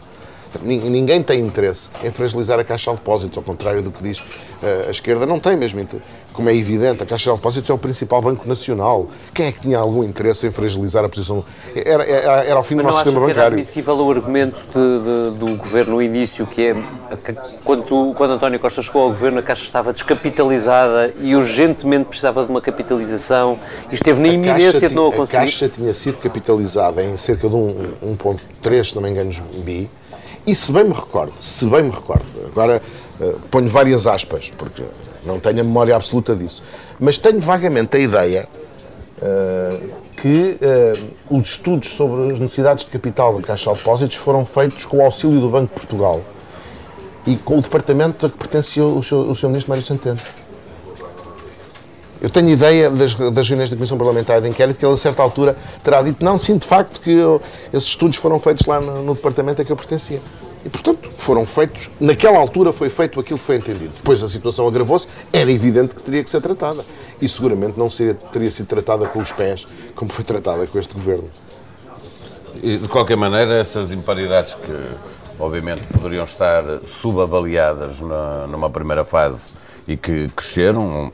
Ninguém 0.63 1.23
tem 1.23 1.39
interesse 1.39 1.89
em 2.03 2.11
fragilizar 2.11 2.59
a 2.59 2.63
Caixa 2.63 2.91
de 2.91 2.97
Depósitos, 2.97 3.37
ao 3.37 3.43
contrário 3.43 3.81
do 3.81 3.91
que 3.91 4.03
diz 4.03 4.23
eh, 4.61 4.85
a 4.87 4.91
esquerda, 4.91 5.25
não 5.25 5.39
tem 5.39 5.55
mesmo 5.55 5.85
Como 6.33 6.49
é 6.49 6.55
evidente, 6.55 7.03
a 7.03 7.05
Caixa 7.05 7.31
de 7.31 7.37
Depósitos 7.37 7.69
é 7.69 7.73
o 7.73 7.77
principal 7.77 8.21
banco 8.21 8.47
nacional. 8.47 9.07
Quem 9.33 9.47
é 9.47 9.51
que 9.51 9.61
tinha 9.61 9.77
algum 9.77 10.03
interesse 10.03 10.47
em 10.47 10.51
fragilizar 10.51 11.05
a 11.05 11.09
posição? 11.09 11.43
Era, 11.75 12.03
era, 12.03 12.43
era 12.43 12.55
ao 12.55 12.63
fim 12.63 12.75
do 12.75 12.83
nosso 12.83 12.97
sistema 12.97 13.19
bancário. 13.19 13.39
Era 13.39 13.47
admissível 13.47 13.95
o 13.95 14.11
argumento 14.11 14.63
de, 14.73 15.31
de, 15.31 15.37
do 15.37 15.57
governo 15.57 15.95
no 15.95 16.01
início, 16.01 16.45
que 16.45 16.67
é 16.67 16.75
quando, 17.63 18.13
quando 18.13 18.31
António 18.31 18.59
Costa 18.59 18.81
chegou 18.81 19.03
ao 19.03 19.09
governo, 19.09 19.39
a 19.39 19.43
Caixa 19.43 19.63
estava 19.63 19.93
descapitalizada 19.93 21.13
e 21.19 21.35
urgentemente 21.35 22.05
precisava 22.05 22.43
de 22.45 22.51
uma 22.51 22.61
capitalização 22.61 23.59
e 23.91 23.95
esteve 23.95 24.19
na 24.21 24.27
iminência 24.27 24.89
de 24.89 24.95
não 24.95 25.07
a 25.07 25.11
conseguir. 25.11 25.37
A 25.37 25.39
Caixa 25.41 25.69
tinha 25.69 25.93
sido 25.93 26.17
capitalizada 26.17 27.03
em 27.03 27.17
cerca 27.17 27.49
de 27.49 27.55
1,3, 27.55 28.83
se 28.83 28.95
não 28.95 29.01
me 29.01 29.09
engano, 29.09 29.31
bi 29.63 29.89
e 30.45 30.55
se 30.55 30.71
bem 30.71 30.83
me 30.83 30.93
recordo, 30.93 31.33
se 31.39 31.65
bem 31.65 31.83
me 31.83 31.91
recordo, 31.91 32.25
agora 32.45 32.81
uh, 33.19 33.39
ponho 33.51 33.67
várias 33.67 34.07
aspas, 34.07 34.51
porque 34.57 34.83
não 35.25 35.39
tenho 35.39 35.61
a 35.61 35.63
memória 35.63 35.95
absoluta 35.95 36.35
disso, 36.35 36.63
mas 36.99 37.17
tenho 37.17 37.39
vagamente 37.39 37.95
a 37.97 37.99
ideia 37.99 38.47
uh, 39.17 39.89
que 40.19 40.57
uh, 40.61 41.37
os 41.37 41.49
estudos 41.49 41.89
sobre 41.89 42.31
as 42.31 42.39
necessidades 42.39 42.85
de 42.85 42.91
capital 42.91 43.35
da 43.35 43.41
Caixa 43.41 43.71
de 43.71 43.77
Depósitos 43.77 44.17
foram 44.17 44.45
feitos 44.45 44.85
com 44.85 44.97
o 44.97 45.01
auxílio 45.01 45.39
do 45.39 45.49
Banco 45.49 45.73
de 45.73 45.79
Portugal 45.79 46.21
e 47.25 47.35
com 47.35 47.59
o 47.59 47.61
departamento 47.61 48.25
a 48.25 48.29
que 48.29 48.37
pertencia 48.37 48.83
o 48.83 49.01
Sr. 49.03 49.47
Ministro 49.47 49.69
Mário 49.69 49.83
Centeno. 49.83 50.19
Eu 52.21 52.29
tenho 52.29 52.49
ideia 52.49 52.89
das, 52.91 53.15
das 53.15 53.49
reuniões 53.49 53.69
da 53.69 53.75
Comissão 53.75 53.97
Parlamentar 53.97 54.39
de 54.39 54.47
Inquérito 54.47 54.77
que 54.77 54.85
ele, 54.85 54.93
a 54.93 54.97
certa 54.97 55.23
altura, 55.23 55.57
terá 55.83 56.03
dito: 56.03 56.23
não, 56.23 56.37
sim, 56.37 56.55
de 56.55 56.67
facto, 56.67 57.01
que 57.01 57.09
eu, 57.09 57.41
esses 57.73 57.89
estudos 57.89 58.17
foram 58.17 58.39
feitos 58.39 58.65
lá 58.67 58.79
no, 58.79 59.01
no, 59.01 59.15
departamento 59.15 59.61
a 59.61 59.65
que 59.65 59.71
eu 59.71 59.75
pertencia. 59.75 60.21
E, 60.63 60.69
portanto, 60.69 61.09
foram 61.15 61.47
feitos, 61.47 61.89
naquela 61.99 62.37
altura 62.37 62.71
foi 62.71 62.87
feito 62.87 63.19
aquilo 63.19 63.39
que 63.39 63.45
foi 63.45 63.55
entendido. 63.55 63.93
Depois 63.95 64.21
a 64.21 64.27
situação 64.27 64.67
agravou-se, 64.67 65.07
era 65.33 65.51
evidente 65.51 65.95
que 65.95 66.03
teria 66.03 66.23
que 66.23 66.29
ser 66.29 66.39
tratada. 66.39 66.85
E 67.19 67.27
seguramente 67.27 67.79
não 67.79 67.89
seria, 67.89 68.13
teria 68.13 68.51
sido 68.51 68.67
tratada 68.67 69.07
com 69.07 69.17
os 69.17 69.31
pés, 69.31 69.65
como 69.95 70.13
foi 70.13 70.23
tratada 70.23 70.67
com 70.67 70.77
este 70.77 70.93
governo. 70.93 71.27
E, 72.61 72.77
de 72.77 72.87
qualquer 72.87 73.17
maneira, 73.17 73.55
essas 73.55 73.91
imparidades 73.91 74.53
que, 74.53 74.77
obviamente, 75.39 75.81
poderiam 75.91 76.23
estar 76.23 76.63
subavaliadas 76.85 77.99
na, 77.99 78.45
numa 78.45 78.69
primeira 78.69 79.03
fase 79.03 79.39
e 79.87 79.97
que 79.97 80.29
cresceram, 80.29 81.11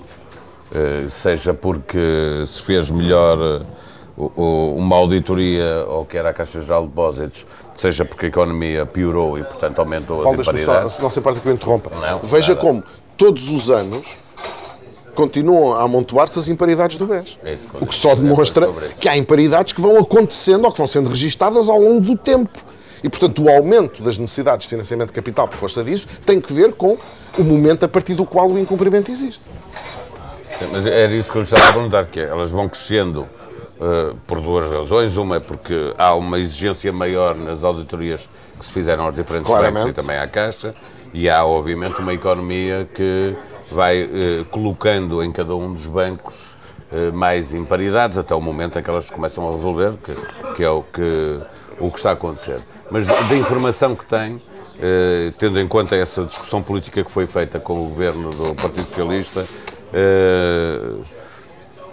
seja 1.09 1.53
porque 1.53 2.43
se 2.45 2.61
fez 2.61 2.89
melhor 2.89 3.37
eh, 4.17 4.21
uma 4.37 4.95
auditoria 4.95 5.85
ou 5.87 6.05
que 6.05 6.17
era 6.17 6.29
a 6.29 6.33
Caixa 6.33 6.61
Geral 6.61 6.83
de 6.83 6.87
Depósitos, 6.89 7.45
seja 7.75 8.03
porque 8.03 8.25
a 8.25 8.29
economia 8.29 8.85
piorou 8.85 9.37
e, 9.37 9.43
portanto, 9.43 9.79
aumentou 9.79 10.23
Paulo, 10.23 10.41
as 10.41 10.47
imparidades. 10.47 10.93
Só, 10.93 11.01
não 11.01 11.09
se 11.09 11.19
importa 11.19 11.39
que 11.39 11.47
eu 11.47 11.53
interrompa. 11.53 11.91
Não, 11.95 12.19
Veja 12.19 12.55
nada. 12.55 12.61
como 12.61 12.83
todos 13.15 13.49
os 13.49 13.69
anos 13.69 14.17
continuam 15.13 15.73
a 15.73 15.83
amontoar-se 15.83 16.37
as 16.37 16.47
imparidades 16.47 16.97
do 16.97 17.07
BES. 17.07 17.39
É 17.43 17.57
o 17.81 17.85
que 17.85 17.95
só 17.95 18.13
demonstra 18.13 18.69
que 18.99 19.09
há 19.09 19.17
imparidades 19.17 19.73
que 19.73 19.81
vão 19.81 19.97
acontecendo 19.97 20.65
ou 20.65 20.71
que 20.71 20.77
vão 20.77 20.87
sendo 20.87 21.09
registadas 21.09 21.69
ao 21.69 21.79
longo 21.79 22.01
do 22.01 22.15
tempo. 22.15 22.59
E, 23.03 23.09
portanto, 23.09 23.43
o 23.43 23.49
aumento 23.49 24.01
das 24.01 24.17
necessidades 24.17 24.65
de 24.65 24.69
financiamento 24.69 25.09
de 25.09 25.13
capital 25.13 25.47
por 25.47 25.57
força 25.57 25.83
disso 25.83 26.07
tem 26.25 26.41
que 26.41 26.51
ver 26.51 26.73
com 26.73 26.97
o 27.37 27.43
momento 27.43 27.83
a 27.83 27.87
partir 27.87 28.15
do 28.15 28.25
qual 28.25 28.49
o 28.49 28.59
incumprimento 28.59 29.11
existe. 29.11 29.41
Mas 30.71 30.85
era 30.85 31.13
isso 31.13 31.31
que 31.31 31.37
eu 31.37 31.43
estava 31.43 31.69
a 31.69 31.73
perguntar, 31.73 32.05
que 32.05 32.19
é, 32.19 32.23
elas 32.23 32.51
vão 32.51 32.67
crescendo 32.67 33.27
uh, 33.79 34.15
por 34.25 34.41
duas 34.41 34.69
razões. 34.69 35.15
Uma 35.15 35.37
é 35.37 35.39
porque 35.39 35.93
há 35.97 36.15
uma 36.15 36.39
exigência 36.39 36.91
maior 36.91 37.35
nas 37.35 37.63
auditorias 37.63 38.27
que 38.59 38.65
se 38.65 38.71
fizeram 38.71 39.05
aos 39.05 39.15
diferentes 39.15 39.47
Claramente. 39.47 39.85
bancos 39.85 39.91
e 39.91 39.93
também 39.93 40.17
à 40.17 40.27
Caixa, 40.27 40.73
e 41.13 41.29
há, 41.29 41.45
obviamente, 41.45 41.99
uma 41.99 42.13
economia 42.13 42.89
que 42.93 43.35
vai 43.71 44.03
uh, 44.03 44.45
colocando 44.45 45.23
em 45.23 45.31
cada 45.31 45.55
um 45.55 45.73
dos 45.73 45.85
bancos 45.85 46.55
uh, 46.91 47.13
mais 47.13 47.53
imparidades 47.53 48.17
até 48.17 48.33
o 48.33 48.41
momento 48.41 48.79
em 48.79 48.83
que 48.83 48.89
elas 48.89 49.09
começam 49.09 49.47
a 49.47 49.51
resolver, 49.51 49.93
que, 50.03 50.15
que 50.55 50.63
é 50.63 50.69
o 50.69 50.81
que, 50.81 51.39
o 51.79 51.91
que 51.91 51.97
está 51.97 52.09
a 52.09 52.13
acontecer. 52.13 52.59
Mas 52.89 53.05
da 53.05 53.35
informação 53.35 53.95
que 53.95 54.05
tem, 54.05 54.41
tendo 55.37 55.59
em 55.59 55.67
conta 55.67 55.93
essa 55.93 56.23
discussão 56.23 56.63
política 56.63 57.03
que 57.03 57.11
foi 57.11 57.27
feita 57.27 57.59
com 57.59 57.81
o 57.83 57.89
governo 57.89 58.29
do 58.29 58.55
Partido 58.55 58.85
Socialista, 58.85 59.45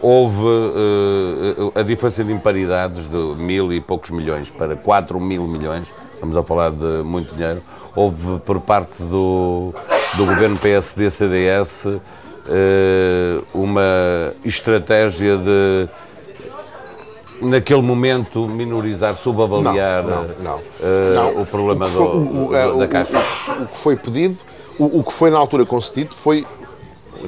houve 0.05 0.43
uh, 0.43 1.73
a 1.75 1.83
diferença 1.83 2.23
de 2.23 2.31
imparidades 2.31 3.09
de 3.09 3.17
mil 3.17 3.73
e 3.73 3.81
poucos 3.81 4.11
milhões 4.11 4.51
para 4.51 4.77
4 4.77 5.19
mil 5.19 5.49
milhões, 5.49 5.93
estamos 6.13 6.37
a 6.37 6.43
falar 6.43 6.71
de 6.73 7.03
muito 7.03 7.35
dinheiro, 7.35 7.63
houve 7.97 8.39
por 8.41 8.61
parte 8.61 9.03
do, 9.03 9.73
do 10.15 10.27
governo 10.27 10.59
PSD-CDS 10.59 11.87
uh, 11.87 12.01
uma 13.55 14.35
estratégia 14.45 15.39
de 15.39 15.89
naquele 17.41 17.83
momento 17.83 18.47
minorizar, 18.47 19.15
subavaliar 19.15 20.05
não, 20.05 20.25
não, 20.25 20.35
não, 20.39 20.59
uh, 20.59 21.41
o 21.41 21.47
problema 21.47 21.87
o 21.87 21.89
foi, 21.89 22.07
do, 22.07 22.77
o, 22.77 22.79
da 22.79 22.89
Caixa? 22.89 23.19
O, 23.19 23.67
que 23.67 23.77
foi 23.77 23.97
pedido, 23.97 24.37
o, 24.79 25.03
que 25.03 25.13
foi 25.13 25.31
na 25.31 25.39
altura 25.39 25.65
concedido 25.65 26.15
foi 26.15 26.47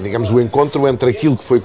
digamos, 0.00 0.30
o 0.30 0.40
encontro 0.40 0.86
entre 0.86 1.10
aquilo 1.10 1.36
que 1.36 1.44
foi 1.44 1.62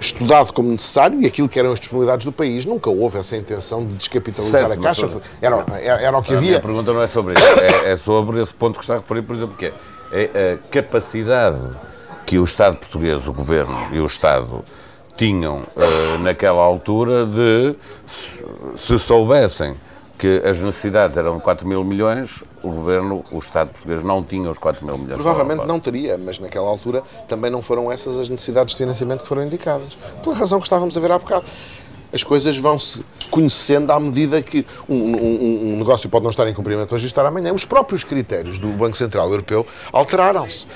estudado 0.00 0.52
como 0.52 0.70
necessário 0.70 1.20
e 1.20 1.26
aquilo 1.26 1.48
que 1.48 1.58
eram 1.58 1.72
as 1.72 1.78
disponibilidades 1.78 2.24
do 2.24 2.32
país. 2.32 2.64
Nunca 2.64 2.88
houve 2.90 3.18
essa 3.18 3.36
intenção 3.36 3.84
de 3.84 3.94
descapitalizar 3.94 4.60
certo, 4.62 4.72
a 4.72 4.82
Caixa. 4.82 5.08
Sobre... 5.08 5.28
Era, 5.40 5.64
era, 5.80 6.02
era, 6.02 6.18
o 6.18 6.22
que 6.22 6.32
a 6.32 6.36
havia. 6.38 6.56
A 6.56 6.60
pergunta 6.60 6.92
não 6.92 7.02
é 7.02 7.06
sobre 7.06 7.34
isso, 7.34 7.44
é, 7.44 7.92
é, 7.92 7.96
sobre 7.96 8.40
esse 8.40 8.54
ponto 8.54 8.78
que 8.78 8.84
está 8.84 8.94
a 8.94 8.96
referir, 8.98 9.22
por 9.22 9.36
exemplo, 9.36 9.56
que 9.56 9.66
é, 9.66 9.74
é 10.12 10.52
a 10.54 10.68
capacidade 10.70 11.60
que 12.24 12.38
o 12.38 12.44
Estado 12.44 12.76
português, 12.76 13.26
o 13.28 13.32
Governo 13.32 13.88
e 13.92 14.00
o 14.00 14.06
Estado 14.06 14.64
tinham 15.16 15.58
uh, 15.76 16.18
naquela 16.20 16.62
altura 16.62 17.26
de, 17.26 17.74
se 18.76 18.98
soubessem 18.98 19.74
que 20.16 20.40
as 20.44 20.58
necessidades 20.58 21.16
eram 21.16 21.36
de 21.36 21.42
4 21.42 21.66
mil 21.66 21.82
milhões, 21.84 22.42
o 22.62 22.70
governo, 22.70 23.24
o 23.30 23.38
Estado 23.38 23.70
português 23.70 24.02
não 24.02 24.22
tinha 24.22 24.50
os 24.50 24.58
4 24.58 24.84
mil 24.84 24.98
milhões. 24.98 25.20
Provavelmente 25.20 25.66
não 25.66 25.80
teria, 25.80 26.18
mas 26.18 26.38
naquela 26.38 26.68
altura 26.68 27.02
também 27.26 27.50
não 27.50 27.62
foram 27.62 27.90
essas 27.90 28.18
as 28.18 28.28
necessidades 28.28 28.74
de 28.74 28.78
financiamento 28.78 29.22
que 29.22 29.28
foram 29.28 29.44
indicadas. 29.44 29.96
Pela 30.22 30.34
razão 30.34 30.58
que 30.58 30.66
estávamos 30.66 30.96
a 30.96 31.00
ver 31.00 31.12
há 31.12 31.18
bocado. 31.18 31.44
As 32.12 32.24
coisas 32.24 32.56
vão-se 32.56 33.04
conhecendo 33.30 33.92
à 33.92 34.00
medida 34.00 34.42
que 34.42 34.66
um, 34.88 34.96
um, 34.96 35.74
um, 35.74 35.78
negócio 35.78 36.10
pode 36.10 36.24
não 36.24 36.30
estar 36.30 36.48
em 36.48 36.52
cumprimento 36.52 36.92
hoje 36.92 37.04
e 37.04 37.06
estar 37.06 37.24
amanhã. 37.24 37.52
Os 37.52 37.64
próprios 37.64 38.02
critérios 38.02 38.58
do 38.58 38.66
Banco 38.68 38.96
Central 38.96 39.30
Europeu 39.30 39.64
alteraram-se. 39.92 40.66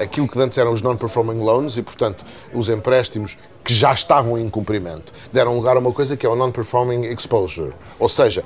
aquilo 0.00 0.26
que 0.26 0.38
antes 0.40 0.56
eram 0.56 0.72
os 0.72 0.80
non-performing 0.80 1.40
loans 1.40 1.76
e, 1.76 1.82
portanto, 1.82 2.24
os 2.54 2.70
empréstimos 2.70 3.36
que 3.62 3.74
já 3.74 3.92
estavam 3.92 4.38
em 4.38 4.48
cumprimento, 4.48 5.12
deram 5.30 5.54
lugar 5.54 5.76
a 5.76 5.78
uma 5.78 5.92
coisa 5.92 6.16
que 6.16 6.24
é 6.24 6.28
o 6.28 6.34
non-performing 6.34 7.04
exposure. 7.04 7.72
Ou 7.98 8.08
seja, 8.08 8.42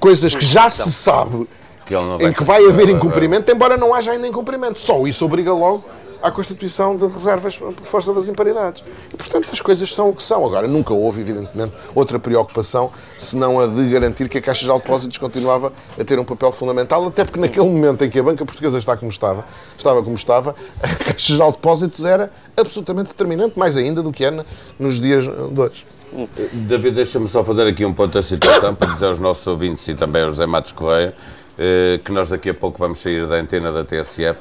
coisas 0.00 0.34
que 0.34 0.44
já 0.44 0.68
se 0.68 0.90
sabe 0.90 1.46
que 1.84 1.94
em 1.94 2.32
que 2.32 2.44
vai 2.44 2.64
haver 2.66 2.88
incumprimento, 2.88 3.50
embora 3.52 3.76
não 3.76 3.94
haja 3.94 4.12
ainda 4.12 4.26
incumprimento. 4.26 4.80
Só 4.80 5.06
isso 5.06 5.24
obriga 5.24 5.52
logo 5.52 5.84
à 6.24 6.30
constituição 6.30 6.96
de 6.96 7.06
reservas 7.06 7.54
por 7.58 7.74
força 7.84 8.14
das 8.14 8.26
imparidades. 8.26 8.82
E, 9.12 9.16
portanto, 9.16 9.50
as 9.52 9.60
coisas 9.60 9.92
são 9.92 10.08
o 10.08 10.14
que 10.14 10.22
são. 10.22 10.42
Agora, 10.46 10.66
nunca 10.66 10.94
houve, 10.94 11.20
evidentemente, 11.20 11.74
outra 11.94 12.18
preocupação 12.18 12.90
senão 13.14 13.60
a 13.60 13.66
de 13.66 13.90
garantir 13.90 14.30
que 14.30 14.38
a 14.38 14.40
Caixa 14.40 14.64
de 14.64 14.72
Depósitos 14.72 15.18
continuava 15.18 15.70
a 16.00 16.02
ter 16.02 16.18
um 16.18 16.24
papel 16.24 16.50
fundamental, 16.50 17.06
até 17.06 17.24
porque 17.24 17.38
naquele 17.38 17.66
momento 17.66 18.02
em 18.02 18.08
que 18.08 18.18
a 18.18 18.22
banca 18.22 18.42
portuguesa 18.42 18.78
está 18.78 18.96
como 18.96 19.10
estava, 19.10 19.44
estava 19.76 20.02
como 20.02 20.14
estava, 20.14 20.56
a 20.82 21.04
Caixa 21.04 21.34
de 21.34 21.38
Depósitos 21.38 22.06
era 22.06 22.32
absolutamente 22.56 23.08
determinante, 23.08 23.58
mais 23.58 23.76
ainda 23.76 24.02
do 24.02 24.10
que 24.10 24.24
era 24.24 24.46
nos 24.78 24.98
dias 24.98 25.24
de 25.24 25.60
hoje. 25.60 25.84
David, 26.52 26.94
deixa-me 26.94 27.28
só 27.28 27.44
fazer 27.44 27.66
aqui 27.66 27.84
um 27.84 27.92
ponto 27.92 28.14
da 28.14 28.22
situação 28.22 28.74
para 28.74 28.94
dizer 28.94 29.06
aos 29.06 29.18
nossos 29.18 29.46
ouvintes 29.46 29.86
e 29.88 29.94
também 29.94 30.22
ao 30.22 30.30
José 30.30 30.46
Matos 30.46 30.72
Correia 30.72 31.12
que 32.04 32.10
nós 32.12 32.28
daqui 32.28 32.50
a 32.50 32.54
pouco 32.54 32.78
vamos 32.78 33.00
sair 33.00 33.26
da 33.26 33.36
antena 33.36 33.70
da 33.70 33.84
TSF 33.84 34.38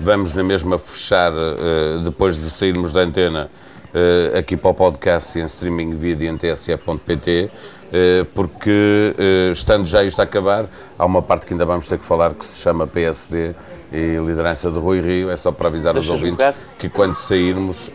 Vamos 0.00 0.34
na 0.34 0.42
mesma 0.42 0.76
fechar, 0.76 1.32
uh, 1.32 2.00
depois 2.04 2.36
de 2.36 2.50
sairmos 2.50 2.92
da 2.92 3.00
antena, 3.00 3.48
uh, 3.94 4.36
aqui 4.36 4.56
para 4.56 4.70
o 4.70 4.74
podcast 4.74 5.38
em 5.38 5.44
streaming 5.44 5.94
vídeo 5.94 6.28
em 6.28 6.36
tsf.pt, 6.36 7.50
eh, 7.92 8.26
porque, 8.34 9.14
estando 9.52 9.86
já 9.86 10.02
isto 10.02 10.18
a 10.18 10.24
acabar, 10.24 10.66
há 10.98 11.04
uma 11.04 11.22
parte 11.22 11.46
que 11.46 11.54
ainda 11.54 11.64
vamos 11.64 11.86
ter 11.86 11.96
que 11.96 12.04
falar 12.04 12.34
que 12.34 12.44
se 12.44 12.60
chama 12.60 12.88
PSD 12.88 13.54
e 13.94 14.16
liderança 14.18 14.70
de 14.70 14.78
Rui 14.78 15.00
Rio. 15.00 15.30
É 15.30 15.36
só 15.36 15.52
para 15.52 15.68
avisar 15.68 15.94
Deixa 15.94 16.12
os 16.12 16.20
ouvintes 16.20 16.44
jogar. 16.44 16.54
que 16.76 16.88
quando 16.88 17.14
sairmos 17.14 17.90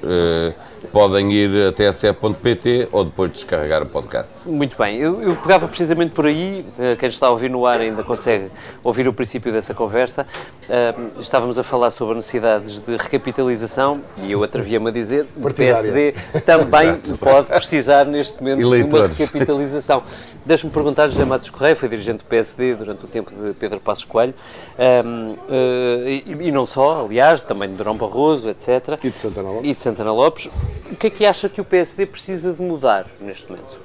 podem 0.92 1.32
ir 1.32 1.68
a 1.68 1.72
tsf.pt 1.72 2.90
ou 2.92 3.04
depois 3.04 3.32
descarregar 3.32 3.84
o 3.84 3.86
podcast. 3.86 4.48
Muito 4.48 4.78
bem, 4.78 4.98
eu, 4.98 5.22
eu, 5.22 5.36
pegava 5.36 5.68
precisamente 5.68 6.12
por 6.12 6.26
aí, 6.26 6.66
eh, 6.78 6.96
quem 6.96 7.10
está 7.10 7.28
a 7.28 7.30
ouvir 7.30 7.50
no 7.50 7.66
ar 7.66 7.80
ainda 7.80 8.04
consegue 8.04 8.50
ouvir 8.84 9.08
o 9.08 9.14
princípio 9.14 9.52
dessa 9.52 9.74
conversa. 9.74 10.26
Uh, 10.70 11.20
estávamos 11.20 11.58
a 11.58 11.64
falar 11.64 11.90
sobre 11.90 12.16
necessidades 12.16 12.80
de 12.80 12.96
recapitalização 12.96 14.02
e 14.24 14.32
eu 14.32 14.44
atrevia-me 14.44 14.90
a 14.90 14.92
dizer 14.92 15.26
que 15.26 15.48
o 15.48 15.54
PSD 15.54 16.14
também 16.46 16.96
pode 17.20 17.48
precisar 17.48 18.06
neste 18.06 18.40
momento 18.40 18.62
Eleitores. 18.62 19.16
de 19.16 19.24
uma 19.24 19.26
recapitalização. 19.26 20.04
Deixe-me 20.46 20.72
perguntar, 20.72 21.08
José 21.08 21.26
Matos 21.26 21.50
Correia 21.50 21.76
foi 21.76 21.90
dirigente 21.90 22.20
do 22.20 22.26
PSD 22.26 22.76
durante 22.76 23.04
o 23.04 23.08
tempo 23.08 23.32
de 23.32 23.54
Pedro 23.54 23.80
Passos 23.80 24.06
Coelho 24.06 24.34
um, 24.80 25.34
uh, 25.34 25.89
e, 26.08 26.48
e, 26.48 26.52
não 26.52 26.66
só, 26.66 27.06
aliás, 27.06 27.42
também 27.42 27.70
de 27.70 27.76
Durão 27.76 27.96
Barroso, 27.96 28.50
etc. 28.50 29.00
E 29.04 29.10
de 29.10 29.18
Santana 29.18 29.50
Lopes. 29.50 29.70
E 29.70 29.74
de 29.74 29.82
Santana 29.82 30.12
Lopes. 30.12 30.50
O 30.92 30.96
que 30.96 31.08
é 31.08 31.10
que 31.10 31.26
acha 31.26 31.50
que 31.50 31.62
o 31.62 31.66
PSD 31.66 32.06
precisa 32.06 32.54
de 32.54 32.62
mudar 32.62 33.08
neste 33.20 33.50
momento? 33.50 33.80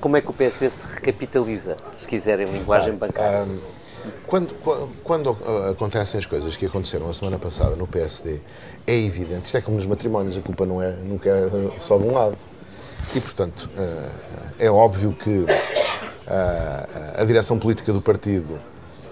Como 0.00 0.16
é 0.16 0.20
que 0.20 0.30
o 0.30 0.32
PSD 0.32 0.70
se 0.70 0.86
recapitaliza, 0.94 1.76
se 1.92 2.06
quiser, 2.06 2.40
em 2.40 2.50
linguagem 2.50 2.94
bancária? 2.94 3.44
Um, 3.44 3.58
quando, 4.26 4.54
quando, 5.02 5.36
acontecem 5.70 6.18
as 6.18 6.26
coisas 6.26 6.54
que 6.54 6.66
aconteceram 6.66 7.08
a 7.08 7.12
semana 7.12 7.38
passada 7.38 7.74
no 7.74 7.86
PSD, 7.86 8.40
é 8.86 8.94
evidente, 8.94 9.46
isto 9.46 9.56
é 9.56 9.60
como 9.60 9.76
nos 9.76 9.86
matrimónios, 9.86 10.36
a 10.36 10.40
culpa 10.40 10.64
não 10.64 10.80
é, 10.80 10.92
nunca 10.92 11.28
é 11.28 11.80
só 11.80 11.98
de 11.98 12.06
um 12.06 12.12
lado. 12.12 12.36
E, 13.14 13.20
portanto, 13.20 13.68
é 14.58 14.70
óbvio 14.70 15.12
que 15.12 15.44
a 16.28 17.24
direção 17.24 17.58
política 17.58 17.92
do 17.92 18.02
partido 18.02 18.58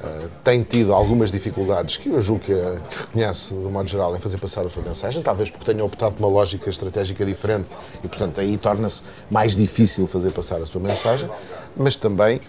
eh, 0.04 0.28
tem 0.42 0.62
tido 0.62 0.92
algumas 0.92 1.30
dificuldades 1.30 1.96
que 1.96 2.10
eu 2.10 2.20
julgo 2.20 2.44
que, 2.44 2.52
que 2.52 2.98
reconhece, 2.98 3.54
de 3.54 3.66
modo 3.66 3.88
geral, 3.88 4.14
em 4.14 4.20
fazer 4.20 4.38
passar 4.38 4.66
a 4.66 4.70
sua 4.70 4.82
mensagem, 4.82 5.22
talvez 5.22 5.50
porque 5.50 5.64
tenha 5.64 5.84
optado 5.84 6.16
por 6.16 6.24
uma 6.24 6.28
lógica 6.28 6.68
estratégica 6.68 7.24
diferente 7.24 7.66
e, 8.02 8.08
portanto, 8.08 8.40
aí 8.40 8.56
torna-se 8.58 9.02
mais 9.30 9.56
difícil 9.56 10.06
fazer 10.06 10.30
passar 10.32 10.60
a 10.60 10.66
sua 10.66 10.80
mensagem, 10.80 11.30
mas 11.76 11.96
também 11.96 12.36
uh, 12.36 12.40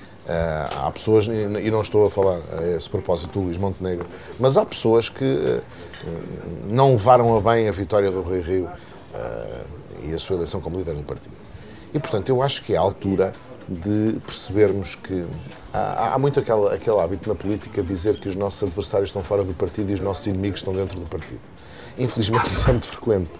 há 0.86 0.92
pessoas, 0.92 1.28
e 1.28 1.72
não 1.72 1.82
estou 1.82 2.06
a 2.06 2.12
falar 2.12 2.42
a 2.58 2.76
esse 2.76 2.90
propósito 2.90 3.40
do 3.40 3.46
Luís 3.46 3.58
Montenegro, 3.58 4.08
mas 4.40 4.58
há 4.58 4.66
pessoas 4.66 5.08
que 5.08 5.24
uh, 5.24 5.62
não 6.68 6.92
levaram 6.92 7.38
a 7.38 7.42
bem 7.42 7.70
a 7.70 7.72
vitória 7.72 8.12
do 8.12 8.22
Rui 8.22 8.42
Rio 8.42 8.70
e 10.04 10.14
a 10.14 10.20
sua 10.20 10.36
eleição 10.36 10.60
como 10.60 10.78
líder 10.78 10.94
do 10.94 11.04
partido. 11.04 11.34
E, 11.94 12.00
portanto, 12.00 12.28
eu 12.28 12.42
acho 12.44 12.62
que 12.62 12.74
é 12.74 12.78
a 12.78 12.82
altura 12.82 13.32
de 13.68 14.20
percebermos 14.20 14.96
que 14.96 15.26
há, 15.74 16.14
há 16.14 16.20
muito 16.20 16.40
aquele, 16.40 16.68
aquele 16.68 17.00
hábito 17.00 17.28
na 17.28 17.36
política 17.36 17.82
de 17.82 17.88
dizer 17.88 18.20
que 18.20 18.30
os 18.30 18.36
nossos 18.36 18.62
adversários 18.64 19.10
estão 19.10 19.24
fora 19.24 19.44
do 19.44 19.54
partido 19.54 19.92
e 19.92 19.94
os 19.94 20.00
nossos 20.00 20.26
inimigos 20.28 20.60
estão 20.60 20.74
dentro 20.74 21.00
do 21.00 21.06
partido. 21.06 21.42
Infelizmente 21.98 22.48
isso 22.54 22.70
é 22.70 22.72
muito 22.72 22.88
frequente. 22.88 23.32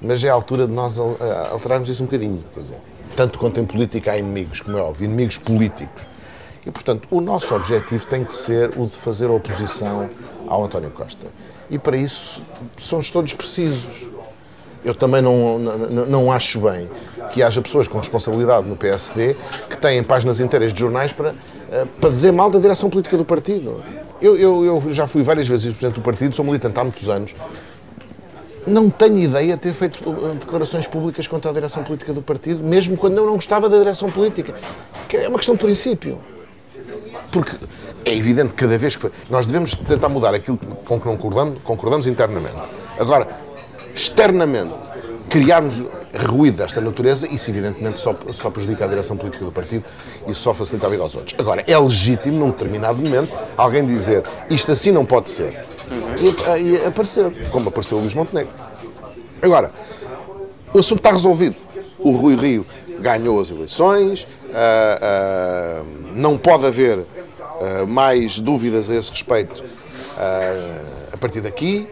Mas 0.00 0.22
é 0.22 0.28
a 0.28 0.32
altura 0.32 0.66
de 0.66 0.72
nós 0.72 0.98
alterarmos 0.98 1.88
isso 1.88 2.02
um 2.02 2.06
bocadinho. 2.06 2.42
Dizer, 2.56 2.78
tanto 3.16 3.38
quanto 3.38 3.58
em 3.58 3.66
política 3.66 4.12
há 4.12 4.18
inimigos, 4.18 4.60
como 4.60 4.78
é 4.78 4.80
óbvio, 4.80 5.06
inimigos 5.06 5.38
políticos. 5.38 6.06
E, 6.64 6.70
portanto, 6.70 7.08
o 7.10 7.20
nosso 7.20 7.54
objetivo 7.54 8.06
tem 8.06 8.24
que 8.24 8.32
ser 8.32 8.78
o 8.78 8.86
de 8.86 8.96
fazer 8.96 9.26
oposição 9.26 10.08
ao 10.46 10.64
António 10.64 10.90
Costa. 10.90 11.26
E 11.70 11.78
para 11.78 11.96
isso 11.96 12.42
somos 12.76 13.10
todos 13.10 13.34
precisos. 13.34 14.08
Eu 14.88 14.94
também 14.94 15.20
não, 15.20 15.58
não, 15.58 16.06
não 16.06 16.32
acho 16.32 16.60
bem 16.60 16.88
que 17.30 17.42
haja 17.42 17.60
pessoas 17.60 17.86
com 17.86 17.98
responsabilidade 17.98 18.66
no 18.66 18.74
PSD 18.74 19.36
que 19.68 19.76
têm 19.76 20.02
páginas 20.02 20.40
inteiras 20.40 20.72
de 20.72 20.80
jornais 20.80 21.12
para, 21.12 21.34
eh, 21.70 21.86
para 22.00 22.08
dizer 22.08 22.32
mal 22.32 22.48
da 22.48 22.58
direção 22.58 22.88
política 22.88 23.14
do 23.14 23.24
partido. 23.24 23.84
Eu, 24.18 24.34
eu, 24.34 24.64
eu 24.64 24.82
já 24.90 25.06
fui 25.06 25.22
várias 25.22 25.46
vezes 25.46 25.74
presidente 25.74 25.96
do 25.96 26.00
partido, 26.00 26.34
sou 26.34 26.42
militante 26.42 26.80
há 26.80 26.82
muitos 26.82 27.06
anos. 27.06 27.34
Não 28.66 28.88
tenho 28.88 29.18
ideia 29.18 29.56
de 29.56 29.60
ter 29.60 29.74
feito 29.74 29.98
eh, 30.08 30.34
declarações 30.40 30.86
públicas 30.86 31.26
contra 31.26 31.50
a 31.50 31.54
direção 31.54 31.84
política 31.84 32.14
do 32.14 32.22
partido, 32.22 32.64
mesmo 32.64 32.96
quando 32.96 33.18
eu 33.18 33.26
não 33.26 33.34
gostava 33.34 33.68
da 33.68 33.76
direção 33.76 34.10
política. 34.10 34.54
Que 35.06 35.18
é 35.18 35.28
uma 35.28 35.36
questão 35.36 35.54
de 35.54 35.62
princípio. 35.62 36.18
Porque 37.30 37.56
é 38.06 38.14
evidente 38.14 38.54
que 38.54 38.60
cada 38.60 38.78
vez 38.78 38.96
que. 38.96 39.10
Nós 39.28 39.44
devemos 39.44 39.74
tentar 39.74 40.08
mudar 40.08 40.34
aquilo 40.34 40.56
com 40.56 40.98
que 40.98 41.06
não 41.06 41.16
concordamos, 41.18 41.62
concordamos 41.62 42.06
internamente. 42.06 42.56
Agora, 42.98 43.28
externamente, 43.94 44.90
criarmos 45.28 45.84
ruído 46.26 46.56
desta 46.56 46.80
natureza, 46.80 47.26
isso 47.28 47.50
evidentemente 47.50 48.00
só, 48.00 48.16
só 48.32 48.50
prejudica 48.50 48.84
a 48.84 48.88
direção 48.88 49.16
política 49.16 49.44
do 49.44 49.52
partido 49.52 49.84
e 50.26 50.34
só 50.34 50.54
facilita 50.54 50.86
a 50.86 50.90
vida 50.90 51.02
aos 51.02 51.14
outros. 51.14 51.38
Agora, 51.38 51.62
é 51.66 51.78
legítimo, 51.78 52.38
num 52.38 52.50
determinado 52.50 52.98
momento, 53.00 53.32
alguém 53.56 53.84
dizer 53.84 54.22
isto 54.48 54.72
assim 54.72 54.90
não 54.90 55.04
pode 55.04 55.30
ser. 55.30 55.64
E, 56.18 56.62
e 56.62 56.86
aparecer, 56.86 57.50
como 57.50 57.68
apareceu 57.68 57.98
o 57.98 58.00
Luís 58.00 58.14
Montenegro. 58.14 58.52
Agora, 59.40 59.70
o 60.72 60.78
assunto 60.78 60.98
está 60.98 61.12
resolvido. 61.12 61.56
O 61.98 62.12
Rui 62.12 62.36
Rio 62.36 62.66
ganhou 63.00 63.40
as 63.40 63.50
eleições, 63.50 64.24
uh, 64.24 65.82
uh, 65.82 65.86
não 66.14 66.36
pode 66.36 66.66
haver 66.66 66.98
uh, 66.98 67.86
mais 67.86 68.38
dúvidas 68.38 68.90
a 68.90 68.94
esse 68.94 69.10
respeito 69.10 69.64
a 71.12 71.16
partir 71.16 71.40
daqui. 71.40 71.88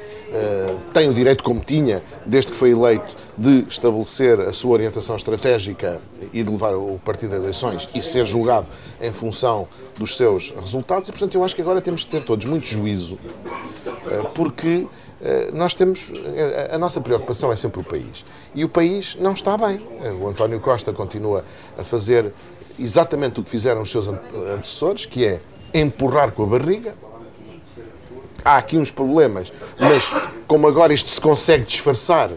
Tem 0.92 1.08
o 1.08 1.14
direito, 1.14 1.42
como 1.42 1.60
tinha, 1.60 2.02
desde 2.24 2.52
que 2.52 2.56
foi 2.56 2.70
eleito, 2.70 3.16
de 3.36 3.66
estabelecer 3.68 4.40
a 4.40 4.52
sua 4.52 4.72
orientação 4.72 5.16
estratégica 5.16 6.00
e 6.32 6.42
de 6.42 6.50
levar 6.50 6.74
o 6.74 6.98
partido 7.04 7.34
a 7.34 7.36
eleições 7.38 7.88
e 7.94 8.00
ser 8.00 8.24
julgado 8.24 8.66
em 9.00 9.12
função 9.12 9.68
dos 9.98 10.16
seus 10.16 10.50
resultados. 10.50 11.08
E, 11.08 11.12
portanto, 11.12 11.34
eu 11.34 11.44
acho 11.44 11.54
que 11.54 11.60
agora 11.60 11.80
temos 11.80 12.04
que 12.04 12.10
ter 12.10 12.22
todos 12.22 12.46
muito 12.46 12.66
juízo, 12.66 13.18
eh, 13.86 14.22
porque 14.34 14.86
eh, 15.20 15.50
nós 15.52 15.74
temos. 15.74 16.10
Eh, 16.14 16.70
a 16.72 16.78
nossa 16.78 17.00
preocupação 17.00 17.52
é 17.52 17.56
sempre 17.56 17.80
o 17.80 17.84
país. 17.84 18.24
E 18.54 18.64
o 18.64 18.68
país 18.68 19.16
não 19.20 19.32
está 19.32 19.56
bem. 19.56 19.80
O 20.20 20.28
António 20.28 20.60
Costa 20.60 20.92
continua 20.92 21.44
a 21.76 21.84
fazer 21.84 22.32
exatamente 22.78 23.40
o 23.40 23.42
que 23.42 23.50
fizeram 23.50 23.82
os 23.82 23.90
seus 23.90 24.08
antecessores, 24.08 25.06
que 25.06 25.24
é 25.24 25.40
empurrar 25.74 26.32
com 26.32 26.42
a 26.44 26.46
barriga. 26.46 26.94
Há 28.46 28.58
aqui 28.58 28.78
uns 28.78 28.92
problemas, 28.92 29.52
mas 29.76 30.08
como 30.46 30.68
agora 30.68 30.94
isto 30.94 31.10
se 31.10 31.20
consegue 31.20 31.64
disfarçar 31.64 32.30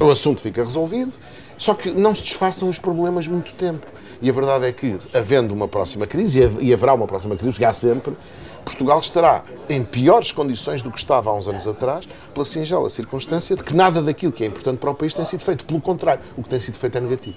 o 0.00 0.10
assunto 0.10 0.40
fica 0.40 0.64
resolvido, 0.64 1.12
só 1.58 1.74
que 1.74 1.90
não 1.90 2.14
se 2.14 2.22
disfarçam 2.22 2.66
os 2.66 2.78
problemas 2.78 3.28
muito 3.28 3.52
tempo. 3.52 3.86
E 4.22 4.30
a 4.30 4.32
verdade 4.32 4.66
é 4.66 4.72
que, 4.72 4.96
havendo 5.12 5.52
uma 5.52 5.68
próxima 5.68 6.06
crise, 6.06 6.40
e 6.60 6.72
haverá 6.72 6.94
uma 6.94 7.06
próxima 7.06 7.36
crise, 7.36 7.52
porque 7.52 7.66
há 7.66 7.74
sempre, 7.74 8.16
Portugal 8.64 9.00
estará 9.00 9.42
em 9.68 9.84
piores 9.84 10.32
condições 10.32 10.80
do 10.80 10.90
que 10.90 10.98
estava 10.98 11.28
há 11.28 11.34
uns 11.34 11.46
anos 11.46 11.66
atrás, 11.68 12.08
pela 12.32 12.46
singela 12.46 12.88
circunstância 12.88 13.54
de 13.54 13.62
que 13.62 13.74
nada 13.74 14.00
daquilo 14.00 14.32
que 14.32 14.44
é 14.44 14.46
importante 14.46 14.78
para 14.78 14.90
o 14.90 14.94
país 14.94 15.12
tem 15.12 15.26
sido 15.26 15.44
feito. 15.44 15.66
Pelo 15.66 15.80
contrário, 15.80 16.22
o 16.38 16.42
que 16.42 16.48
tem 16.48 16.58
sido 16.58 16.78
feito 16.78 16.96
é 16.96 17.00
negativo. 17.02 17.36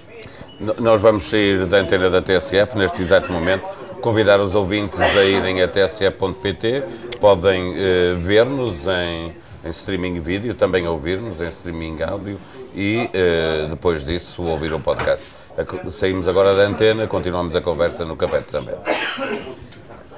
Nós 0.80 1.02
vamos 1.02 1.30
sair 1.30 1.66
da 1.66 1.80
antena 1.80 2.10
da 2.10 2.22
TSF 2.22 2.78
neste 2.78 3.02
exato 3.02 3.32
momento. 3.34 3.66
Convidar 4.02 4.40
os 4.40 4.56
ouvintes 4.56 5.00
a 5.00 5.24
irem 5.24 5.62
a 5.62 5.68
tsf.pt. 5.68 6.84
Podem 7.20 7.72
uh, 7.72 8.18
ver-nos 8.18 8.88
em 8.88 9.34
em 9.64 9.70
streaming 9.70 10.20
vídeo, 10.20 10.56
também 10.56 10.88
ouvir-nos 10.88 11.40
em 11.40 11.48
streaming 11.48 12.02
áudio 12.02 12.40
e 12.74 13.08
uh, 13.08 13.70
depois 13.70 14.04
disso 14.04 14.42
ouvir 14.44 14.74
o 14.74 14.80
podcast. 14.80 15.36
Saímos 15.90 16.28
agora 16.28 16.56
da 16.56 16.64
antena, 16.64 17.06
continuamos 17.08 17.56
a 17.56 17.62
conversa 17.62 18.06
no 18.06 18.16
Café 18.16 18.40
de 18.40 18.50
Sambé. 18.50 18.74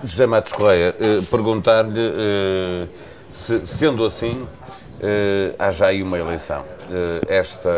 José 0.03 0.25
Matos 0.25 0.51
Correia, 0.51 0.95
eh, 0.99 1.21
perguntar-lhe 1.31 1.99
eh, 1.99 2.87
se, 3.29 3.65
sendo 3.65 4.05
assim, 4.05 4.45
eh, 5.01 5.55
há 5.57 5.71
já 5.71 5.87
aí 5.87 6.03
uma 6.03 6.19
eleição. 6.19 6.63
esta, 7.27 7.69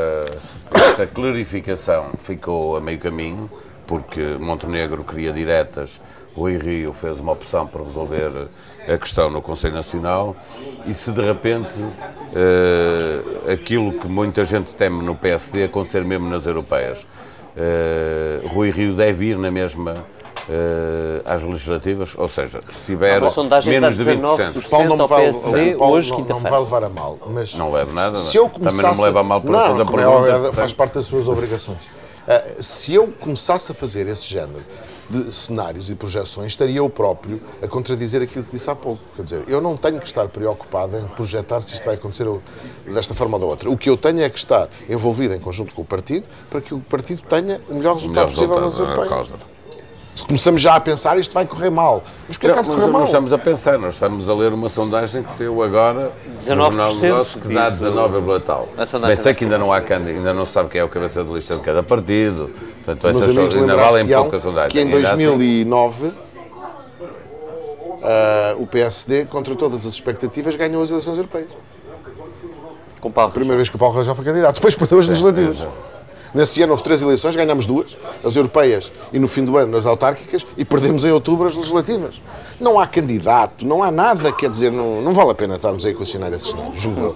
esta 0.74 1.08
clarificação 1.08 2.12
ficou 2.18 2.76
a 2.76 2.82
meio 2.82 2.99
caminho, 2.99 3.49
porque 3.88 4.22
Montenegro 4.40 5.04
queria 5.04 5.32
diretas, 5.32 6.02
Rui 6.36 6.58
Rio 6.58 6.92
fez 6.92 7.20
uma 7.20 7.32
opção 7.32 7.66
para 7.66 7.84
resolver 7.84 8.50
a 8.88 8.98
questão 8.98 9.30
no 9.30 9.42
Conselho 9.42 9.74
Nacional 9.74 10.36
e 10.86 10.94
se 10.94 11.12
de 11.12 11.22
repente 11.22 11.74
aquilo 13.52 13.94
que 13.94 14.08
muita 14.08 14.44
gente 14.44 14.74
teme 14.74 15.02
no 15.02 15.16
PSD 15.16 15.64
acontecer 15.64 16.04
mesmo 16.04 16.30
nas 16.30 16.46
europeias, 16.46 17.08
Rui 18.50 18.70
Rio 18.70 18.94
deve 18.94 19.28
ir 19.28 19.38
na 19.38 19.50
mesma 19.50 20.06
uh, 20.50 21.22
às 21.26 21.42
legislativas, 21.42 22.14
ou 22.18 22.28
seja, 22.28 22.60
se 22.70 22.86
tiver 22.86 23.22
menos 23.66 23.98
de 23.98 24.04
20%. 24.04 24.66
O 24.66 24.70
Paulo 24.70 24.96
não 24.96 24.98
me 24.98 25.08
vai, 25.08 25.24
PSD, 25.24 25.76
Paulo 25.76 25.96
hoje, 25.96 26.12
não, 26.12 26.20
não 26.20 26.40
me 26.40 26.50
vai 26.50 26.60
levar 26.60 26.84
a 26.84 26.90
mal, 26.90 27.18
mas 27.28 27.56
não 27.56 27.72
leva 27.72 27.94
nada. 27.94 28.16
Se 28.18 28.38
eu 28.38 28.50
começasse, 28.50 28.82
também 28.82 28.92
não 28.92 28.98
me 28.98 29.08
leva 29.08 29.20
a 29.20 29.24
mal 29.24 29.42
por 29.42 29.52
não, 29.52 29.78
fazer 29.78 29.86
pergunta. 29.86 30.50
É, 30.50 30.54
faz 30.54 30.74
parte 30.74 30.94
das 30.94 31.06
suas 31.06 31.28
obrigações. 31.28 32.05
Uh, 32.28 32.64
se 32.64 32.94
eu 32.94 33.08
começasse 33.20 33.72
a 33.72 33.76
fazer 33.76 34.08
esse 34.08 34.26
género 34.26 34.64
de 35.10 35.32
cenários 35.32 35.90
e 35.90 35.96
projeções, 35.96 36.54
estaria 36.54 36.78
eu 36.78 36.90
próprio 36.90 37.40
a 37.62 37.68
contradizer 37.68 38.22
aquilo 38.22 38.44
que 38.44 38.52
disse 38.52 38.70
há 38.70 38.76
pouco. 38.76 39.02
Quer 39.16 39.24
dizer, 39.24 39.44
eu 39.48 39.62
não 39.62 39.78
tenho 39.78 40.00
que 40.00 40.08
estar 40.08 40.28
preocupado 40.28 40.98
em 40.98 41.08
projetar 41.10 41.62
se 41.62 41.76
isto 41.76 41.86
vai 41.86 41.96
acontecer 41.96 42.26
desta 42.92 43.14
forma 43.14 43.38
ou 43.38 43.42
da 43.42 43.46
outra. 43.46 43.70
O 43.70 43.78
que 43.78 43.90
eu 43.90 43.98
tenho 43.98 44.22
é 44.22 44.30
que 44.30 44.38
estar 44.38 44.68
envolvido 44.90 45.34
em 45.34 45.40
conjunto 45.40 45.74
com 45.74 45.84
o 45.84 45.86
partido 45.86 46.28
para 46.50 46.62
que 46.62 46.74
o 46.74 46.80
partido 46.80 47.22
tenha 47.22 47.62
o 47.70 47.76
melhor 47.76 47.94
resultado 47.94 48.30
melhor 48.32 48.50
possível 48.50 48.62
nas 48.62 48.80
europeias. 48.80 49.55
Se 50.16 50.24
começamos 50.24 50.61
já 50.61 50.76
a 50.76 50.80
pensar, 50.80 51.20
isto 51.20 51.34
vai 51.34 51.45
correr 51.45 51.70
mal. 51.70 52.01
Mas 52.26 52.38
por 52.38 52.45
que 52.45 52.51
acaso 52.51 52.72
correr 52.72 52.88
mal? 52.88 53.01
Não 53.01 53.05
estamos 53.05 53.34
a 53.34 53.38
pensar, 53.38 53.78
nós 53.78 53.95
estamos 53.95 54.30
a 54.30 54.34
ler 54.34 54.53
uma 54.53 54.70
sondagem 54.70 55.22
que 55.22 55.30
saiu 55.30 55.61
agora 55.61 56.13
19 56.38 57.01
Negócio, 57.01 57.41
que 57.41 57.53
dá 57.53 57.70
19 57.70 58.39
tal. 58.39 58.70
Bem, 59.05 59.16
sei 59.18 59.34
que 59.34 59.43
ainda 59.43 59.57
não 59.57 59.74
há 59.74 59.78
ainda 59.78 60.34
não 60.34 60.45
se 60.45 60.53
sabe 60.53 60.70
quem 60.70 60.80
é 60.80 60.84
o 60.86 60.88
cabeça 60.88 61.22
de 61.22 61.34
lista 61.34 61.57
de 61.57 61.61
cada 61.61 61.84
partido. 61.84 62.49
Portanto, 62.86 63.09
essas 63.09 63.36
coisas 63.36 63.55
ainda 63.55 63.76
valem 63.76 64.07
pouca 64.07 64.39
sondagem. 64.39 64.72
Que 64.72 64.80
em 64.80 64.89
2009 64.89 66.07
assim... 66.07 66.16
uh, 68.57 68.61
o 68.61 68.68
PSD, 68.68 69.26
contra 69.26 69.53
todas 69.53 69.86
as 69.86 69.93
expectativas, 69.93 70.55
ganhou 70.55 70.82
as 70.82 70.91
eleições 70.91 71.18
europeias. 71.18 71.49
Com 73.01 73.11
Paulo 73.11 73.34
Primeira 73.34 73.57
vez 73.57 73.68
que 73.68 73.76
o 73.76 73.80
Paulo 73.80 73.95
Rangel 73.95 74.16
foi 74.16 74.24
candidato. 74.24 74.55
Depois 74.55 74.76
perdeu 74.76 74.97
as 74.99 75.07
legislativas. 75.07 75.68
Nesse 76.36 76.62
ano 76.62 76.74
houve 76.74 76.84
três 76.84 77.02
eleições, 77.02 77.34
ganhámos 77.34 77.66
duas, 77.66 77.98
as 78.22 78.36
europeias 78.36 78.92
e 79.14 79.18
no 79.18 79.28
fim 79.28 79.46
do 79.46 79.58
ano 79.58 79.78
as 79.78 79.86
autárquicas, 79.86 80.46
e 80.58 80.66
perdemos 80.66 81.06
em 81.06 81.12
outubro 81.12 81.48
as 81.48 81.56
legislativas. 81.56 82.22
Não 82.60 82.78
há 82.78 82.86
candidato, 82.86 83.66
não 83.66 83.82
há 83.82 83.90
nada, 83.90 84.34
quer 84.34 84.50
dizer, 84.50 84.70
não, 84.70 85.02
não 85.02 85.14
vale 85.14 85.32
a 85.32 85.36
pena 85.36 85.56
estarmos 85.56 85.86
a 85.86 85.90
equacionar 85.90 86.34
esses 86.34 86.50
cenários, 86.50 86.82
julgo 86.82 87.16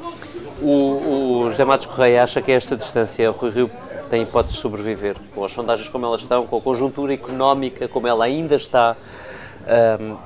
o, 0.61 1.43
o 1.43 1.49
José 1.49 1.63
Matos 1.63 1.86
Correia 1.86 2.24
acha 2.24 2.41
que 2.41 2.51
a 2.51 2.55
esta 2.55 2.76
distância 2.76 3.30
o 3.30 3.34
Rui 3.34 3.51
Rio 3.51 3.72
tem 4.09 4.24
hipótese 4.24 4.55
de 4.55 4.61
sobreviver, 4.61 5.15
com 5.36 5.43
as 5.43 5.51
sondagens 5.51 5.88
como 5.89 6.05
elas 6.05 6.22
estão, 6.22 6.47
com 6.47 6.57
a 6.57 6.61
conjuntura 6.61 7.13
económica 7.13 7.88
como 7.88 8.07
ela 8.07 8.26
ainda 8.26 8.55
está, 8.55 8.95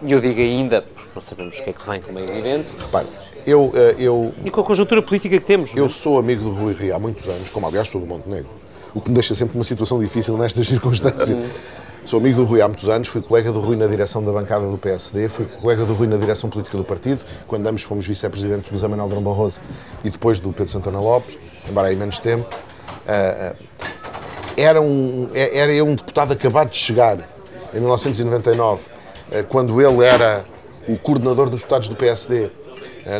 e 0.02 0.12
eu 0.12 0.20
digo 0.20 0.40
ainda, 0.40 0.82
porque 0.82 1.10
não 1.14 1.22
sabemos 1.22 1.60
o 1.60 1.64
que 1.64 1.70
é 1.70 1.74
que 1.74 1.90
vem, 1.90 2.00
como 2.00 2.18
é 2.20 2.24
evidente. 2.24 2.74
Repare, 2.80 3.08
eu, 3.46 3.72
eh, 3.76 3.96
eu... 4.00 4.34
E 4.46 4.50
com 4.50 4.62
a 4.62 4.64
conjuntura 4.64 5.02
política 5.02 5.38
que 5.38 5.44
temos. 5.44 5.76
Eu 5.76 5.88
é? 5.88 5.90
sou 5.90 6.18
amigo 6.18 6.44
do 6.44 6.52
Rui 6.52 6.74
Rio 6.74 6.96
há 6.96 7.00
muitos 7.00 7.28
anos, 7.28 7.50
como 7.50 7.68
aliás 7.68 7.90
todo 7.90 8.04
o 8.04 8.08
Montenegro 8.08 8.63
o 8.94 9.02
que 9.02 9.10
me 9.10 9.16
deixa 9.16 9.34
sempre 9.34 9.58
uma 9.58 9.64
situação 9.64 10.00
difícil 10.00 10.38
nestas 10.38 10.68
circunstâncias. 10.68 11.40
Sou 12.06 12.20
amigo 12.20 12.36
do 12.36 12.44
Rui 12.44 12.62
há 12.62 12.68
muitos 12.68 12.90
anos, 12.90 13.08
fui 13.08 13.22
colega 13.22 13.50
do 13.52 13.62
Rui 13.62 13.78
na 13.78 13.88
direção 13.88 14.22
da 14.24 14.32
bancada 14.32 14.70
do 14.70 14.78
PSD, 14.78 15.30
fui 15.30 15.46
colega 15.46 15.86
do 15.86 15.94
Rui 15.94 16.06
na 16.06 16.18
direção 16.18 16.50
política 16.50 16.78
do 16.78 16.84
partido, 16.84 17.24
quando 17.48 17.66
ambos 17.66 17.84
fomos 17.84 18.06
vice-presidentes 18.06 18.70
do 18.70 18.78
Zé 18.78 18.90
Manuel 18.90 19.08
Drão 19.08 19.22
Barroso 19.22 19.58
e 20.04 20.10
depois 20.10 20.38
do 20.38 20.50
Pedro 20.50 20.68
Santana 20.68 21.00
Lopes, 21.00 21.38
embora 21.70 21.88
aí 21.88 21.96
menos 21.96 22.20
tempo. 22.20 22.46
Uh, 23.06 23.56
era, 24.58 24.82
um, 24.82 25.30
é, 25.34 25.58
era 25.58 25.74
eu 25.74 25.88
um 25.88 25.96
deputado 25.96 26.34
acabado 26.34 26.72
de 26.72 26.78
chegar, 26.78 27.18
em 27.74 27.80
1999, 27.80 28.82
uh, 28.82 29.44
quando 29.48 29.82
ele 29.82 30.06
era 30.06 30.44
o 30.90 30.98
coordenador 30.98 31.50
dos 31.50 31.62
deputados 31.62 31.88
do 31.88 31.96
PSD 31.96 32.52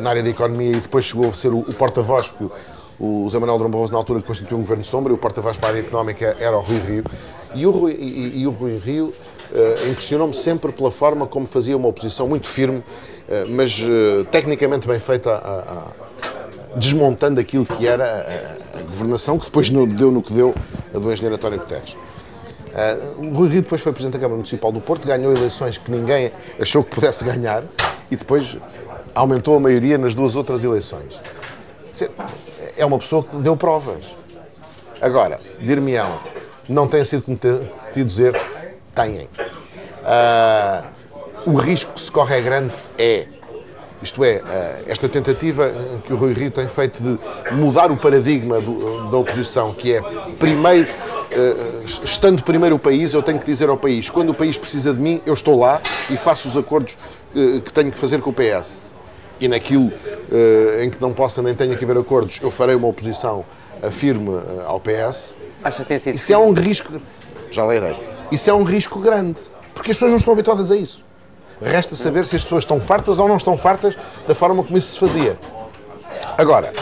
na 0.02 0.10
área 0.10 0.24
da 0.24 0.30
economia 0.30 0.72
e 0.72 0.80
depois 0.80 1.06
chegou 1.06 1.30
a 1.30 1.34
ser 1.34 1.50
o 1.50 1.62
porta-voz, 1.62 2.30
porque 2.30 2.54
o 3.00 3.28
Zé 3.30 3.40
Manuel 3.40 3.58
Drão 3.58 3.70
Barroso, 3.70 3.92
na 3.92 4.00
altura, 4.00 4.22
constituiu 4.22 4.58
um 4.58 4.62
governo 4.62 4.84
sombra 4.84 5.12
e 5.12 5.16
o 5.16 5.18
porta-voz 5.18 5.58
para 5.58 5.70
a 5.70 5.72
área 5.72 5.80
económica 5.82 6.36
era 6.40 6.58
o 6.58 6.62
Rui 6.62 6.80
Rio. 6.80 7.04
E 7.56 7.66
o 7.66 7.72
Rui, 7.72 7.94
e, 7.94 8.42
e 8.42 8.48
o 8.48 8.52
Rui 8.52 8.78
Rio 8.78 9.08
uh, 9.08 9.90
impressionou-me 9.90 10.34
sempre 10.34 10.72
pela 10.72 10.92
forma 10.92 11.28
como 11.28 11.46
fazia 11.46 11.76
uma 11.76 11.88
oposição 11.88 12.28
muito 12.28 12.48
firme, 12.48 12.80
uh, 12.80 12.84
mas 13.50 13.80
uh, 13.80 14.26
tecnicamente 14.32 14.88
bem 14.88 15.00
feita, 15.00 15.32
a, 15.32 15.60
a, 15.60 16.78
desmontando 16.78 17.40
aquilo 17.40 17.66
que 17.66 17.88
era 17.88 18.06
a, 18.74 18.80
a, 18.80 18.82
governação, 18.84 19.38
que 19.38 19.46
depois 19.46 19.70
deu 19.70 20.12
no 20.12 20.22
que 20.22 20.34
deu 20.34 20.54
a 20.94 20.98
do 20.98 21.12
engenheiro 21.12 21.36
António 21.36 21.60
Guterres. 21.60 21.94
Uh, 21.94 23.28
o 23.28 23.34
Rui 23.34 23.50
Rio 23.50 23.62
depois 23.62 23.82
foi 23.82 23.92
Presidente 23.92 24.14
da 24.14 24.20
Câmara 24.20 24.36
Municipal 24.36 24.72
do 24.72 24.82
Porto, 24.82 25.08
ganhou 25.08 25.32
eleições 25.34 25.78
que 25.78 25.92
ninguém 25.92 26.32
achou 26.60 26.84
que 26.84 26.94
pudesse 26.96 27.24
ganhar 27.26 27.64
e 28.10 28.16
depois 28.16 28.58
aumentou 29.14 29.56
a 29.56 29.60
maioria 29.60 29.98
nas 29.98 30.16
duas 30.16 30.36
outras 30.36 30.64
eleições 30.64 31.20
é 32.78 32.86
uma 32.86 32.98
pessoa 32.98 33.24
que 33.24 33.36
deu 33.38 33.56
provas. 33.56 34.16
Agora, 35.02 35.40
dir-me-ão, 35.60 36.18
não 36.68 36.88
têm 36.88 37.04
sido 37.04 37.24
cometidos 37.24 38.20
erros? 38.20 38.50
Têm. 38.96 39.28
Uh, 40.04 41.52
o 41.52 41.56
risco 41.58 41.94
que 41.94 42.02
se 42.02 42.12
corre 42.12 42.38
é 42.38 42.42
grande? 42.42 42.74
É. 42.98 43.28
Isto 44.02 44.24
é, 44.24 44.38
uh, 44.38 44.84
esta 44.88 45.10
tentativa 45.10 45.72
que 46.06 46.14
o 46.14 46.16
Rui 46.16 46.34
Rio 46.34 46.52
tem 46.52 46.68
feito 46.68 47.02
de 47.02 47.54
mudar 47.54 47.92
o 47.92 47.98
paradigma 47.98 48.60
do, 48.60 49.10
da 49.10 49.18
oposição, 49.18 49.74
que 49.74 49.94
é 49.94 50.02
primeiro, 50.40 50.90
uh, 50.90 51.84
estando 52.04 52.44
primeiro 52.44 52.76
o 52.76 52.80
país, 52.80 53.14
eu 53.14 53.24
tenho 53.24 53.40
que 53.40 53.46
dizer 53.46 53.70
ao 53.70 53.78
país, 53.78 54.10
quando 54.10 54.30
o 54.30 54.34
país 54.34 54.58
precisa 54.58 54.94
de 54.94 55.00
mim, 55.00 55.22
eu 55.26 55.34
estou 55.34 55.60
lá 55.60 55.82
e 56.10 56.18
faço 56.18 56.48
os 56.48 56.56
acordos 56.56 56.98
que 57.34 57.74
tenho 57.74 57.92
que 57.92 57.98
fazer 57.98 58.22
com 58.22 58.30
o 58.30 58.34
PS 58.34 58.84
e 59.44 59.48
naquilo 59.48 59.88
uh, 59.88 60.82
em 60.82 60.90
que 60.90 61.02
não 61.02 61.12
possa 61.12 61.42
nem 61.42 61.54
tenha 61.54 61.76
que 61.76 61.84
haver 61.84 61.98
acordos, 61.98 62.40
eu 62.42 62.50
farei 62.50 62.76
uma 62.76 62.88
oposição 62.88 63.44
firme 63.92 64.30
uh, 64.30 64.64
ao 64.66 64.80
PS. 64.80 65.36
Acho 65.64 65.82
que 65.82 65.88
tem 65.90 66.00
sido 66.00 66.16
Isso 66.16 66.32
é 66.32 66.38
um 66.38 66.54
risco. 66.54 67.02
Já 67.52 67.66
leirei. 67.66 67.98
Isso 68.32 68.50
é 68.50 68.54
um 68.54 68.64
risco 68.64 69.00
grande. 69.00 69.42
Porque 69.74 69.92
as 69.92 69.98
pessoas 69.98 70.12
não 70.12 70.18
estão 70.18 70.34
habituadas 70.34 70.72
a 70.72 70.76
isso. 70.78 71.04
Resta 71.62 71.96
saber 71.96 72.26
se 72.26 72.36
as 72.36 72.44
pessoas 72.44 72.64
estão 72.64 72.80
fartas 72.80 73.20
ou 73.20 73.28
não 73.28 73.38
estão 73.38 73.58
fartas 73.58 73.98
da 74.28 74.34
forma 74.34 74.64
como 74.64 74.78
isso 74.78 74.94
se 74.94 75.00
fazia. 75.00 75.38
Agora, 76.38 76.74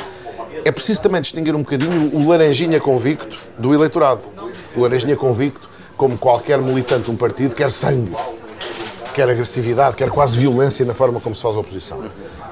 é 0.63 0.71
preciso 0.71 1.01
também 1.01 1.21
distinguir 1.21 1.55
um 1.55 1.59
bocadinho 1.59 2.15
o 2.15 2.27
laranjinha 2.27 2.79
convicto 2.79 3.37
do 3.57 3.73
eleitorado. 3.73 4.23
O 4.75 4.81
laranjinha 4.81 5.15
convicto, 5.15 5.69
como 5.97 6.17
qualquer 6.17 6.59
militante 6.59 7.05
de 7.05 7.11
um 7.11 7.15
partido, 7.15 7.55
quer 7.55 7.71
sangue, 7.71 8.15
quer 9.11 9.29
agressividade, 9.29 9.95
quer 9.95 10.09
quase 10.09 10.37
violência 10.37 10.85
na 10.85 10.93
forma 10.93 11.19
como 11.19 11.35
se 11.35 11.41
faz 11.41 11.55
a 11.55 11.59
oposição 11.59 12.03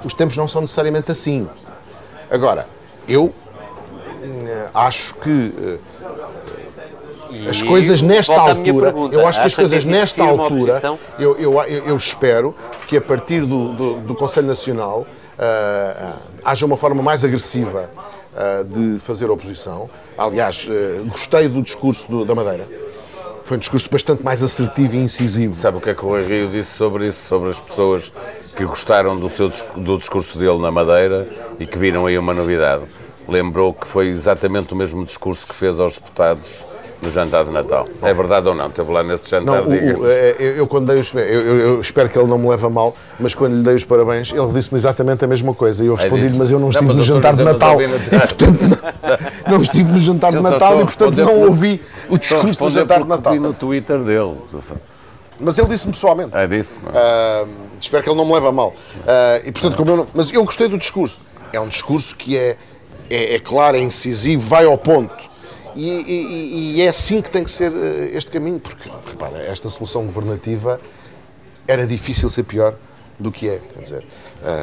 os 0.05 0.13
tempos 0.13 0.37
não 0.37 0.47
são 0.47 0.61
necessariamente 0.61 1.11
assim. 1.11 1.47
Agora, 2.29 2.67
eu 3.07 3.33
eh, 4.23 4.69
acho 4.73 5.15
que 5.15 5.29
uh, 5.29 5.79
as 7.49 7.61
coisas 7.61 8.01
nesta 8.01 8.39
altura, 8.39 8.93
eu 9.11 9.27
acho 9.27 9.39
que 9.39 9.47
as 9.47 9.55
coisas 9.55 9.85
nesta 9.85 10.23
altura, 10.23 10.81
eu, 11.17 11.35
eu, 11.37 11.59
eu, 11.63 11.95
espero 11.95 12.55
que 12.87 12.97
a 12.97 13.01
partir 13.01 13.41
do, 13.41 13.73
do, 13.73 13.93
do 14.01 14.15
Conselho 14.15 14.47
Nacional 14.47 15.05
uh, 15.05 16.13
haja 16.43 16.65
uma 16.65 16.77
forma 16.77 17.03
mais 17.03 17.23
agressiva 17.23 17.89
uh, 18.33 18.63
de 18.63 18.99
fazer 18.99 19.29
oposição. 19.29 19.89
Aliás, 20.17 20.67
gostei 21.07 21.47
do 21.47 21.61
discurso 21.61 22.09
do, 22.09 22.25
da 22.25 22.35
Madeira 22.35 22.88
foi 23.49 23.57
um 23.57 23.59
discurso 23.59 23.89
bastante 23.89 24.23
mais 24.23 24.43
assertivo 24.43 24.95
e 24.95 24.99
incisivo. 24.99 25.55
Sabe 25.55 25.79
o 25.79 25.81
que 25.81 25.89
é 25.89 25.95
que 25.95 26.05
o 26.05 26.09
Rui 26.09 26.23
Rio 26.23 26.49
disse 26.49 26.77
sobre 26.77 27.07
isso? 27.07 27.25
Sobre 27.27 27.49
as 27.49 27.59
pessoas 27.59 28.13
que 28.55 28.63
gostaram 28.63 29.19
do, 29.19 29.27
seu, 29.27 29.51
do 29.75 29.97
discurso 29.97 30.37
dele 30.37 30.59
na 30.59 30.69
Madeira 30.69 31.27
e 31.59 31.65
que 31.65 31.75
viram 31.75 32.05
aí 32.05 32.15
uma 32.15 32.31
novidade. 32.31 32.83
Lembrou 33.27 33.73
que 33.73 33.87
foi 33.87 34.09
exatamente 34.09 34.71
o 34.73 34.75
mesmo 34.75 35.03
discurso 35.03 35.47
que 35.47 35.55
fez 35.55 35.79
aos 35.79 35.95
deputados 35.95 36.63
no 37.01 37.09
jantar 37.09 37.45
de 37.45 37.51
Natal. 37.51 37.87
É 38.01 38.13
verdade 38.13 38.47
ou 38.47 38.55
não? 38.55 38.69
Teve 38.69 38.91
lá 38.91 39.03
nesse 39.03 39.29
jantar, 39.29 39.63
não, 39.63 39.63
o, 39.63 40.01
o, 40.01 40.07
é, 40.07 40.35
eu, 40.39 40.57
eu, 40.57 40.67
quando 40.67 40.87
dei 40.87 40.99
os, 40.99 41.13
eu, 41.13 41.21
eu, 41.21 41.81
espero 41.81 42.09
que 42.09 42.17
ele 42.17 42.27
não 42.27 42.37
me 42.37 42.47
leve 42.49 42.65
a 42.65 42.69
mal, 42.69 42.95
mas 43.19 43.33
quando 43.33 43.55
lhe 43.55 43.63
dei 43.63 43.75
os 43.75 43.85
parabéns, 43.85 44.31
ele 44.31 44.51
disse-me 44.53 44.77
exatamente 44.77 45.23
a 45.23 45.27
mesma 45.27 45.53
coisa. 45.53 45.83
E 45.83 45.87
eu 45.87 45.95
respondi-lhe, 45.95 46.37
mas 46.37 46.51
eu 46.51 46.59
não 46.59 46.69
estive 46.69 46.87
não, 46.87 46.95
no 46.95 47.03
jantar 47.03 47.35
de 47.35 47.43
Natal. 47.43 47.79
E, 47.79 48.19
portanto, 48.19 48.59
não, 48.61 49.51
não, 49.55 49.61
estive 49.61 49.91
no 49.91 49.99
jantar 49.99 50.31
de 50.31 50.41
Natal 50.41 50.81
e, 50.81 50.85
portanto, 50.85 51.15
não 51.15 51.39
ouvi 51.41 51.81
o 52.09 52.17
discurso 52.17 52.63
do 52.63 52.69
jantar 52.69 53.01
de 53.03 53.07
Natal. 53.07 53.35
no 53.35 53.53
Twitter 53.53 53.99
dele. 53.99 54.37
Mas 55.39 55.57
ele 55.57 55.69
disse-me 55.69 55.93
pessoalmente. 55.93 56.35
É, 56.35 56.45
disse 56.47 56.77
uh, 56.77 57.47
Espero 57.79 58.03
que 58.03 58.09
ele 58.09 58.17
não 58.17 58.25
me 58.25 58.33
leve 58.33 58.47
a 58.47 58.51
mal. 58.51 58.69
Uh, 58.69 59.47
e, 59.47 59.51
portanto, 59.51 59.77
como 59.77 59.91
eu 59.91 59.97
não, 59.97 60.07
mas 60.13 60.31
eu 60.31 60.43
gostei 60.43 60.67
do 60.67 60.77
discurso. 60.77 61.21
É 61.53 61.59
um 61.59 61.67
discurso 61.67 62.15
que 62.15 62.37
é, 62.37 62.57
é, 63.09 63.35
é 63.35 63.39
claro, 63.39 63.77
é 63.77 63.79
incisivo, 63.79 64.41
vai 64.47 64.65
ao 64.65 64.77
ponto 64.77 65.28
e, 65.75 65.89
e, 65.89 66.75
e, 66.75 66.81
é 66.81 66.89
assim 66.89 67.21
que 67.21 67.29
tem 67.29 67.43
que 67.43 67.51
ser 67.51 67.71
eh, 67.73 68.11
este 68.13 68.31
caminho, 68.31 68.59
porque, 68.59 68.89
repara, 69.05 69.37
esta 69.39 69.69
solução 69.69 70.05
governativa 70.05 70.79
era 71.67 71.85
difícil 71.85 72.29
ser 72.29 72.43
pior 72.43 72.75
do 73.19 73.31
que 73.31 73.49
é. 73.49 73.59
Quer 73.73 73.81
dizer, 73.83 74.07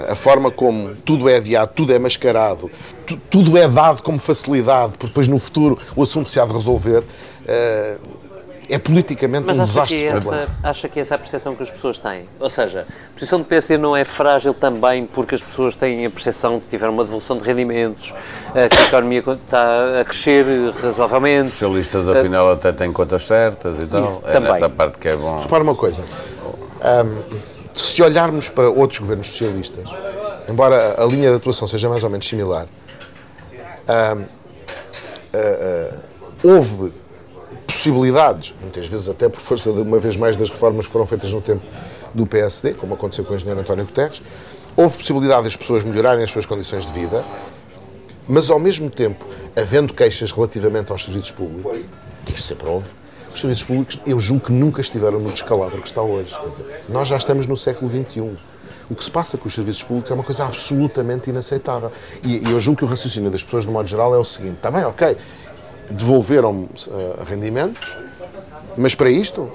a 0.09 0.14
forma 0.14 0.50
como 0.50 0.94
tudo 0.96 1.28
é 1.28 1.36
adiado, 1.36 1.72
tudo 1.74 1.92
é 1.92 1.98
mascarado, 1.98 2.70
tu, 3.07 3.16
tudo 3.30 3.57
é 3.59 3.68
dado 3.68 4.02
como 4.02 4.18
facilidade, 4.18 4.92
porque 4.92 5.09
depois 5.09 5.28
no 5.28 5.38
futuro 5.38 5.78
o 5.94 6.02
assunto 6.02 6.28
se 6.30 6.40
há 6.40 6.46
de 6.46 6.52
resolver, 6.52 7.00
uh, 7.00 8.16
é 8.69 8.79
politicamente 8.79 9.45
Mas 9.47 9.59
um 9.59 9.62
desastre. 9.62 9.99
que, 9.99 10.05
é 10.05 10.09
essa, 10.09 10.49
acha 10.62 10.89
que 10.89 10.99
é 10.99 11.03
essa 11.03 11.14
a 11.14 11.19
percepção 11.19 11.55
que 11.55 11.62
as 11.62 11.71
pessoas 11.71 11.99
têm? 11.99 12.29
Ou 12.41 12.51
seja, 12.51 12.87
a 13.11 13.14
posição 13.19 13.39
do 13.39 13.45
PSD 13.45 13.77
não 13.79 13.97
é 13.97 14.05
frágil 14.05 14.53
também 14.55 15.07
porque 15.07 15.35
as 15.35 15.43
pessoas 15.43 15.77
têm 15.77 16.05
a 16.07 16.11
percepção 16.11 16.59
que 16.61 16.67
tiveram 16.67 16.93
uma 16.93 17.05
devolução 17.05 17.39
de 17.39 17.45
rendimentos, 17.45 18.12
eh, 18.55 18.69
que 18.69 18.77
a 18.77 18.87
economia 18.87 19.21
está 19.21 20.01
a 20.01 20.05
crescer 20.05 20.45
razoavelmente. 20.83 21.53
Os 21.53 21.59
socialistas, 21.59 22.09
afinal, 22.09 22.53
até 22.53 22.73
têm 22.73 22.93
contas 22.93 23.27
certas 23.27 23.79
e 23.83 23.87
tal. 23.87 24.05
Isso 24.05 24.23
É 24.27 24.33
também. 24.33 24.53
nessa 24.53 24.69
parte 24.69 24.99
que 24.99 25.09
é 25.09 25.17
bom. 25.17 25.41
Repara 25.41 25.62
uma 25.62 25.75
coisa. 25.75 26.03
Ahm, 26.83 27.23
se 27.73 28.03
olharmos 28.03 28.49
para 28.49 28.69
outros 28.71 28.99
governos 29.01 29.29
socialistas, 29.29 29.89
embora 30.49 30.95
a 31.01 31.05
linha 31.07 31.31
de 31.31 31.37
atuação 31.37 31.69
seja 31.69 31.89
mais 31.89 32.03
ou 32.03 32.11
menos 32.11 32.27
similar, 32.27 32.67
ahm, 33.89 34.25
ah, 35.35 35.39
ah, 35.39 35.99
houve 36.43 36.93
possibilidades, 37.67 38.55
muitas 38.61 38.87
vezes 38.87 39.09
até 39.09 39.29
por 39.29 39.41
força 39.41 39.73
de 39.73 39.81
uma 39.81 39.99
vez 39.99 40.17
mais 40.17 40.37
das 40.37 40.51
reformas 40.51 40.87
que 40.87 40.93
foram 40.93 41.07
feitas 41.07 41.33
no 41.33 41.41
tempo 41.41 41.62
do 42.14 42.27
PSD, 42.27 42.75
como 42.75 42.95
aconteceu 42.95 43.25
com 43.25 43.33
o 43.33 43.37
engenheiro 43.37 43.61
António 43.61 43.85
Guterres, 43.85 44.23
houve 44.77 44.97
possibilidade 44.97 45.45
das 45.45 45.57
pessoas 45.57 45.85
melhorarem 45.85 46.23
as 46.23 46.31
suas 46.31 46.47
condições 46.47 46.87
de 46.87 46.93
vida, 46.93 47.25
mas 48.29 48.51
ao 48.51 48.59
mesmo 48.59 48.91
tempo, 48.91 49.27
havendo 49.55 49.95
queixas 49.95 50.31
relativamente 50.31 50.93
aos 50.93 51.05
serviços 51.05 51.31
públicos, 51.31 51.79
que 52.25 52.35
isto 52.35 52.47
sempre 52.47 52.69
houve, 52.69 52.89
os 53.33 53.41
serviços 53.41 53.64
públicos, 53.64 54.01
eu 54.07 54.19
julgo 54.19 54.47
que 54.47 54.53
nunca 54.53 54.81
estiveram 54.81 55.21
no 55.21 55.31
descalabro 55.31 55.81
que 55.81 55.87
está 55.87 56.03
hoje. 56.03 56.35
Nós 56.89 57.07
já 57.07 57.17
estamos 57.17 57.47
no 57.47 57.57
século 57.57 57.91
XXI. 57.91 58.33
O 58.89 58.95
que 58.95 59.05
se 59.05 59.11
passa 59.11 59.37
com 59.37 59.47
os 59.47 59.55
serviços 59.55 59.83
públicos 59.83 60.11
é 60.11 60.14
uma 60.14 60.23
coisa 60.23 60.45
absolutamente 60.45 61.29
inaceitável. 61.29 61.93
E 62.25 62.51
eu 62.51 62.59
julgo 62.59 62.79
que 62.79 62.85
o 62.85 62.89
raciocínio 62.89 63.31
das 63.31 63.45
pessoas, 63.45 63.67
de 63.67 63.71
modo 63.71 63.87
geral, 63.87 64.14
é 64.14 64.19
o 64.19 64.25
seguinte: 64.25 64.55
está 64.57 64.71
bem, 64.71 64.85
ok, 64.85 65.17
devolveram-me 65.91 66.68
eh, 66.89 67.16
rendimentos, 67.28 67.97
mas 68.76 68.95
para 68.95 69.11
isto, 69.11 69.51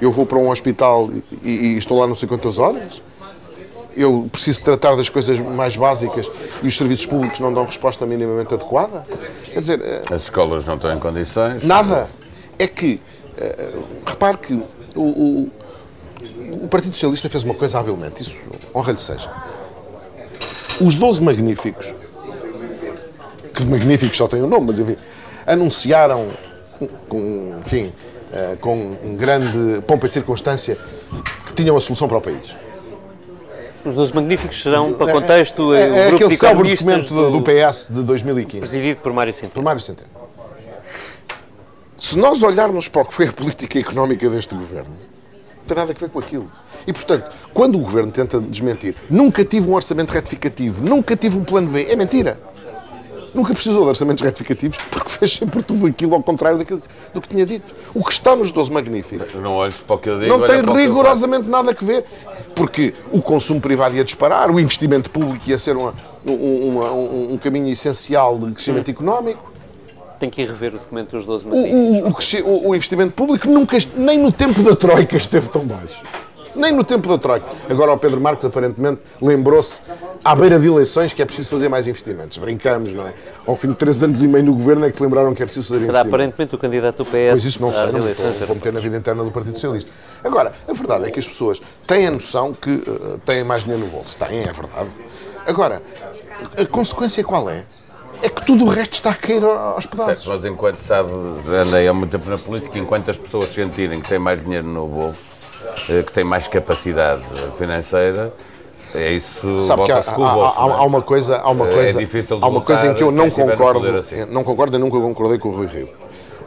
eu 0.00 0.10
vou 0.10 0.24
para 0.26 0.38
um 0.38 0.50
hospital 0.50 1.10
e, 1.42 1.50
e 1.50 1.76
estou 1.76 1.98
lá 1.98 2.06
não 2.06 2.14
sei 2.14 2.28
quantas 2.28 2.58
horas, 2.58 3.02
eu 3.96 4.28
preciso 4.30 4.62
tratar 4.62 4.94
das 4.96 5.08
coisas 5.08 5.38
mais 5.40 5.76
básicas 5.76 6.30
e 6.62 6.66
os 6.66 6.76
serviços 6.76 7.06
públicos 7.06 7.40
não 7.40 7.52
dão 7.52 7.64
resposta 7.64 8.06
minimamente 8.06 8.54
adequada. 8.54 9.02
Quer 9.52 9.60
dizer, 9.60 9.80
eh, 9.82 10.02
As 10.14 10.22
escolas 10.22 10.64
não 10.64 10.76
estão 10.76 10.92
em 10.94 10.98
condições. 10.98 11.64
Nada. 11.64 12.08
É 12.58 12.66
que, 12.66 13.00
eh, 13.36 13.72
repare 14.06 14.36
que 14.38 14.54
o, 14.94 15.00
o- 15.00 15.50
o 16.62 16.68
Partido 16.68 16.92
Socialista 16.94 17.28
fez 17.28 17.42
uma 17.44 17.54
coisa 17.54 17.78
habilmente, 17.80 18.22
isso 18.22 18.36
honra-lhe 18.74 18.98
seja. 19.00 19.30
Os 20.80 20.94
12 20.94 21.22
magníficos, 21.22 21.92
que 23.54 23.62
de 23.64 23.68
magníficos 23.68 24.16
só 24.16 24.26
têm 24.28 24.42
o 24.42 24.46
nome, 24.46 24.66
mas 24.68 24.78
enfim, 24.78 24.96
anunciaram 25.52 26.28
com, 27.08 27.54
enfim, 27.64 27.92
eh, 28.32 28.56
com 28.60 28.96
grande 29.16 29.82
pompa 29.86 30.06
e 30.06 30.08
circunstância 30.08 30.78
que 31.46 31.52
tinham 31.52 31.76
a 31.76 31.80
solução 31.80 32.08
para 32.08 32.18
o 32.18 32.20
país. 32.20 32.54
Os 33.84 33.94
12 33.94 34.14
magníficos 34.14 34.62
serão, 34.62 34.92
para 34.92 35.10
contexto, 35.10 35.74
é, 35.74 35.88
o 35.88 35.94
é 35.94 36.06
grupo 36.06 36.16
aquele 36.16 36.30
de 36.30 36.36
célebre 36.36 36.72
economistas 36.72 37.08
documento 37.08 37.32
do, 37.32 37.40
do 37.40 37.42
PS 37.42 37.88
de 37.90 38.02
2015. 38.02 38.60
presidido 38.60 39.00
por 39.00 39.12
Mário 39.12 39.32
Centeno. 39.32 39.52
por 39.52 39.62
Mário 39.62 39.80
Centeno. 39.80 40.10
Se 41.98 42.16
nós 42.18 42.42
olharmos 42.42 42.88
para 42.88 43.02
o 43.02 43.04
que 43.04 43.14
foi 43.14 43.26
a 43.26 43.32
política 43.32 43.78
económica 43.78 44.28
deste 44.28 44.54
governo, 44.54 44.90
não 44.90 45.64
tem 45.66 45.76
nada 45.76 45.92
a 45.92 45.94
ver 45.94 46.08
com 46.08 46.18
aquilo. 46.18 46.50
E, 46.86 46.92
portanto, 46.92 47.30
quando 47.52 47.76
o 47.76 47.78
governo 47.78 48.10
tenta 48.10 48.40
desmentir, 48.40 48.94
nunca 49.08 49.44
tive 49.44 49.68
um 49.68 49.74
orçamento 49.74 50.10
retificativo, 50.10 50.84
nunca 50.84 51.16
tive 51.16 51.38
um 51.38 51.44
plano 51.44 51.68
B, 51.70 51.86
é 51.88 51.96
mentira. 51.96 52.38
Nunca 53.34 53.52
precisou 53.54 53.82
de 53.82 53.88
orçamentos 53.88 54.22
retificativos 54.24 54.76
porque 54.90 55.08
fez 55.10 55.32
sempre 55.34 55.62
tudo 55.62 55.86
aquilo 55.86 56.14
ao 56.14 56.22
contrário 56.22 56.58
daquilo 56.58 56.82
do 57.14 57.20
que 57.20 57.28
tinha 57.28 57.46
dito. 57.46 57.66
O 57.94 58.02
que 58.04 58.12
está 58.12 58.34
nos 58.34 58.50
12 58.50 58.72
magníficos 58.72 59.34
Não 59.34 59.52
olhes 59.52 59.78
para 59.80 59.96
o 59.96 59.98
que 59.98 60.08
eu 60.10 60.18
digo. 60.18 60.36
não 60.36 60.46
tem 60.46 60.62
rigorosamente 60.62 61.48
nada 61.48 61.70
a 61.78 61.84
ver. 61.84 62.04
Porque 62.54 62.92
o 63.12 63.22
consumo 63.22 63.60
privado 63.60 63.96
ia 63.96 64.04
disparar, 64.04 64.50
o 64.50 64.58
investimento 64.58 65.10
público 65.10 65.48
ia 65.48 65.58
ser 65.58 65.76
uma- 65.76 65.94
um, 66.26 66.68
uma- 66.68 66.92
um- 66.92 67.32
um 67.34 67.38
caminho 67.38 67.68
essencial 67.72 68.38
de 68.38 68.50
crescimento 68.52 68.90
económico. 68.90 69.50
Tem 70.18 70.28
que 70.28 70.42
ir 70.42 70.46
rever 70.48 70.74
o 70.74 70.78
documento 70.78 71.12
dos 71.12 71.24
12 71.24 71.44
O, 71.46 71.48
magníficos. 71.48 72.32
o- 72.34 72.36
o 72.38 72.50
o- 72.66 72.68
o 72.70 72.74
investimento 72.74 73.12
público 73.14 73.48
nunca, 73.48 73.78
nem 73.96 74.18
no 74.18 74.30
tempo 74.30 74.62
da 74.62 74.74
Troika 74.76 75.16
esteve 75.16 75.48
tão 75.48 75.64
baixo. 75.64 76.02
Nem 76.54 76.72
no 76.72 76.82
tempo 76.84 77.08
da 77.08 77.16
Troika. 77.18 77.46
Agora 77.68 77.92
o 77.92 77.98
Pedro 77.98 78.20
Marques 78.20 78.44
aparentemente 78.44 79.00
lembrou-se 79.22 79.80
à 80.24 80.34
beira 80.34 80.58
de 80.58 80.66
eleições 80.66 81.12
que 81.12 81.22
é 81.22 81.24
preciso 81.24 81.50
fazer 81.50 81.68
mais 81.68 81.86
investimentos. 81.86 82.38
Brincamos, 82.38 82.92
não 82.92 83.06
é? 83.06 83.14
Ao 83.46 83.54
fim 83.56 83.68
de 83.68 83.74
três 83.74 84.02
anos 84.02 84.22
e 84.22 84.28
meio 84.28 84.44
no 84.44 84.54
governo 84.54 84.84
é 84.86 84.90
que 84.90 85.02
lembraram 85.02 85.34
que 85.34 85.42
é 85.42 85.46
preciso 85.46 85.68
fazer 85.68 85.86
Será 85.86 86.00
investimentos. 86.00 86.14
aparentemente 86.14 86.54
o 86.54 86.58
candidato 86.58 86.96
do 86.98 87.04
PS 87.04 87.12
Pois 87.12 87.44
isso 87.44 87.62
não 87.62 87.72
sei, 87.72 87.82
às 87.84 87.92
não 87.92 88.00
eleições 88.00 88.36
vou, 88.38 88.46
vou 88.48 88.56
meter 88.56 88.72
na 88.72 88.80
vida 88.80 88.96
interna 88.96 89.22
do 89.24 89.30
Partido 89.30 89.54
Socialista. 89.54 89.90
Agora, 90.24 90.52
a 90.68 90.72
verdade 90.72 91.04
é 91.06 91.10
que 91.10 91.18
as 91.20 91.26
pessoas 91.28 91.60
têm 91.86 92.06
a 92.06 92.10
noção 92.10 92.52
que 92.52 92.70
eh, 92.86 93.18
têm 93.24 93.44
mais 93.44 93.62
dinheiro 93.64 93.84
no 93.84 93.90
bolso. 93.90 94.16
Têm, 94.16 94.40
é 94.42 94.52
verdade. 94.52 94.90
Agora, 95.46 95.80
a 96.58 96.66
consequência 96.66 97.22
qual 97.24 97.48
é? 97.48 97.64
É 98.22 98.28
que 98.28 98.44
tudo 98.44 98.64
o 98.66 98.68
resto 98.68 98.92
está 98.94 99.10
a 99.10 99.14
cair 99.14 99.42
aos 99.42 99.84
Certo, 99.84 99.96
pedaços. 99.96 100.26
mas 100.26 100.44
enquanto 100.44 100.80
sabe, 100.82 101.10
andei 101.66 101.88
há 101.88 101.92
muito 101.94 102.10
tempo 102.10 102.28
na 102.28 102.36
política, 102.36 102.78
enquanto 102.78 103.10
as 103.10 103.16
pessoas 103.16 103.48
sentirem 103.54 103.98
que 104.00 104.08
têm 104.10 104.18
mais 104.18 104.42
dinheiro 104.44 104.66
no 104.66 104.86
bolso, 104.86 105.20
que 105.86 106.12
têm 106.12 106.24
mais 106.24 106.46
capacidade 106.48 107.22
financeira, 107.58 108.32
é 108.94 109.12
isso, 109.12 109.60
Sabe 109.60 109.84
que 109.84 109.92
há, 109.92 109.98
há- 109.98 110.02
bolso. 110.12 110.58
há- 110.60 110.66
é? 110.68 110.72
há 110.72 110.82
uma 110.84 111.02
coisa, 111.02 111.36
há 111.38 111.50
uma 111.50 111.68
É 111.68 111.72
coisa, 111.72 112.04
de 112.04 112.34
há 112.40 112.46
uma 112.48 112.60
coisa 112.60 112.86
em 112.88 112.94
que 112.94 113.02
eu 113.02 113.10
não 113.12 113.30
concordo, 113.30 113.96
assim. 113.96 114.24
não 114.26 114.42
concordo 114.42 114.76
e 114.76 114.80
nunca 114.80 114.98
concordei 114.98 115.38
com 115.38 115.48
o 115.50 115.52
Rui 115.52 115.66
Rio. 115.66 115.88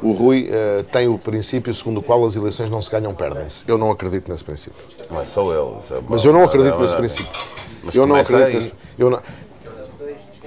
O 0.01 0.11
Rui 0.11 0.49
eh, 0.51 0.83
tem 0.91 1.07
o 1.07 1.17
princípio 1.17 1.73
segundo 1.73 1.99
o 1.99 2.03
qual 2.03 2.25
as 2.25 2.35
eleições 2.35 2.69
não 2.69 2.81
se 2.81 2.91
ganham, 2.91 3.13
perdem-se. 3.13 3.63
Eu 3.65 3.77
não 3.77 3.89
acredito 3.89 4.29
nesse 4.29 4.43
princípio. 4.43 4.77
É 5.21 5.25
só 5.25 5.49
eu. 5.53 5.77
é 5.89 5.93
uma- 5.93 6.01
Mas 6.09 6.25
eu 6.25 6.33
não 6.33 6.43
acredito 6.43 6.75
é 6.75 6.79
nesse 6.79 6.95
princípio. 6.95 7.31
Mas 7.81 7.95
eu 7.95 8.05
não 8.05 8.17
acredito 8.17 8.47
aí. 8.47 8.53
nesse. 8.55 8.73
Eu 8.99 9.09
não, 9.09 9.21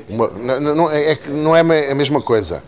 uma- 0.09 0.29
não, 0.61 0.75
não- 0.75 0.91
é, 0.91 1.13
é 1.13 1.17
que 1.17 1.31
não 1.31 1.57
é 1.57 1.61
a 1.61 1.95
mesma 1.95 2.21
coisa. 2.21 2.63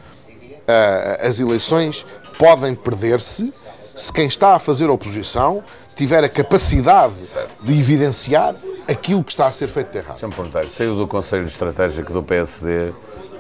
Ah, 0.67 1.19
as 1.27 1.39
eleições 1.41 2.07
podem 2.39 2.75
perder-se 2.75 3.53
se 3.95 4.11
quem 4.13 4.27
está 4.27 4.55
a 4.55 4.59
fazer 4.59 4.89
oposição 4.89 5.63
tiver 5.99 6.23
a 6.23 6.29
capacidade 6.29 7.17
de 7.61 7.77
evidenciar 7.77 8.55
aquilo 8.87 9.23
que 9.25 9.33
está 9.33 9.49
a 9.49 9.53
ser 9.53 9.67
feito 9.67 9.91
de 9.91 9.99
errado. 9.99 10.13
Deixa-me 10.13 10.33
perguntar, 10.33 10.65
saiu 10.65 10.95
do 10.95 11.09
Conselho 11.09 11.45
Estratégico 11.45 12.13
do 12.13 12.23
PSD 12.23 12.93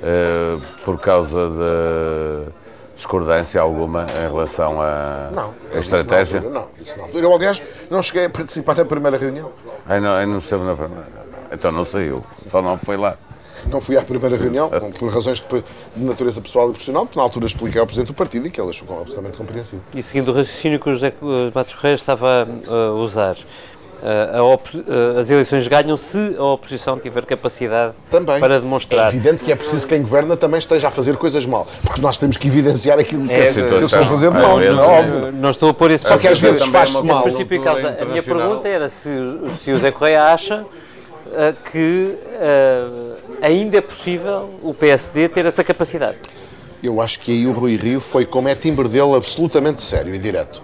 eh, 0.02 0.58
por 0.84 0.98
causa 1.00 1.48
de 1.48 2.50
discordância 2.96 3.60
alguma 3.60 4.06
em 4.20 4.28
relação 4.28 4.82
à 4.82 5.30
Não, 5.32 5.54
estratégia? 5.78 6.40
altura, 6.40 6.52
não, 6.60 6.68
disse 6.76 6.96
na 6.98 7.04
altura. 7.04 7.24
Eu, 7.24 7.32
aliás, 7.34 7.62
não 7.88 8.02
cheguei 8.02 8.24
a 8.24 8.30
participar 8.30 8.74
na 8.74 8.84
primeira 8.84 9.16
reunião. 9.16 9.52
Ai, 9.86 10.00
não, 10.00 10.10
ai, 10.10 10.26
não 10.26 10.38
esteve 10.38 10.64
na 10.64 10.74
primeira. 10.74 11.06
Então 11.52 11.70
não 11.70 11.84
saiu, 11.84 12.24
só 12.42 12.60
não 12.60 12.76
foi 12.76 12.96
lá. 12.96 13.16
Não 13.66 13.80
fui 13.80 13.96
à 13.96 14.02
primeira 14.02 14.36
reunião, 14.36 14.68
com- 14.70 14.90
por 14.92 15.12
razões 15.12 15.40
de, 15.40 15.64
de 15.96 16.04
natureza 16.04 16.40
pessoal 16.40 16.68
e 16.68 16.70
profissional, 16.72 17.04
porque 17.06 17.18
na 17.18 17.24
altura 17.24 17.46
expliquei 17.46 17.80
ao 17.80 17.86
Presidente 17.86 18.08
do 18.08 18.14
partido 18.14 18.46
e 18.46 18.50
que 18.50 18.60
ele 18.60 18.70
achou 18.70 18.86
absolutamente 19.00 19.36
compreensível. 19.36 19.80
E 19.94 20.02
seguindo 20.02 20.28
o 20.30 20.34
raciocínio 20.34 20.78
que 20.80 20.88
o 20.88 20.92
José 20.92 21.08
eh, 21.08 21.50
Matos 21.54 21.74
Correia 21.74 21.94
estava 21.94 22.48
uh, 22.68 22.74
a 22.74 22.92
usar, 22.94 23.36
eh, 24.02 24.30
a 24.32 24.38
eh, 25.16 25.20
as 25.20 25.28
eleições 25.30 25.66
ganham 25.66 25.96
se 25.96 26.36
a 26.38 26.42
oposição 26.44 26.98
tiver 26.98 27.24
capacidade 27.26 27.94
Também. 28.10 28.38
para 28.38 28.54
É 28.56 28.60
demonstrar. 28.60 29.08
evidente 29.08 29.42
que 29.42 29.50
é 29.50 29.56
preciso 29.56 29.86
que 29.86 29.94
quem 29.94 30.02
governa 30.02 30.36
também 30.36 30.58
esteja 30.58 30.86
a 30.88 30.90
fazer 30.90 31.16
coisas 31.16 31.44
mal, 31.44 31.66
porque 31.82 32.00
nós 32.00 32.16
temos 32.16 32.36
que 32.36 32.46
evidenciar 32.46 32.98
aquilo 32.98 33.26
que, 33.26 33.32
É, 33.34 33.48
é, 33.48 33.52
que 33.52 33.58
eles 33.60 33.84
estão 33.84 34.04
a 34.04 34.08
fazer 34.08 34.30
de 34.30 34.36
é, 34.36 34.40
mal, 34.40 34.60
é, 34.60 34.70
não 34.70 34.82
é 34.82 34.86
é, 34.86 35.00
óbvio. 35.00 35.26
Eh, 35.26 35.32
Não 35.32 35.50
estou 35.50 35.70
a 35.70 35.74
pôr 35.74 35.90
esse 35.90 36.06
Só 36.06 36.16
que 36.16 36.28
às 36.28 36.38
vezes 36.38 36.62
é 36.62 36.66
faz-se 36.70 37.02
mal. 37.02 37.24
causa. 37.64 37.96
A 38.00 38.04
minha 38.04 38.22
pergunta 38.22 38.68
era 38.68 38.88
se, 38.88 39.10
se 39.60 39.72
o 39.72 39.78
Zé 39.78 39.90
Correia 39.90 40.26
acha 40.32 40.64
eh, 41.32 41.54
que 41.72 42.16
eh, 42.40 42.86
ainda 43.42 43.78
é 43.78 43.80
possível 43.80 44.50
o 44.62 44.72
PSD 44.74 45.28
ter 45.28 45.46
essa 45.46 45.62
capacidade. 45.64 46.18
Eu 46.82 47.00
acho 47.00 47.18
que 47.20 47.32
aí 47.32 47.46
o 47.46 47.52
Rui 47.52 47.76
Rio 47.76 48.00
foi, 48.00 48.24
como 48.24 48.48
é 48.48 48.54
timbre 48.54 48.88
dele, 48.88 49.14
absolutamente 49.16 49.82
sério 49.82 50.14
e 50.14 50.18
direto. 50.18 50.62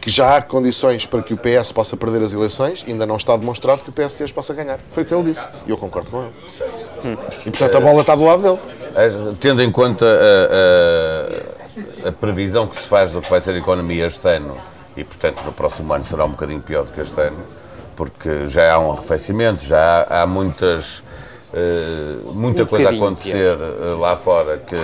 Que 0.00 0.08
já 0.10 0.36
há 0.36 0.42
condições 0.42 1.04
para 1.04 1.20
que 1.22 1.34
o 1.34 1.36
PS 1.36 1.72
possa 1.72 1.96
perder 1.96 2.22
as 2.22 2.32
eleições, 2.32 2.84
ainda 2.86 3.04
não 3.04 3.16
está 3.16 3.36
demonstrado 3.36 3.82
que 3.82 3.90
o 3.90 3.92
PSD 3.92 4.24
as 4.24 4.30
possa 4.32 4.54
ganhar. 4.54 4.78
Foi 4.92 5.02
o 5.02 5.06
que 5.06 5.12
ele 5.12 5.24
disse. 5.24 5.48
E 5.66 5.70
eu 5.70 5.76
concordo 5.76 6.08
com 6.10 6.22
ele. 6.22 7.18
E 7.44 7.50
portanto 7.50 7.76
a 7.76 7.80
bola 7.80 8.00
está 8.02 8.14
do 8.14 8.22
lado 8.24 8.42
dele. 8.42 8.58
Eh, 8.94 9.34
Tendo 9.40 9.62
em 9.62 9.70
conta 9.70 10.06
a, 10.06 12.04
a- 12.04 12.08
a 12.08 12.12
previsão 12.12 12.66
que 12.68 12.76
se 12.76 12.86
faz 12.86 13.10
do 13.12 13.20
que 13.20 13.28
vai 13.28 13.40
ser 13.40 13.50
a 13.54 13.58
economia 13.58 14.06
este 14.06 14.26
ano, 14.28 14.56
e 14.96 15.02
portanto 15.04 15.42
no 15.44 15.52
próximo 15.52 15.92
ano 15.92 16.04
será 16.04 16.24
um 16.24 16.30
bocadinho 16.30 16.60
pior 16.62 16.84
do 16.84 16.92
que 16.92 17.00
este 17.00 17.20
ano, 17.20 17.38
porque 17.96 18.46
já 18.46 18.72
há 18.72 18.78
um 18.78 18.92
arrefecimento, 18.92 19.64
já 19.64 20.06
há, 20.08 20.22
há 20.22 20.26
muitas, 20.26 21.02
eh, 21.58 22.18
muita 22.34 22.64
Um 22.64 22.66
coisa 22.66 22.90
a 22.90 22.92
acontecer 22.92 23.56
eh, 23.58 23.94
lá 23.98 24.14
fora 24.14 24.58
que 24.58 24.76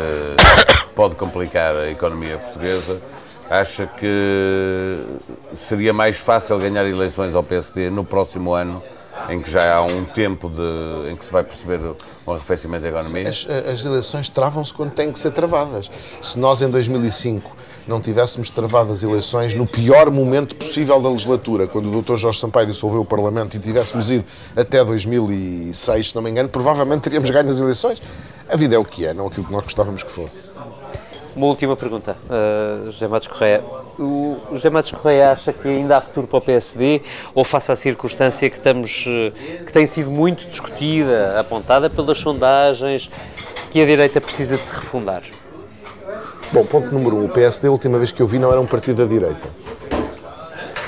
pode 0.97 1.14
complicar 1.16 1.77
a 1.77 1.91
economia 1.91 2.39
portuguesa. 2.39 2.99
acha 3.51 3.87
que 3.87 5.05
seria 5.55 5.93
mais 5.93 6.16
fácil 6.16 6.57
ganhar 6.59 6.87
eleições 6.87 7.35
ao 7.35 7.43
PSD 7.43 7.91
no 7.91 8.03
próximo 8.03 8.55
ano, 8.55 8.83
em 9.29 9.43
que 9.43 9.51
já 9.51 9.75
há 9.75 9.83
um 9.83 10.07
tempo 10.07 10.49
de, 10.49 11.11
em 11.11 11.16
que 11.16 11.27
se 11.27 11.31
vai 11.31 11.45
perceber 11.45 11.79
o 12.25 12.33
arrefecimento 12.33 12.85
da 12.85 12.89
economia? 12.89 13.29
As, 13.29 13.47
as 13.51 13.85
eleições 13.85 14.31
travam-se 14.31 14.73
quando 14.73 14.93
têm 14.93 15.12
que 15.12 15.18
ser 15.18 15.33
travadas. 15.33 15.91
Se 16.23 16.39
nós, 16.39 16.62
em 16.62 16.70
2005, 16.70 17.55
não 17.87 18.01
tivéssemos 18.01 18.51
travado 18.51 18.93
as 18.93 19.03
eleições 19.03 19.55
no 19.55 19.66
pior 19.66 20.11
momento 20.11 20.57
possível 20.57 21.01
da 21.01 21.09
legislatura, 21.09 21.66
quando 21.66 21.91
o 21.91 22.03
Dr. 22.03 22.16
Jorge 22.16 22.39
Sampaio 22.39 22.66
dissolveu 22.66 23.01
o 23.01 23.05
Parlamento 23.05 23.57
e 23.57 23.59
tivéssemos 23.59 24.11
ido 24.11 24.24
até 24.57 24.85
2006, 24.85 26.11
se 26.11 26.14
não 26.14 26.22
me 26.22 26.30
engano, 26.30 26.49
provavelmente 26.49 27.03
teríamos 27.03 27.30
ganho 27.30 27.51
as 27.51 27.61
eleições. 27.61 28.01
A 28.49 28.57
vida 28.57 28.74
é 28.74 28.78
o 28.78 28.85
que 28.85 29.07
é, 29.07 29.14
não 29.14 29.26
aquilo 29.26 29.47
que 29.47 29.53
nós 29.53 29.64
gostávamos 29.64 30.03
que 30.03 30.11
fosse. 30.11 30.43
Uma 31.35 31.47
última 31.47 31.74
pergunta, 31.74 32.16
uh, 32.28 32.91
José 32.91 33.09
Matos 33.09 33.26
Correia. 33.26 33.64
O 33.99 34.37
José 34.53 34.68
Matos 34.68 34.93
Correia 34.93 35.33
acha 35.33 35.53
que 35.53 35.66
ainda 35.66 35.97
há 35.97 36.01
futuro 36.01 36.26
para 36.26 36.39
o 36.39 36.41
PSD 36.43 37.01
ou 37.35 37.43
face 37.43 37.72
à 37.72 37.76
circunstância 37.76 38.49
que, 38.51 38.57
estamos, 38.57 39.07
eh, 39.07 39.33
que 39.64 39.72
tem 39.72 39.87
sido 39.87 40.11
muito 40.11 40.47
discutida, 40.49 41.39
apontada 41.39 41.89
pelas 41.89 42.18
sondagens, 42.18 43.11
que 43.70 43.80
a 43.80 43.87
direita 43.87 44.20
precisa 44.20 44.57
de 44.57 44.64
se 44.64 44.74
refundar? 44.74 45.22
Bom, 46.53 46.66
ponto 46.66 46.92
número 46.92 47.16
um, 47.16 47.24
o 47.24 47.28
PSD, 47.30 47.66
a 47.66 47.70
última 47.70 47.96
vez 47.96 48.12
que 48.12 48.20
eu 48.20 48.26
vi, 48.26 48.38
não 48.38 48.53
era 48.53 48.61
um 48.61 48.66
partido 48.66 48.98
da 48.98 49.09
direita. 49.09 49.48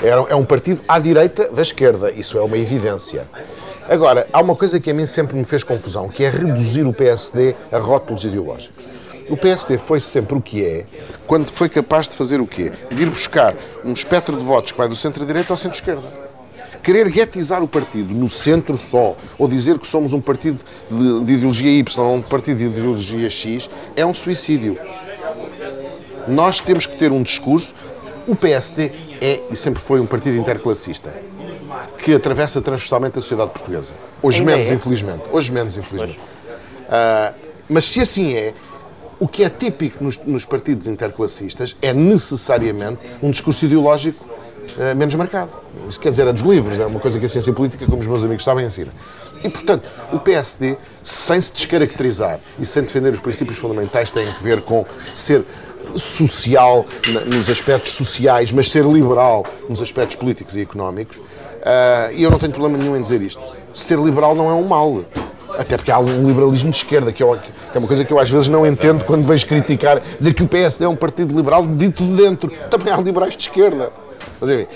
Era, 0.03 0.21
é 0.29 0.35
um 0.35 0.45
partido 0.45 0.79
à 0.87 0.99
direita 0.99 1.49
da 1.49 1.63
esquerda, 1.63 2.11
isso 2.11 2.37
é 2.37 2.41
uma 2.41 2.55
evidência. 2.55 3.25
Agora, 3.89 4.27
há 4.31 4.41
uma 4.41 4.55
coisa 4.55 4.79
que 4.79 4.91
a 4.91 4.93
mim 4.93 5.07
sempre 5.07 5.35
me 5.35 5.43
fez 5.43 5.63
confusão, 5.63 6.07
que 6.07 6.23
é 6.23 6.29
reduzir 6.29 6.85
o 6.85 6.93
PSD 6.93 7.55
a 7.71 7.79
rótulos 7.79 8.23
ideológicos. 8.23 8.85
O 9.27 9.35
PSD 9.35 9.79
foi 9.79 9.99
sempre 9.99 10.37
o 10.37 10.41
que 10.41 10.63
é 10.63 10.85
quando 11.25 11.49
foi 11.49 11.67
capaz 11.67 12.07
de 12.07 12.15
fazer 12.15 12.39
o 12.39 12.45
quê? 12.45 12.71
De 12.91 13.01
ir 13.01 13.09
buscar 13.09 13.55
um 13.83 13.91
espectro 13.91 14.37
de 14.37 14.43
votos 14.43 14.71
que 14.71 14.77
vai 14.77 14.87
do 14.87 14.95
centro-direita 14.95 15.51
ao 15.51 15.57
centro-esquerda. 15.57 16.25
Querer 16.83 17.09
guetizar 17.09 17.63
o 17.63 17.67
partido 17.67 18.13
no 18.13 18.29
centro 18.29 18.77
só, 18.77 19.15
ou 19.35 19.47
dizer 19.47 19.79
que 19.79 19.87
somos 19.87 20.13
um 20.13 20.21
partido 20.21 20.59
de, 20.91 21.23
de 21.23 21.33
ideologia 21.33 21.71
Y 21.71 22.05
ou 22.05 22.13
um 22.17 22.21
partido 22.21 22.59
de 22.59 22.65
ideologia 22.65 23.27
X, 23.31 23.67
é 23.95 24.05
um 24.05 24.13
suicídio. 24.13 24.77
Nós 26.27 26.59
temos 26.59 26.85
que 26.85 26.97
ter 26.97 27.11
um 27.11 27.23
discurso. 27.23 27.73
O 28.27 28.35
PSD 28.35 28.91
é 29.21 29.41
e 29.51 29.55
sempre 29.55 29.81
foi 29.81 29.99
um 29.99 30.05
partido 30.05 30.35
interclassista 30.37 31.13
que 31.97 32.13
atravessa 32.13 32.61
transversalmente 32.61 33.19
a 33.19 33.21
sociedade 33.21 33.51
portuguesa. 33.51 33.93
Hoje 34.21 34.39
Ainda 34.39 34.51
menos, 34.51 34.69
é? 34.69 34.73
infelizmente. 34.73 35.23
Hoje 35.31 35.51
menos, 35.51 35.77
infelizmente. 35.77 36.19
Ah, 36.89 37.33
mas 37.69 37.85
se 37.85 37.99
assim 37.99 38.33
é, 38.33 38.53
o 39.19 39.27
que 39.27 39.43
é 39.43 39.49
típico 39.49 40.03
nos, 40.03 40.17
nos 40.19 40.45
partidos 40.45 40.87
interclassistas 40.87 41.75
é 41.81 41.93
necessariamente 41.93 42.99
um 43.21 43.31
discurso 43.31 43.65
ideológico 43.65 44.25
ah, 44.79 44.95
menos 44.95 45.13
marcado. 45.15 45.51
Isso 45.87 45.99
quer 45.99 46.09
dizer, 46.09 46.27
é 46.27 46.33
dos 46.33 46.41
livros, 46.41 46.79
é 46.79 46.85
uma 46.85 46.99
coisa 46.99 47.19
que 47.19 47.25
a 47.25 47.29
ciência 47.29 47.53
política, 47.53 47.85
como 47.85 47.99
os 47.99 48.07
meus 48.07 48.23
amigos 48.23 48.43
sabem, 48.43 48.65
ensina. 48.65 48.91
E, 49.43 49.49
portanto, 49.49 49.87
o 50.11 50.19
PSD, 50.19 50.77
sem 51.03 51.39
se 51.39 51.53
descaracterizar 51.53 52.39
e 52.59 52.65
sem 52.65 52.83
defender 52.83 53.13
os 53.13 53.19
princípios 53.19 53.57
fundamentais, 53.57 54.09
tem 54.09 54.25
que 54.25 54.43
ver 54.43 54.61
com 54.61 54.85
ser 55.13 55.43
social 55.95 56.85
nos 57.25 57.49
aspectos 57.49 57.93
sociais, 57.93 58.51
mas 58.51 58.71
ser 58.71 58.85
liberal 58.85 59.45
nos 59.69 59.81
aspectos 59.81 60.15
políticos 60.15 60.55
e 60.55 60.61
económicos. 60.61 61.21
Ah, 61.65 62.11
e 62.13 62.21
eu 62.21 62.29
não 62.29 62.37
tenho 62.37 62.51
problema 62.51 62.77
nenhum 62.77 62.95
em 62.95 63.01
dizer 63.01 63.21
isto. 63.21 63.41
Ser 63.73 63.97
liberal 63.97 64.35
não 64.35 64.49
é 64.49 64.53
um 64.53 64.67
mal. 64.67 65.03
Até 65.57 65.77
porque 65.77 65.91
há 65.91 65.99
um 65.99 66.27
liberalismo 66.27 66.69
de 66.69 66.77
esquerda, 66.77 67.11
que, 67.11 67.23
que 67.23 67.23
é 67.23 67.79
uma 67.79 67.87
coisa 67.87 68.03
que 68.03 68.11
eu 68.11 68.19
às 68.19 68.29
vezes 68.29 68.49
não 68.49 68.67
entendo 68.67 69.05
quando 69.05 69.25
vejo 69.25 69.47
criticar, 69.47 70.01
dizer 70.19 70.33
que 70.33 70.43
o 70.43 70.47
PSD 70.47 70.85
é 70.85 70.89
um 70.89 70.95
partido 70.95 71.35
liberal 71.35 71.65
dito 71.65 72.03
de 72.03 72.11
dentro. 72.11 72.51
Também 72.69 72.93
há 72.93 72.97
liberais 72.97 73.35
de 73.35 73.43
esquerda. 73.43 73.91
Mas, 74.39 74.49
enfim, 74.49 74.67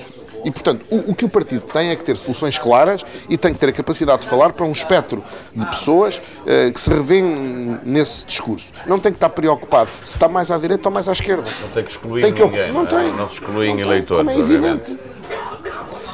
e, 0.46 0.52
portanto, 0.52 0.86
o, 0.90 1.12
o 1.12 1.16
que 1.16 1.26
o 1.26 1.30
partido 1.30 1.62
tem 1.66 1.90
é 1.90 1.96
que 1.96 2.04
ter 2.04 2.16
soluções 2.18 2.58
claras 2.58 3.06
e 3.30 3.38
tem 3.38 3.54
que 3.54 3.60
ter 3.60 3.70
a 3.70 3.72
capacidade 3.74 4.22
de 4.24 4.28
falar 4.28 4.54
para 4.54 4.66
um 4.66 4.72
espectro 4.72 5.24
de 5.56 5.66
pessoas 5.66 6.22
eh, 6.46 6.72
que 6.72 6.80
se 6.80 6.90
revêem 6.90 7.80
nesse 7.84 8.26
discurso. 8.26 8.72
Não 8.88 9.00
tem 9.00 9.12
que 9.12 9.18
estar 9.18 9.30
preocupado 9.30 9.90
se 10.04 10.16
está 10.16 10.28
mais 10.28 10.52
à 10.52 10.58
direita 10.58 10.88
ou 10.90 10.94
mais 10.94 11.08
à 11.10 11.12
esquerda. 11.14 11.44
Não 11.62 11.70
tem 11.70 11.84
que 11.84 11.92
excluir 11.92 12.22
Tem 12.22 12.34
que- 12.34 12.44
ninguém, 12.44 12.72
não 12.72 12.84
é? 12.84 12.86
tem. 12.86 13.14
Não 13.14 13.28
se 13.28 13.34
excluem 13.36 13.70
Não 13.70 13.76
tem, 13.78 13.86
eleitores, 13.86 14.26
como 14.26 14.30
é 14.40 14.42
obviamente. 14.42 14.92
evidente. 14.92 15.20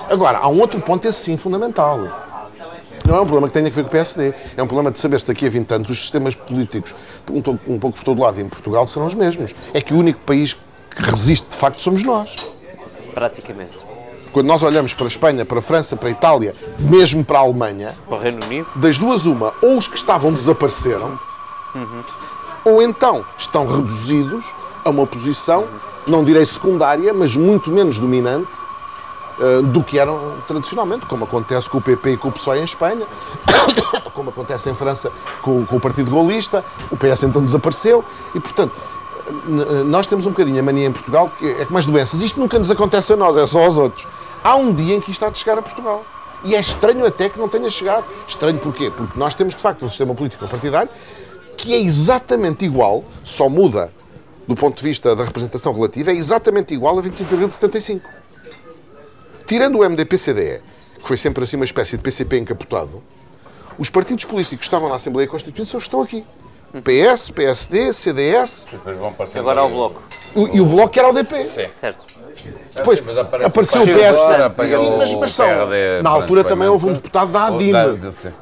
Agora, 0.09 0.38
há 0.39 0.47
um 0.47 0.59
outro 0.59 0.80
ponto, 0.82 1.07
esse 1.07 1.19
sim, 1.19 1.38
fundamental. 1.38 1.99
Não 3.05 3.15
é 3.17 3.21
um 3.21 3.26
problema 3.26 3.47
que 3.47 3.53
tenha 3.53 3.67
a 3.67 3.71
ver 3.71 3.82
com 3.84 3.88
o 3.88 3.91
PSD. 3.91 4.34
É 4.57 4.63
um 4.63 4.67
problema 4.67 4.89
de 4.91 4.97
saber 4.99 5.19
se 5.19 5.28
daqui 5.28 5.45
a 5.45 5.49
20 5.49 5.71
anos 5.73 5.89
os 5.89 5.97
sistemas 5.99 6.34
políticos, 6.34 6.95
um, 7.32 7.38
um 7.76 7.80
pouco 7.80 7.97
por 7.97 8.03
todo 8.03 8.21
lado, 8.21 8.39
em 8.41 8.49
Portugal, 8.49 8.88
serão 8.88 9.05
os 9.05 9.13
mesmos. 9.13 9.53
É 9.73 9.82
que 9.82 9.93
o 9.93 9.97
único 9.97 10.19
país 10.21 10.53
que 10.53 11.01
resiste, 11.03 11.47
de 11.49 11.55
facto, 11.55 11.82
somos 11.82 12.03
nós. 12.03 12.36
Praticamente. 13.13 13.86
Quando 14.36 14.47
nós 14.47 14.61
olhamos 14.63 14.93
para 14.93 15.05
a 15.05 15.07
Espanha, 15.07 15.45
para 15.45 15.59
a 15.59 15.61
França, 15.61 15.95
para 15.95 16.09
a 16.09 16.11
Itália, 16.11 16.53
mesmo 16.77 17.23
para 17.23 17.39
a 17.39 17.41
Alemanha, 17.41 17.97
Para 18.05 18.17
o 18.17 18.19
Reino 18.19 18.45
Unido? 18.45 18.67
das 18.75 18.99
duas 18.99 19.25
uma, 19.25 19.53
ou 19.61 19.77
os 19.77 19.88
que 19.88 19.95
estavam 19.95 20.33
desapareceram, 20.33 21.17
ou 22.65 22.81
então 22.81 23.23
estão 23.38 23.65
reduzidos 23.65 24.45
a 24.83 24.89
uma 24.89 25.07
posição, 25.07 25.63
não 26.05 26.21
direi 26.21 26.45
secundária, 26.45 27.13
mas 27.13 27.38
muito 27.38 27.71
menos 27.71 27.97
dominante 27.97 28.59
eh, 29.39 29.61
do 29.61 29.81
que 29.81 29.97
eram 29.97 30.33
tradicionalmente, 30.45 31.05
como 31.05 31.23
acontece 31.23 31.69
com 31.69 31.77
o 31.77 31.81
PP 31.81 32.11
e 32.11 32.17
com 32.17 32.27
o 32.27 32.31
PSOE 32.33 32.59
em 32.59 32.65
Espanha, 32.65 33.07
como 34.13 34.31
acontece 34.31 34.69
em 34.69 34.73
França 34.73 35.13
com, 35.41 35.65
com 35.65 35.77
o 35.77 35.79
Partido 35.79 36.11
Golista, 36.11 36.61
o 36.91 36.97
PS 36.97 37.23
então 37.23 37.41
desapareceu, 37.41 38.03
e 38.33 38.39
portanto, 38.41 38.73
nós 39.86 40.05
temos 40.05 40.27
um 40.27 40.31
bocadinho 40.31 40.59
a 40.59 40.63
mania 40.63 40.88
em 40.88 40.91
Portugal 40.91 41.31
que 41.39 41.51
é 41.51 41.63
como 41.63 41.77
as 41.77 41.86
doenças, 41.86 42.21
isto 42.21 42.38
nunca 42.38 42.59
nos 42.59 42.69
acontece 42.69 43.13
a 43.13 43.15
nós, 43.15 43.38
é 43.38 43.47
só 43.47 43.63
aos 43.63 43.77
outros. 43.77 44.05
Há 44.46 44.56
um 44.56 44.72
dia 44.72 44.93
em 44.96 45.02
que 45.02 45.10
isto 45.10 45.26
há 45.26 45.30
de 45.32 45.39
chegar 45.39 45.58
a 45.58 45.62
Portugal. 45.64 46.06
E 46.43 46.56
é 46.56 46.60
estranho 46.60 47.04
até 47.04 47.28
que 47.28 47.39
não 47.39 47.50
tenha 47.50 47.68
chegado. 47.72 48.06
Estranho 48.28 48.60
porquê? 48.60 48.91
Porque 48.96 49.18
nós 49.20 49.34
temos 49.34 49.56
de 49.56 49.60
facto 49.60 49.84
um 49.84 49.89
sistema 49.89 50.14
político 50.14 50.48
partidário 50.48 50.89
que 51.58 51.74
é 51.74 51.80
exatamente 51.80 52.64
igual, 52.64 53.04
só 53.24 53.50
muda 53.50 53.91
do 54.48 54.54
ponto 54.56 54.78
de 54.78 54.84
vista 54.84 55.16
da 55.16 55.24
representação 55.24 55.74
relativa, 55.74 56.12
é 56.12 56.14
exatamente 56.14 56.76
igual 56.76 56.96
a 57.00 57.02
25 57.02 57.28
de 57.28 57.34
abril 57.34 57.48
de 57.48 57.54
75. 57.56 58.08
Tirando 59.48 59.80
o 59.80 59.84
MDP-CDE, 59.89 60.62
que 61.00 61.08
foi 61.08 61.18
sempre 61.18 61.43
assim 61.43 61.56
uma 61.56 61.66
espécie 61.66 61.98
de 61.98 62.04
PCP 62.04 62.38
encapotado, 62.38 63.02
os 63.80 63.89
partidos 63.89 64.26
políticos 64.26 64.60
que 64.60 64.64
estavam 64.66 64.89
na 64.89 64.96
Assembleia 64.98 65.28
Constituinte 65.28 65.68
são 65.72 65.80
os 65.80 65.86
que 65.86 65.88
estão 65.88 66.02
aqui. 66.04 66.24
PS, 66.84 67.32
PSD, 67.32 67.93
CDS 67.93 68.68
Agora 69.39 69.62
ao 69.62 69.66
ali. 69.68 69.76
Bloco. 69.76 70.02
o- 70.36 70.48
e 70.56 70.60
o 70.62 70.66
Bloco 70.66 71.00
era 71.00 71.10
o 71.10 71.14
DP. 71.14 71.46
Certo. 71.74 72.06
Depois 72.75 73.01
Mas 73.01 73.17
aparece 73.17 73.47
apareceu 73.47 73.81
o 73.81 73.86
PS. 73.86 74.69
Sim, 74.69 74.97
mas, 74.97 75.13
mas 75.13 75.31
são- 75.31 75.47
na 76.03 76.09
altura 76.09 76.43
também 76.43 76.67
houve 76.67 76.89
um 76.89 76.93
deputado 76.93 77.31
da 77.31 77.45
ADIM, 77.47 77.71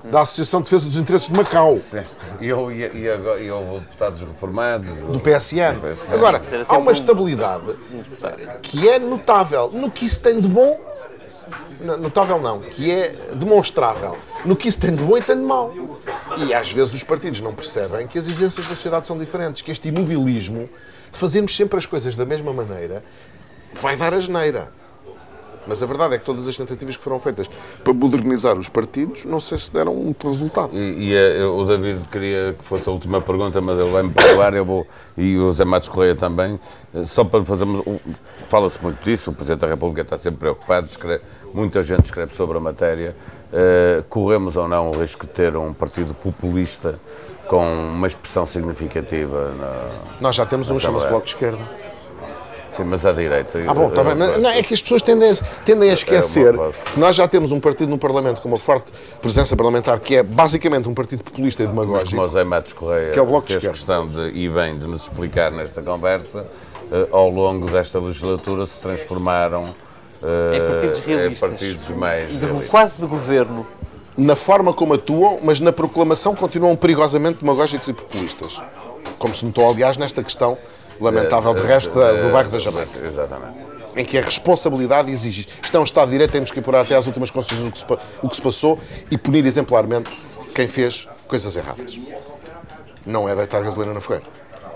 da- 0.06 0.22
Associação 0.22 0.62
de 0.62 0.66
Defesa 0.66 0.86
dos 0.86 0.98
Interesses 0.98 1.28
de 1.30 1.36
Macau. 1.36 1.76
Sim. 1.76 2.02
E, 2.42 2.46
e, 2.48 2.50
e, 2.52 3.44
e 3.46 3.52
houve 3.52 3.80
deputados 3.82 4.22
reformados. 4.22 4.90
do 4.90 5.20
PSN. 5.20 5.80
Agora, 6.14 6.42
há 6.68 6.78
uma 6.78 6.90
um- 6.90 6.92
estabilidade 6.94 7.64
que 8.62 8.88
é 8.90 8.98
notável. 9.00 9.70
No 9.72 9.90
que 9.92 10.06
isso 10.06 10.20
tem 10.20 10.40
de 10.40 10.48
bom, 10.48 10.80
notável 12.00 12.40
não, 12.40 12.60
que 12.60 12.92
é 12.92 13.10
demonstrável. 13.34 14.18
No 14.46 14.56
que 14.56 14.68
isso 14.68 14.80
tem 14.80 14.92
de 14.96 15.04
bom 15.04 15.18
e 15.18 15.22
tem 15.22 15.36
de 15.36 15.44
mau. 15.44 15.74
E 16.38 16.54
às 16.54 16.72
vezes 16.72 16.94
os 16.94 17.04
partidos 17.04 17.42
não 17.42 17.54
percebem 17.54 18.08
que 18.08 18.18
as 18.18 18.26
exigências 18.28 18.66
da 18.66 18.76
sociedade 18.76 19.06
são 19.08 19.18
diferentes, 19.18 19.62
que 19.62 19.72
este 19.72 19.88
imobilismo 19.90 20.70
de 21.12 21.20
fazermos 21.20 21.56
sempre 21.56 21.78
as 21.78 21.86
coisas 21.86 22.16
da 22.16 22.26
mesma 22.26 22.52
maneira 22.52 23.04
vai 23.82 23.96
dar 23.96 24.14
a 24.14 24.20
geneira. 24.20 24.72
Mas 25.66 25.82
a 25.82 25.86
verdade 25.86 26.16
é 26.16 26.18
que 26.18 26.26
todas 26.26 26.46
as 26.46 26.58
tentativas 26.58 26.98
que 26.98 27.02
foram 27.04 27.22
feitas 27.22 27.50
para 27.82 27.94
modernizar 27.94 28.58
os 28.58 28.68
partidos, 28.68 29.24
não 29.24 29.40
sei 29.40 29.58
se 29.58 29.72
deram 29.72 29.96
muito 29.96 30.28
resultado. 30.28 30.72
E, 30.78 31.12
e, 31.12 31.16
eh, 31.16 31.42
o 31.46 31.64
David 31.64 32.04
queria 32.12 32.54
que 32.60 32.66
fosse 32.66 32.90
a 32.90 32.92
última 32.92 33.22
pergunta, 33.22 33.62
mas 33.62 33.80
ele 33.80 33.90
vai-me 33.90 34.10
perdoar, 34.12 34.54
eu 34.56 34.66
vou, 34.66 34.86
e 35.18 35.38
o 35.38 35.50
Zé 35.54 35.64
Matos 35.64 35.88
Correia 35.88 36.16
também, 36.18 36.60
eh, 36.94 37.06
só 37.06 37.24
para 37.24 37.46
fazermos, 37.46 37.82
fala-se 38.50 38.78
muito 38.84 39.02
disso, 39.06 39.32
o 39.32 39.34
Presidente 39.34 39.62
da 39.62 39.68
República 39.68 40.02
está 40.02 40.18
sempre 40.18 40.40
preocupado, 40.40 40.88
escreve- 40.92 41.24
muita 41.54 41.82
gente 41.82 42.04
escreve 42.04 42.36
sobre 42.36 42.58
a 42.58 42.60
matéria, 42.60 43.16
Eh, 43.56 44.04
corremos 44.10 44.58
ou 44.58 44.68
não 44.68 44.90
o 44.90 45.00
risco 45.00 45.28
de 45.28 45.32
ter 45.32 45.56
um 45.56 45.74
partido 45.76 46.16
populista 46.16 47.00
com 47.48 47.64
uma 47.64 48.08
expressão 48.08 48.48
significativa 48.48 49.52
na... 49.52 49.90
Nós 50.20 50.36
já 50.36 50.44
temos 50.44 50.72
um, 50.72 50.80
chama-se 50.80 51.08
Bloco 51.08 51.24
de 51.26 51.34
Esquerda. 51.34 51.60
Sim, 52.76 52.84
mas 52.86 53.06
à 53.06 53.12
direita. 53.12 53.60
Ah, 53.68 53.74
bom, 53.74 53.90
está 53.90 54.04
bem. 54.04 54.16
Mas, 54.16 54.42
não, 54.42 54.50
é 54.50 54.64
que 54.64 54.74
as 54.74 54.82
pessoas 54.82 55.02
tendem, 55.02 55.32
a- 55.32 55.36
tendem 55.64 55.90
a 55.90 55.94
esquecer 55.94 56.56
posso. 56.56 56.84
que 56.86 57.00
nós 57.00 57.16
já 57.16 57.28
temos 57.28 57.52
um 57.52 57.60
partido 57.60 57.90
no 57.90 57.98
Parlamento 57.98 58.42
com 58.42 58.48
uma 58.50 58.58
forte 58.58 58.92
presença 59.22 59.56
parlamentar 59.56 60.00
que 60.00 60.16
é 60.18 60.24
basicamente 60.24 60.88
um 60.90 60.94
partido 60.94 61.24
populista 61.24 61.64
e 61.64 61.68
demagógico. 61.68 62.12
Como 62.12 62.24
o 62.24 62.28
Zé 62.28 62.44
Matos 62.44 62.74
Correia 62.74 63.12
Que 63.14 63.20
é 63.20 63.22
o 63.22 63.26
Bloco 63.26 63.48
de 63.48 63.54
fez 63.54 63.64
Esquerda. 63.64 63.78
questão 63.78 64.08
de, 64.08 64.38
e 64.38 64.50
bem 64.50 64.78
de 64.78 64.88
nos 64.88 65.04
explicar 65.04 65.52
nesta 65.52 65.82
conversa, 65.82 66.46
eh, 66.92 67.08
ao 67.12 67.30
longo 67.30 67.70
desta 67.70 68.00
legislatura 68.00 68.66
se 68.66 68.80
transformaram 68.80 69.66
eh, 70.24 70.58
Em 70.58 70.68
partidos 70.72 71.00
em 71.00 71.02
realistas. 71.16 71.50
partidos 71.52 71.90
mais 71.90 72.28
De- 72.38 72.40
realistas. 72.46 72.70
quase 72.70 72.98
de 73.00 73.06
governo. 73.06 73.68
Na 74.18 74.36
forma 74.36 74.72
como 74.74 74.94
atuam, 74.94 75.40
mas 75.44 75.60
na 75.60 75.72
proclamação 75.74 76.36
continuam 76.36 76.76
perigosamente 76.76 77.40
demagógicos 77.40 77.88
e 77.88 77.94
populistas. 77.94 78.62
Como 79.18 79.34
se 79.34 79.44
notou, 79.46 79.68
aliás, 79.70 79.98
nesta 79.98 80.22
questão 80.24 80.56
lamentável 81.00 81.54
de 81.54 81.62
resto 81.62 81.98
da- 81.98 82.14
do 82.14 82.32
bairro 82.32 82.50
da 82.50 82.60
Jamaica, 82.60 83.00
Exatamente. 83.06 83.54
em 83.96 84.06
que 84.06 84.18
a 84.18 84.22
responsabilidade 84.22 85.12
exige. 85.12 85.48
Isto 85.64 85.78
é 85.78 85.80
um 85.80 85.84
Estado 85.84 86.06
de 86.08 86.12
Direito, 86.14 86.32
temos 86.32 86.52
que 86.52 86.60
apurar 86.60 86.82
até 86.82 86.96
às 86.96 87.06
últimas 87.08 87.30
consequências 87.32 87.68
o 87.68 87.72
que 87.72 87.78
se, 87.80 87.86
pa- 87.86 88.00
o 88.22 88.30
que 88.30 88.36
se 88.36 88.42
passou 88.42 88.80
e 89.12 89.18
punir 89.18 89.46
exemplarmente 89.46 90.10
quem 90.56 90.68
fez 90.68 91.08
coisas 91.28 91.56
erradas. 91.56 92.00
Não 93.06 93.28
é 93.28 93.36
deitar 93.36 93.62
gasolina 93.62 93.94
na 93.94 94.00
fogueira. 94.02 94.24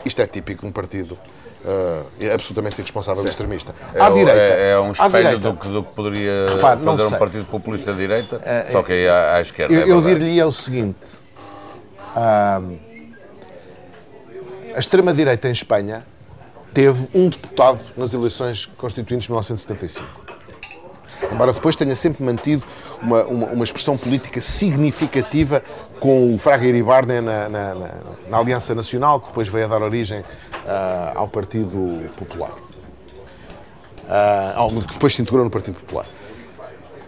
Isto 0.06 0.22
é 0.22 0.28
típico 0.28 0.62
de 0.62 0.68
um 0.68 0.72
partido 0.72 1.18
é 2.20 2.32
absolutamente 2.34 2.80
irresponsável 2.80 3.26
e 3.26 3.28
extremista. 3.28 3.76
É, 3.94 4.00
À 4.00 4.10
o- 4.10 4.14
direita. 4.14 4.40
é, 4.42 4.72
é 4.72 4.80
um 4.80 4.92
espelho 4.94 5.38
do 5.38 5.54
que, 5.56 5.68
do 5.68 5.84
que 5.84 5.94
poderia 5.94 6.50
Repare, 6.52 6.82
fazer 6.82 7.04
um 7.04 7.12
partido 7.12 7.46
populista 7.46 7.92
de 7.92 8.00
direita, 8.00 8.42
só 8.72 8.82
que 8.84 8.94
aí 8.94 9.10
à, 9.10 9.36
à 9.36 9.42
esquerda. 9.42 9.74
Eu, 9.74 9.82
é 9.82 9.84
eu 9.84 10.40
é 10.40 10.46
o 10.46 10.52
seguinte: 10.54 11.20
a 14.78 14.80
extrema-direita 14.80 15.48
em 15.50 15.52
Espanha 15.52 16.06
teve 16.72 17.10
um 17.12 17.30
deputado 17.30 17.80
nas 17.98 18.14
eleições 18.14 18.68
constituintes 18.78 19.26
de 19.26 19.32
1975. 19.32 20.08
Embora 21.34 21.52
depois 21.52 21.76
tenha 21.76 21.96
sempre 21.96 22.24
mantido 22.24 22.64
uma, 23.02 23.24
uma, 23.24 23.48
uma 23.48 23.64
expressão 23.64 23.98
política 23.98 24.40
significativa 24.40 25.64
com 26.00 26.32
o 26.36 26.38
Fraga 26.38 26.64
Iribarne 26.68 27.22
na, 27.22 27.50
na, 27.50 27.74
na- 27.76 27.90
na 28.30 28.38
Aliança 28.38 28.76
Nacional, 28.76 29.20
que 29.20 29.28
depois 29.30 29.48
veio 29.48 29.66
a 29.66 29.68
dar 29.68 29.82
origem 29.82 30.24
ah, 30.68 31.14
ao 31.16 31.28
Partido 31.28 32.08
Popular. 32.16 32.52
Ao- 34.56 34.70
que 34.70 34.94
depois 34.94 35.16
se 35.16 35.22
integrou 35.24 35.44
no 35.44 35.50
Partido 35.50 35.80
Popular. 35.80 36.06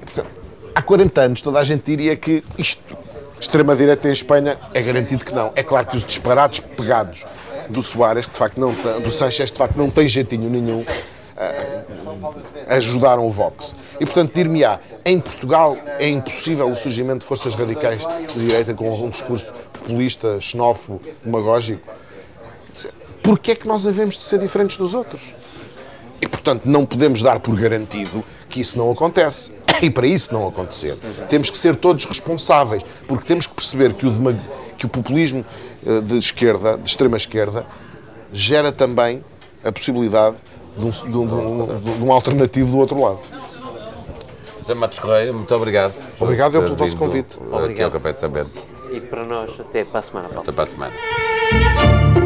Portanto, 0.02 0.28
há 0.74 0.82
40 0.82 1.22
anos 1.22 1.42
toda 1.42 1.60
a 1.60 1.64
gente 1.64 1.84
diria 1.84 2.16
que 2.16 2.44
isto, 2.58 2.98
extrema-direita 3.40 4.10
em 4.10 4.12
Espanha, 4.12 4.58
é 4.74 4.82
garantido 4.82 5.24
que 5.24 5.34
não. 5.34 5.52
É 5.56 5.62
claro 5.62 5.86
que 5.86 5.96
os 5.98 6.04
disparados 6.04 6.60
pegados 6.60 7.26
do 7.70 7.82
Soares, 7.82 8.26
que 8.26 8.32
de 8.32 8.38
facto 8.38 8.60
não 8.60 8.74
tem- 8.74 9.02
do 9.02 9.12
Sanchez, 9.12 9.52
de 9.52 9.58
facto 9.58 9.76
não 9.78 9.90
tem 9.90 10.08
jeitinho 10.08 10.50
nenhum, 10.50 10.84
ah, 11.38 11.84
ajudaram 12.70 13.26
o 13.26 13.30
Vox. 13.30 13.74
E 14.00 14.06
portanto, 14.06 14.34
dir-me-á, 14.34 14.80
em 15.06 15.20
Portugal 15.20 15.78
é 16.00 16.08
impossível 16.10 16.70
o 16.70 16.76
surgimento 16.76 17.20
de 17.20 17.26
forças 17.26 17.56
radicais 17.56 18.06
de 18.34 18.40
direita 18.46 18.74
com 18.74 18.92
um 18.92 19.10
discurso 19.10 19.54
populista, 19.74 20.40
xenófobo, 20.42 21.02
demagógico. 21.24 21.88
Porquê 23.22 23.52
é 23.52 23.56
que 23.56 23.68
nós 23.68 23.86
havemos 23.86 24.16
de 24.16 24.24
ser 24.24 24.40
diferentes 24.40 24.78
dos 24.78 24.94
outros? 24.94 25.36
E, 26.22 26.28
portanto, 26.28 26.64
não 26.66 26.86
podemos 26.86 27.22
dar 27.22 27.40
por 27.40 27.56
garantido 27.56 28.24
que 28.50 28.60
isso 28.60 28.78
não 28.78 28.92
acontece. 28.92 29.52
E 29.82 29.90
para 29.90 30.06
isso 30.06 30.34
não 30.34 30.46
acontecer, 30.46 30.98
temos 31.30 31.50
que 31.50 31.58
ser 31.58 31.74
todos 31.76 32.04
responsáveis, 32.04 32.84
porque 33.08 33.26
temos 33.26 33.48
que 33.48 33.54
perceber 33.54 33.94
que 33.94 34.06
o, 34.06 34.12
que 34.78 34.86
o 34.86 34.90
populismo 34.90 35.46
eh, 35.46 35.69
de 35.84 36.18
esquerda, 36.18 36.78
de 36.78 36.90
extrema 36.90 37.18
esquerda, 37.18 37.66
gera 38.34 38.72
também 38.72 39.24
a 39.64 39.72
possibilidade 39.72 40.36
de 40.78 40.86
um, 40.86 40.90
de 40.90 41.18
um- 41.18 41.28
de 41.28 41.34
um- 41.34 41.80
de 41.98 42.04
um 42.04 42.12
alternativo 42.12 42.72
do 42.72 42.78
outro 42.78 43.02
lado. 43.02 43.20
José 44.60 44.74
Matos 44.74 45.00
Correia, 45.00 45.34
muito 45.34 45.54
obrigado. 45.56 45.94
Obrigado 46.20 46.56
eu 46.56 46.64
pelo 46.64 46.76
vosso 46.76 46.96
convite. 46.96 47.38
Aqui 47.40 47.52
ao 47.54 47.60
Obrigado. 47.62 47.92
Café 47.94 48.12
de 48.14 48.20
São 48.20 48.30
Bento. 48.30 48.52
E 48.92 49.00
para 49.02 49.24
nós, 49.24 49.60
até 49.60 49.84
para 49.84 50.00
a 50.00 50.02
semana, 50.02 50.28
Paulo. 50.30 50.42
Até 50.44 50.52
para 50.52 50.64
a 50.64 50.68
semana. 50.68 52.19